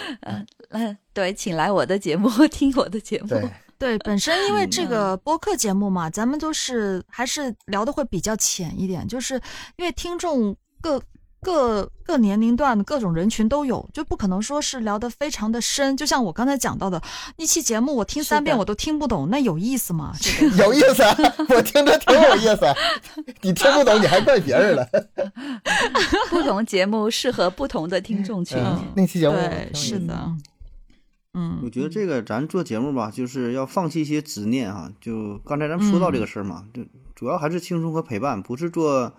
[0.70, 3.28] 嗯，对，请来我的节目 听我的节目。
[3.28, 9.40] 对，对，本身因为这嗯个播客节目嘛，咱们都是还是聊的会比较浅一点，就是
[9.76, 11.00] 因为听众各
[11.40, 15.96] 各各年龄段、各种人群都有，就不可能说是聊得非常的深。
[15.96, 17.00] 就像我刚才讲到的
[17.36, 20.12] 一期节目，我听三遍我都听不懂，那有意思吗？
[20.20, 21.16] 这有意思，啊，
[21.50, 22.64] 我听着挺有意思。
[22.64, 22.74] 啊
[23.42, 24.88] 你听不懂，你还怪别人了。
[26.30, 28.58] 不同节目适合不同的听众群。
[28.58, 30.32] 嗯那期节目对，是的，
[31.34, 34.90] 嗯，我觉得这个咱做节目吧，就是要放弃一些执念哈。
[35.00, 36.82] 就刚才咱们说到这个事儿嘛，就
[37.14, 39.12] 主要还是轻松和陪伴，不是做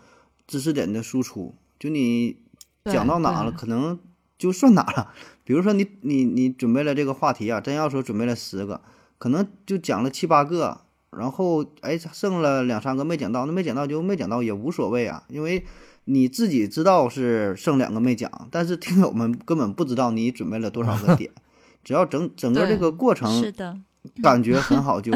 [0.47, 1.55] 知识点的输出。
[1.79, 2.37] 就你
[2.85, 3.97] 讲到哪了，可能
[4.37, 5.13] 就算哪了。
[5.45, 8.81] 比如说你你你准备了这个话题啊，真要说准备了十个，
[9.17, 10.81] 可能就讲了七八个，
[11.17, 15.65] 然后哎剩了两三个没讲到，那没讲到就没讲到也无所谓啊，因为
[16.05, 21.31] 你自己知道是剩两个没讲，但是听友们根本不知道你准备了多少个点，
[21.83, 23.79] 只要整整个这个过程是的，
[24.21, 25.11] 感觉很好就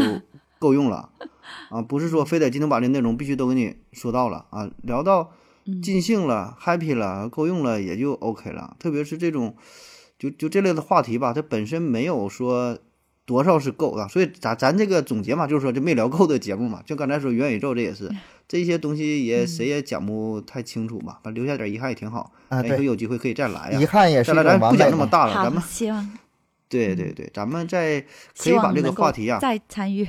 [0.57, 1.09] 够用了
[1.69, 5.27] 啊，不是说非得今天把这内容必须都给你说到了啊，聊到嗯
[5.81, 8.75] 尽兴了、happy 了、够用了也就 OK 了。
[8.79, 9.55] 特别是这种
[10.19, 12.77] 就就这类的话题吧，它本身没有说
[13.25, 18.09] 多少是够的，所以咱咱这个总结嘛，就是说这没聊够的节目嘛，就刚才说元宇宙这也是
[18.47, 22.33] 这些东西也谁也讲不太清楚嘛，反正留下点遗憾也挺好。
[22.51, 23.85] 以后对，有机会可以再来呀遗。
[23.85, 24.69] 憾也是再来，咱。
[24.69, 26.17] 不讲那么大了，咱，们希望
[26.67, 28.01] 对对对，咱们再
[28.37, 30.05] 可以把这个话题啊再参与。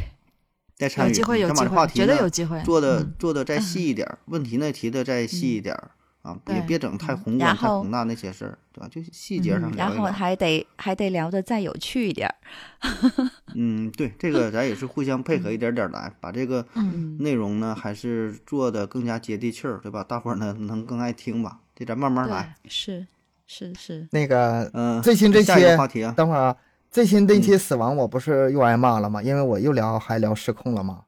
[0.77, 2.63] 再参与，有机会，有咱把机会，绝对这话题呢有机会。
[2.63, 5.91] 做的嗯做的再细一点儿，问题呢提的再细一点儿
[6.23, 8.89] 啊，也别整太宏观、然后太宏大那些事儿，对吧？
[8.91, 10.13] 就细节上嗯然后聊一聊。
[10.13, 12.35] 还得还得聊的再有趣一点儿。
[13.55, 20.03] 嗯，对，这个咱也是互相配合一点点儿来，把这个嗯，内容呢还是做的更加接地气儿，对吧？
[20.03, 21.61] 大伙儿呢 能更爱听吧？
[21.77, 22.55] 这咱慢慢来。
[22.69, 23.07] 是
[23.47, 26.57] 是是，那个嗯，最新这下一期个话题啊，等会儿啊，
[26.95, 29.21] 最新那期死亡我不是又挨骂了吗？
[29.21, 31.03] 因为我又聊还聊失控了吗？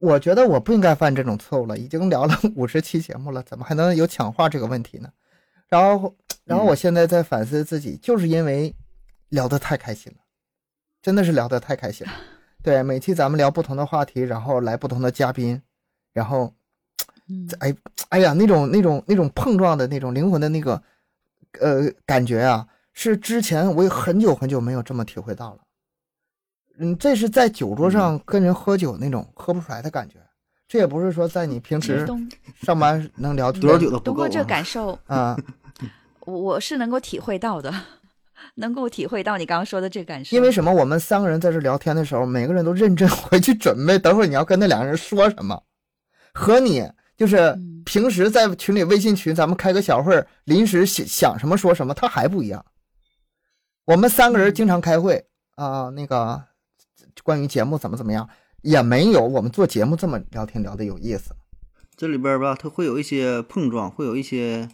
[0.00, 5.08] 我觉得我不应该犯这种错误了，已经聊了 五十期节目了，怎么还能有抢话这个问题呢？
[5.68, 6.12] 然后，
[6.44, 8.74] 然后我现在在反思自己，就是因为
[9.28, 10.18] 聊得太开心了，
[11.00, 12.12] 真的是聊得太开心了。
[12.60, 15.62] 对，每期咱们聊不同的话题，然后来不同的嘉宾，
[16.12, 16.52] 然后
[17.28, 17.72] 嗯，哎
[18.08, 20.82] 哎呀，那种那种那种碰撞的那种灵魂的那个
[21.60, 22.66] 呃感觉啊，
[23.02, 25.58] 是之前我也很久很久没有这么体会到了。
[26.78, 30.16] 嗯，这是在酒桌上跟人喝酒那种喝不出来的感觉。
[30.68, 32.06] 这也不是说在你平时
[32.62, 34.44] 上班能聊多少酒都不够东哥这啊。
[34.44, 35.36] 感受，啊，
[36.20, 37.74] 我我是能够体会到的，
[38.54, 40.36] 能够体会到你刚刚说的这感受。
[40.36, 40.72] 因为什么？
[40.72, 45.60] 我们三个人在这聊天的时候，每个人都认真回去准备，等会儿你要跟那两个人说什么。
[46.32, 52.64] 和你就是嗯平时在群里微信群，咱们开个小会儿，临时想想什么说什么，他还不一样。
[53.90, 55.24] 我们三个人经常开会
[55.56, 56.44] 啊、那个
[57.24, 58.28] 关于节目怎么怎么样，
[58.62, 61.34] 也没有我们做节目这么聊天聊的有意思。
[61.96, 64.68] 这里边吧，它会有一些碰撞，会有一些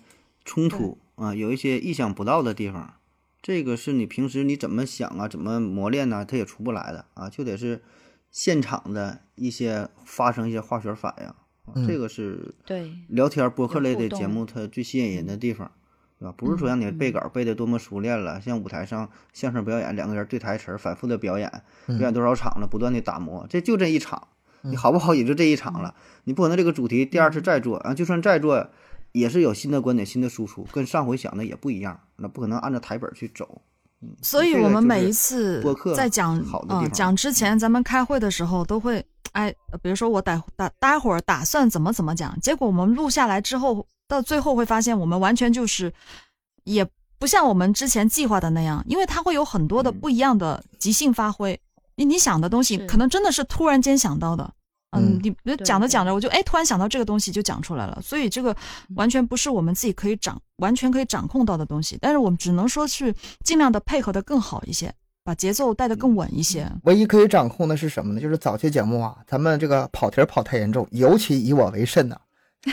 [0.45, 2.93] 冲突啊，有一些意想不到的地方。
[3.41, 7.83] 这个是你平时你怎么想啊，怎么磨练呢、它也出不来的啊，就得是
[8.31, 11.27] 现场的一些发生一些化学反应。
[11.27, 11.37] 啊
[11.75, 15.73] 嗯这个是对，聊天播客类的节目它最吸引人的地方，
[16.19, 16.35] 对吧？
[16.37, 21.51] 不是说让你背稿背得多么熟练了，像舞台上相声表演，两个人对台词儿，反复的表演，
[21.87, 24.29] 表演多少场了，不断的打磨，这就这一场，
[24.63, 25.95] 你好不好也就这一场了，
[26.25, 28.69] 你不可能这个主题第二次再做啊，就算再做，
[29.13, 33.63] 也是有新的观点、新的输出，跟上回想的也不一样，那不可能按照台本去走。
[34.21, 39.53] 所以我们每一次播客在讲呃好的地方讲之前，咱们开会的时候都会，哎，
[39.83, 45.93] 比如说我待待待会儿打算怎么怎么讲，结果我们录下来之后，到最后会发现我们完全就是
[46.65, 46.87] 也
[47.19, 51.59] 不像我们之前计划的那样，因为它会有很多的嗯不一样的即兴发挥。
[51.97, 54.45] 你你想的东西可能真的是突然间想到的，
[54.91, 58.55] 嗯嗯，你讲着讲着，我就哎突然想到这个东西就讲出来了，所以这个
[58.97, 63.15] 完全不是我们自己可以掌完全可以掌控到的东西，但是我们只能说是
[63.45, 64.93] 尽量的配合的更好一些，
[65.25, 66.71] 把节奏带的更稳一些。
[66.83, 68.21] 唯一可以掌控的是什么呢？
[68.21, 72.21] 就是早期节目啊，咱们这个跑题儿跑太严重，尤其以我为甚呐、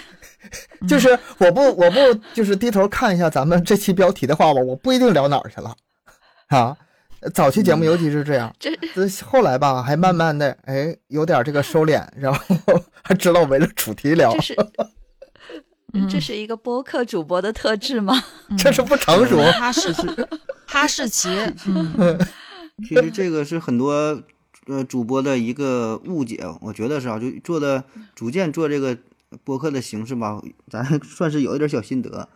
[0.87, 1.99] 就是我不我不
[2.33, 5.75] 就是低头看一下咱们这期标题的话吧，我不一定聊哪儿去了
[6.47, 6.77] 啊。
[7.33, 12.43] 早期节目尤其是这样，这这后来吧，还慢慢的哎有点这个收敛，然后
[13.01, 14.55] 还知道围着主题聊这， 是
[15.93, 18.21] 嗯这是一个播客主播的特质吗？
[18.59, 19.41] 这是不成熟。
[19.53, 19.93] 哈士
[20.65, 21.29] 哈士奇，
[21.65, 22.19] 嗯，
[22.89, 24.21] 其实这个是很多
[24.67, 28.97] 呃主播的一个误解，我觉得是啊，就做的逐渐做这个
[29.43, 32.27] 播客的形式吧， 咱算是有一点小心得，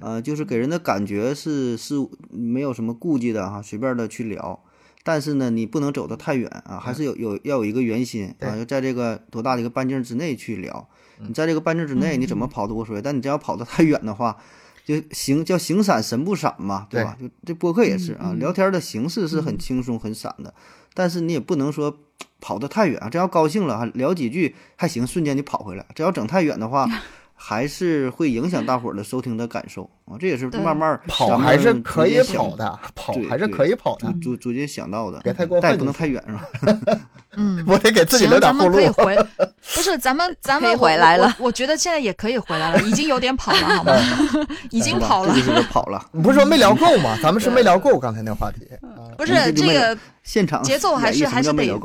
[0.00, 1.94] 呃，就是给人的感觉是是
[2.30, 4.62] 没有什么顾忌的哈、随便的去聊。
[5.02, 8.58] 但是呢，你不能走得太远啊，还是有有要有一个圆心啊，对。
[8.58, 10.88] 要在这个多大的一个半径之内去聊。
[11.26, 14.36] 你在这个半径之内，你怎么跑都无所谓，但你只要跑得太远的话，
[14.84, 17.16] 就形叫形散神不散嘛，对吧？
[17.18, 20.52] 就这播客也是啊，聊天的形式是很轻松很散的，
[21.00, 21.96] 但是你也不能说
[22.42, 26.86] 跑得太远啊，这要高兴了还聊几句还行，瞬间就跑回来，这要整太远的话，
[27.42, 30.14] 还是会影响大伙儿的收听的感受啊。
[30.20, 37.00] 这也是慢慢跑还是可以跑的，跑还是可以跑的逐，逐逐渐想到的，别太过分但也不能太远是吧？
[37.36, 39.06] 嗯， 我得给自己，留点后路咱们可以。
[39.16, 39.26] 回，
[39.74, 43.92] 不是咱们咱们回来了我觉得现在也可以回来了，已经有点跑了，好吗？
[44.70, 47.16] 已经跑了 这，就是跑了，你不是说没聊够吗？
[47.22, 49.08] 咱们是没聊够刚才那话题啊。
[49.16, 51.80] 不是这个，现场节奏还是还是得。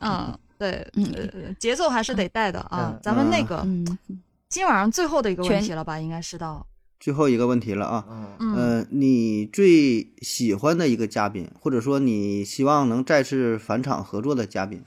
[0.00, 3.00] 嗯，对，嗯呃，节奏还是得带的啊嗯。
[3.02, 3.98] 咱们那个嗯，
[4.50, 6.00] 今晚上最后的一个问全题了吧？
[6.00, 6.66] 应该是到，
[6.98, 8.04] 最后一个问题了啊，
[8.40, 8.84] 嗯。
[8.90, 14.82] 你最喜欢的一个嘉宾，或者说你希望能再次返场合作的嘉宾，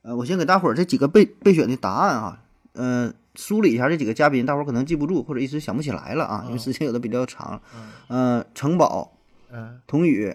[0.00, 2.42] 呃，我先给大伙儿这几个备备选的答案啊，
[2.72, 7.60] 呃，梳理一下这几个嘉宾，大伙儿可能记不住或者一时想不起来了啊，因为时间有的比较长。
[8.08, 9.18] 呃，城堡、
[9.52, 9.78] 嗯。
[9.86, 10.34] 童宇、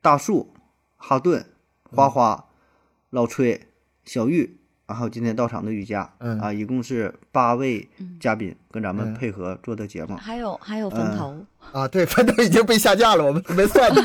[0.00, 0.54] 大树、
[0.96, 1.44] 哈顿、
[1.82, 2.44] 花花、
[3.10, 3.66] 老崔、
[4.04, 4.57] 小玉，
[4.88, 6.40] 然后今天到场的瑜伽，嗯。
[6.40, 7.86] 啊，一共是八位
[8.18, 9.14] 嘉宾跟咱们嗯。
[9.14, 10.16] 配合做的节目。
[10.16, 11.36] 还有还有嗯分头，
[11.72, 13.94] 啊，对，分头已经被下架了，我们没算。
[13.94, 14.02] 呢。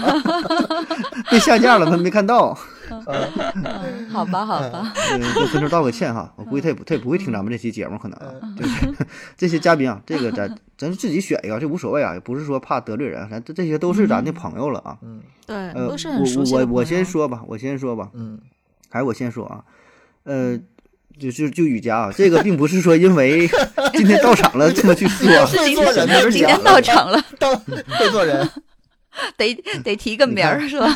[1.32, 2.56] 被下架了，他没看到。
[3.08, 8.94] 嗯，好吧好吧，嗯，跟分头道个歉哈， 我估计他也不他也不会听咱们这期节目，可能啊就是
[9.38, 14.98] 这些嘉宾啊，这个咱咱自己选一个，这无所谓啊，也不是说怕得罪人，咱这这些都是咱的朋友了啊。
[15.02, 15.22] 嗯。
[15.48, 18.38] 对，呃，都是很熟悉的我我我先说吧，我先说吧，嗯。
[18.90, 19.64] 还是我先说啊，
[20.26, 20.60] 呃。
[21.20, 23.48] 就就就雨佳啊，这个并不是说因为
[23.94, 28.50] 今天到场了这么去说， 是做人天今天到场了，到会做人，
[29.38, 29.54] 得
[29.84, 30.88] 得提个名儿是吧？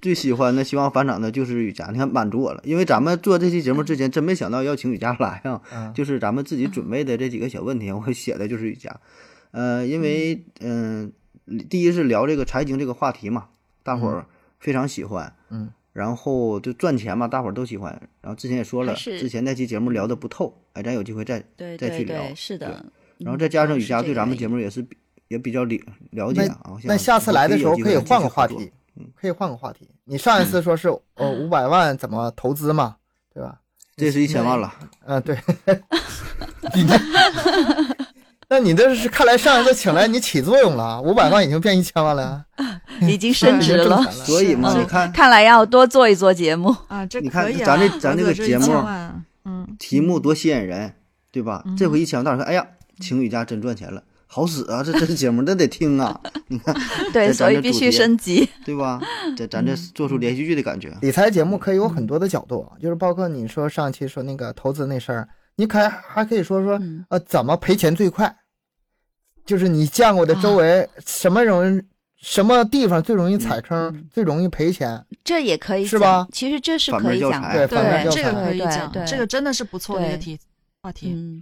[0.00, 2.60] 最喜欢的、希望返场的就是雨佳，你看满足我了。
[2.64, 5.60] 因为咱们做这期节目之前，真没想到要请雨佳来啊。
[5.74, 8.94] 嗯就是咱们自己准备的这几个小问题，我写的就是雨佳。
[9.50, 11.12] 呃，因为嗯、
[11.68, 13.46] 第一是聊这个财经这个话题嘛，
[13.82, 14.26] 大伙儿
[14.58, 15.34] 非常喜欢。
[15.50, 15.70] 嗯。
[15.92, 17.90] 然后就赚钱嘛，大伙儿都喜欢。
[18.20, 22.34] 然后之前也说了，之前那期节目聊的不透，哎，咱有机会再对再去聊。
[22.34, 22.84] 是的。
[23.18, 24.96] 然后再加上雨佳对咱们节目也是比
[25.28, 25.76] 也比较了
[26.10, 26.78] 了解那啊。
[26.84, 28.72] 那下次来的时候可以换个话题，
[29.14, 29.88] 可以换个话题。
[30.04, 32.96] 你上一次说是呃五百万怎么投资嘛，
[33.34, 33.60] 对吧？
[33.96, 34.72] 这是一千万了。
[35.04, 35.36] 嗯，对。
[38.50, 42.44] 那你这是看来上一次请来你起作用了，五百万已经变一千万了，
[43.00, 46.74] 已经升值了所以嘛，嗯你看看来要多做一做节目。
[46.88, 48.72] 啊，这你看咱这咱这个节目
[49.44, 50.92] 嗯，题目多吸引人，
[51.30, 51.62] 对吧？
[51.64, 52.66] 嗯这回一抢到说，哎呀，
[53.00, 54.82] 情侣家真赚钱了，好使啊！
[54.82, 56.74] 这这节目那得听啊， 你看
[57.12, 58.48] 对，所以必须升级。
[58.64, 59.00] 对吧？
[59.36, 60.92] 这 咱这做出连续剧的感觉。
[61.02, 68.34] 理财节目可以有很多的角度，就是包括你说上期说那个投资那事儿，你可还可以说说嗯呃怎么赔钱最快，
[69.44, 71.82] 就是你见过的周围什么容易
[72.16, 80.38] 什么地方最容易踩坑嗯，最容易赔钱，这也可以是吧其实这是可以讲面教材对对，这个可以讲，对这个真的是不错的一个题
[80.82, 81.40] 话题。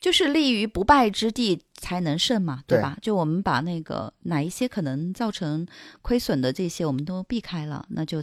[0.00, 2.98] 就是立于不败之地才能胜嘛，对对吧？
[3.00, 5.64] 就我们把那个哪一些可能造成
[6.02, 8.20] 亏损的这些，我们都避开了，那就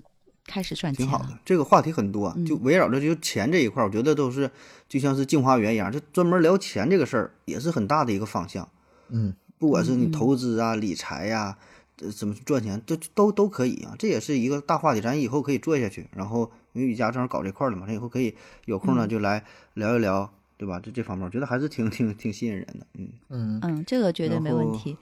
[0.50, 1.06] 开始赚钱。
[1.06, 4.50] 挺好的，这个话题很多，嗯就围绕着就钱这一块儿，我觉得都是
[4.88, 8.68] 就像是镜花缘一样，就专门聊钱这个事儿，也是很大的一个方向。
[9.10, 11.56] 嗯，不管是你投资啊、理财呀、
[12.02, 13.96] 呃怎么赚钱，都都都可以啊。
[14.00, 16.08] 这也是一个大话题，咱以后可以做下去。
[16.16, 18.34] 然后因为雨佳正好搞这块儿了嘛，咱以后可以
[18.66, 19.44] 有空呢嗯就来
[19.74, 20.80] 聊一聊，对吧？
[20.80, 22.88] 这这方面我觉得还是挺挺挺吸引人的。
[22.94, 24.98] 嗯，嗯，嗯，这个绝对没问题。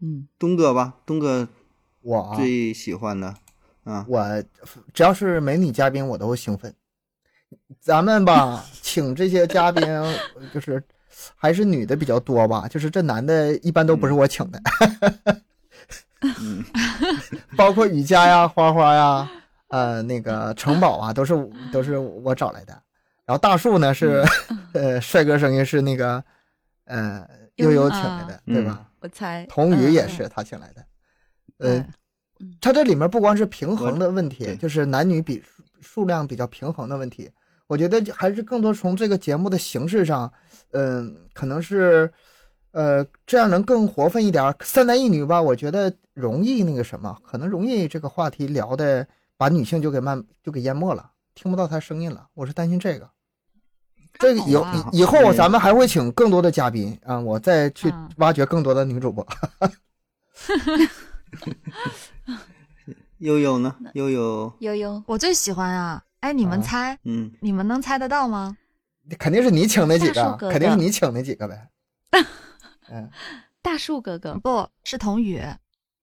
[0.00, 1.48] 嗯，东哥吧，东哥
[2.00, 3.36] 我啊最喜欢的
[3.84, 4.42] 啊，我
[4.92, 6.72] 只要是美女嘉宾，我都兴奋。
[7.80, 9.84] 咱们吧， 请这些嘉宾
[10.52, 10.82] 就是
[11.36, 14.60] 还是女的比较多吧，就是这男的一般都不是我请的，
[16.40, 16.64] 嗯，
[17.56, 19.30] 包括雨佳呀、花花呀、
[19.68, 21.34] 呃那个城堡啊，都是
[21.72, 22.72] 都是我找来的。
[23.24, 24.22] 然后大树呢是，
[24.74, 26.22] 呃，帅哥声音是那个，
[26.84, 27.26] 呃，
[27.56, 28.54] 悠悠请来的，嗯。
[28.54, 28.86] 对吧？
[29.00, 29.46] 我猜。
[29.48, 30.08] 童宇也嗯。
[30.08, 30.84] 是他请来的，
[31.58, 31.84] 呃对，
[32.60, 37.30] 它这里面不光是平衡的问题，就是男女比数数量比较平衡的问题。
[37.66, 40.30] 我觉得还是更多从这个节目的形式上，
[40.72, 42.12] 嗯、可能是，
[42.72, 44.54] 呃，这样能更活泛一点。
[44.60, 49.06] 三男一女吧，我觉得容易那个什么，可能容易这个话题聊的
[49.38, 52.26] 把女性就给慢就给淹没了，听不到她声音了。
[52.34, 53.08] 我是担心这个。
[54.18, 59.26] 这个以以以后咱们还会请更多的嘉宾啊，我再去嗯挖掘更多的女主播。
[63.18, 63.74] 悠悠呢？
[63.94, 66.02] 悠悠，悠悠，我最喜欢啊！
[66.20, 68.56] 哎，你们啊猜，嗯，你们能猜得到吗？
[69.18, 71.68] 肯定是你请那几个肯定是你请那几个呗。
[72.90, 73.10] 嗯。
[73.60, 74.34] 大树哥哥。
[74.40, 75.40] 不是童宇。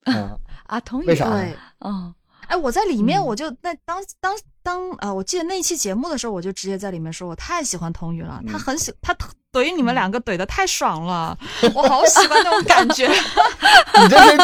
[0.05, 0.37] 嗯，
[0.67, 1.29] 啊，童宇为啥？
[1.29, 2.13] 对，哦，
[2.47, 3.25] 哎，我在里面，嗯。
[3.25, 4.33] 我就那当当
[4.63, 8.59] 当啊、我记得那一期节目的时候，我就直接在里面说，我太喜欢童宇了，他嗯。
[8.59, 9.13] 很喜他
[9.51, 11.37] 怼你们两个怼的太爽了，
[11.73, 13.07] 我好喜欢那种感觉。
[14.01, 14.37] 你这是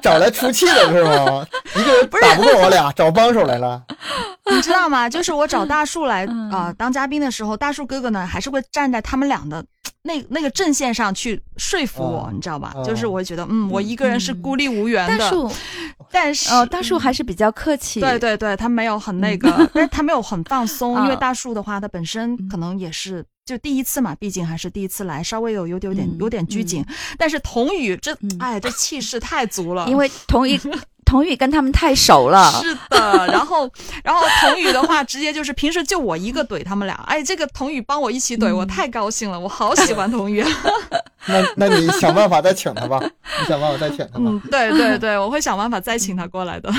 [0.00, 1.44] 找来出气的是吗？
[1.76, 3.82] 一个人 打不过我俩，找帮手来了。
[4.50, 5.08] 你知道吗？
[5.08, 9.64] 就是我找大树来嗯啊、当嘉宾的时候，大树哥哥呢还是会站在他们俩的
[10.04, 12.72] 那那个阵线上去说服我，嗯你知道吧？
[12.76, 15.50] 嗯就是我会觉得，嗯，我一个人是孤立无援的，大树
[16.10, 18.00] 但是哦，大树还是比较客气。
[18.00, 26.84] 对对对，他没有很那个，但是他没有很放松，因为啊大树的话，他本身可能也是就第一次嘛，毕竟还是第一次来，稍微有有点有点嗯有点拘谨。
[27.18, 30.58] 但是童宇这嗯哎，这气势太足了， 因为童宇
[31.04, 32.52] 童宇跟他们太熟了。
[32.62, 33.68] 是的，然后
[34.04, 40.44] 然后童宇的话，直接就是平时就我一个怼他们俩，哎，这个童宇帮我一起怼，嗯我太高兴了，我好喜欢童宇。
[41.26, 43.00] 那那你想办法再请他吧，
[43.40, 44.24] 你想办法再请他吧。
[44.24, 46.72] 嗯，对对对，我会想办法再请他过来的。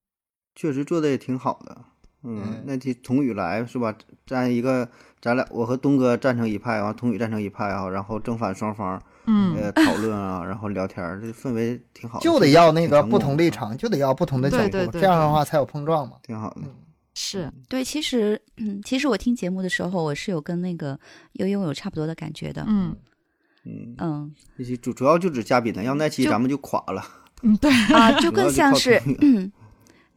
[0.56, 1.76] 确实做的也挺好的。
[2.24, 3.94] 嗯嗯，那题童宇来是吧？
[4.26, 4.88] 占一个，
[5.20, 12.24] 咱俩我和东哥站成一派，完童宇站成一派啊，然后正反双方嗯，呃讨论啊，然后聊天儿，这氛围挺好的。
[12.24, 16.16] 就得要那个不同立，场，就得要不同的角度，对对对这样的话才有碰撞嘛。
[16.22, 16.62] 挺好的。
[17.14, 20.98] 是，对，其实嗯，其实我听节目的时候，我是有跟那个
[21.32, 22.62] 悠悠有差不多的感觉的。
[22.68, 22.94] 嗯
[23.64, 27.02] 嗯，嗯这期主主要就指嘉宾的，要那期咱们就垮了。
[27.42, 29.50] 嗯，对， 啊，就更像是嗯，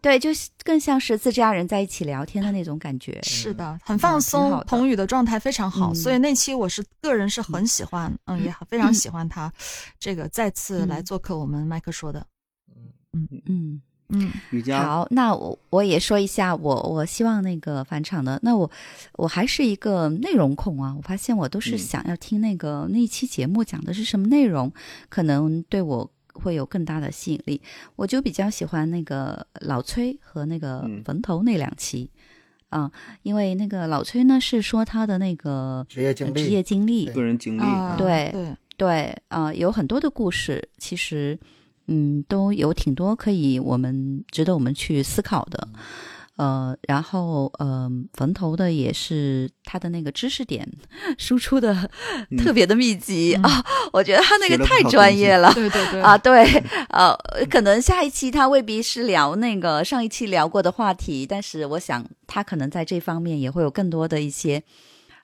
[0.02, 3.20] 对，就是更像是自家人在一起聊天的那种感觉。
[3.24, 9.52] 是的，很放松好，的童宇的状态非常好，嗯所以那期我是个人是很喜欢，嗯，也非常喜欢他，
[10.00, 12.26] 这个再次来嗯做客我们麦克说的，
[13.14, 13.82] 嗯，
[14.12, 18.70] 嗯瑜伽好，那我我也说一下，我我希望那个返场的，那我
[19.14, 24.72] 我还是一个内容控啊，我发现我都是嗯想要听那个、那一期节目讲的是什么内容，
[25.10, 26.10] 可能对我
[26.40, 27.62] 会有更大的吸引力。
[27.96, 32.10] 我就比较喜欢那个老崔和那个嗯坟头那两期。
[32.70, 32.92] 啊，
[33.24, 41.36] 因为那个老崔呢是说他的那个职业经历呃职业经历，个人经历，啊，对对，对，啊，有很多的故事，其实，
[41.88, 45.68] 嗯，都有挺多可以我们值得我们去思考的。
[46.40, 50.66] 呃，然后，呃，坟头的也是他的那个知识点
[51.18, 51.76] 输出的
[52.38, 55.52] 特别的密集、嗯啊，我觉得他那个太专业了。
[55.60, 56.46] 对对对啊，对，
[56.92, 57.14] 呃，
[57.52, 64.64] 可能下一期他未必是聊那个上一期聊过的话题，但是我想他可能在这方面也会有更多的一些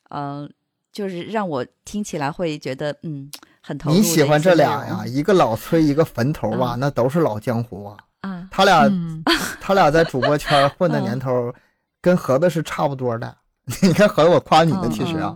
[0.09, 0.45] 呃，
[0.91, 3.31] 就是让我听起来会觉得嗯
[3.61, 3.95] 很投入。
[3.95, 5.05] 你喜欢这俩呀？
[5.07, 7.95] 一个老崔，一个坟头啊，那都是老江湖啊。
[8.29, 9.23] 啊，他俩嗯。
[9.59, 11.51] 他俩在主播圈混的年头，
[11.99, 13.35] 跟盒子是差不多的。
[13.81, 15.35] 你看盒子，我夸你的，其实啊，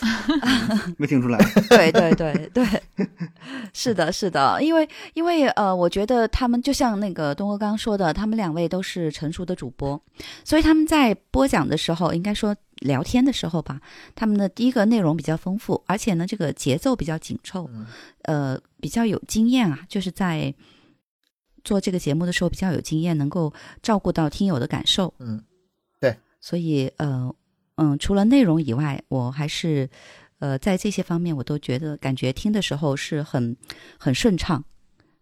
[0.98, 1.38] 没听出来。
[1.70, 2.66] 对对对对，
[3.72, 9.98] 是的，是的，因为因为呃，我觉得他们就像那个东哥刚刚说的，他们两位都是成熟的主播，
[10.44, 13.80] 所以他们在播讲的时候，应该说聊天的时候吧，
[14.14, 17.86] 他们的第一个内容比较丰富，而且呢，这个节奏比较紧凑，嗯。
[18.24, 20.52] 呃，比较有经验啊，就是在
[21.66, 23.52] 做这个节目的时候比较有经验，能够
[23.82, 25.12] 照顾到听友的感受。
[25.18, 25.42] 嗯，
[26.00, 27.30] 对所以呃
[27.74, 29.90] 嗯，除了内容以外，我还是
[30.38, 33.54] 呃在这些方面我都觉得感觉听的时候是很
[33.98, 34.64] 很顺畅，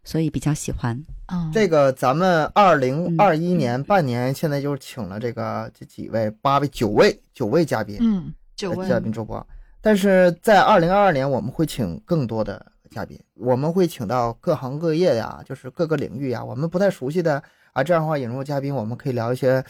[0.04, 1.02] 所以比较喜欢。
[1.32, 9.44] 嗯，这个咱们二零嗯二一年半年，现在就是请了这个这几位八位九位九位嘉宾，嗯，九呃位嘉宾主播。
[9.80, 12.64] 但是在二零二二年，我们会请更多的
[12.94, 17.42] 嘉宾，我们会请到各行各业呀，就是各个领域呀，我们不太熟悉的
[17.72, 19.64] 啊，这样的话引入嘉宾，我们可以聊一些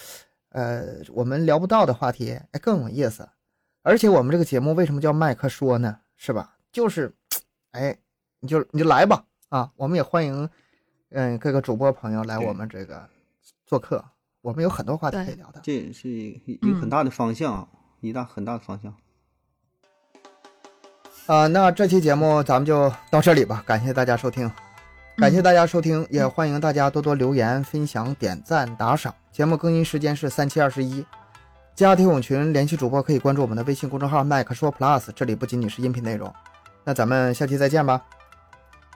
[0.49, 3.27] 呃我们聊不到的话题，哎，更有意思。
[3.81, 5.99] 而且我们这个节目为什么叫麦克说呢？
[6.15, 6.55] 是吧？
[6.71, 7.13] 就是，
[7.71, 7.97] 哎，
[8.39, 9.71] 你就你就来吧啊！
[9.75, 10.49] 我们也欢迎，
[11.09, 13.09] 嗯，各个主播朋友来我们这个
[13.65, 14.03] 做客，
[14.41, 15.59] 我们有很多话题可以聊的。
[15.63, 17.67] 这也是一个很大的方向啊，
[18.01, 18.95] 一大很大的方向。
[21.27, 24.51] 啊、那这期节目咱们就到这里吧，感谢大家收听，
[25.17, 29.13] 感谢大家收听，也欢迎大家多多留言、分享、点赞、打赏。
[29.31, 31.03] 节目更新时间是三七二十一，
[31.73, 36.31] 加听友群联系主播可以关注我们的微信公众号“麦克说 Plus”，这里不仅仅是音频内容。
[36.83, 37.99] 那咱们下期再见吧。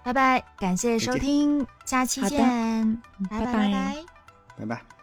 [0.03, 3.95] 拜拜，感谢收听，下期见，拜拜拜拜拜。
[4.59, 4.98] 拜拜。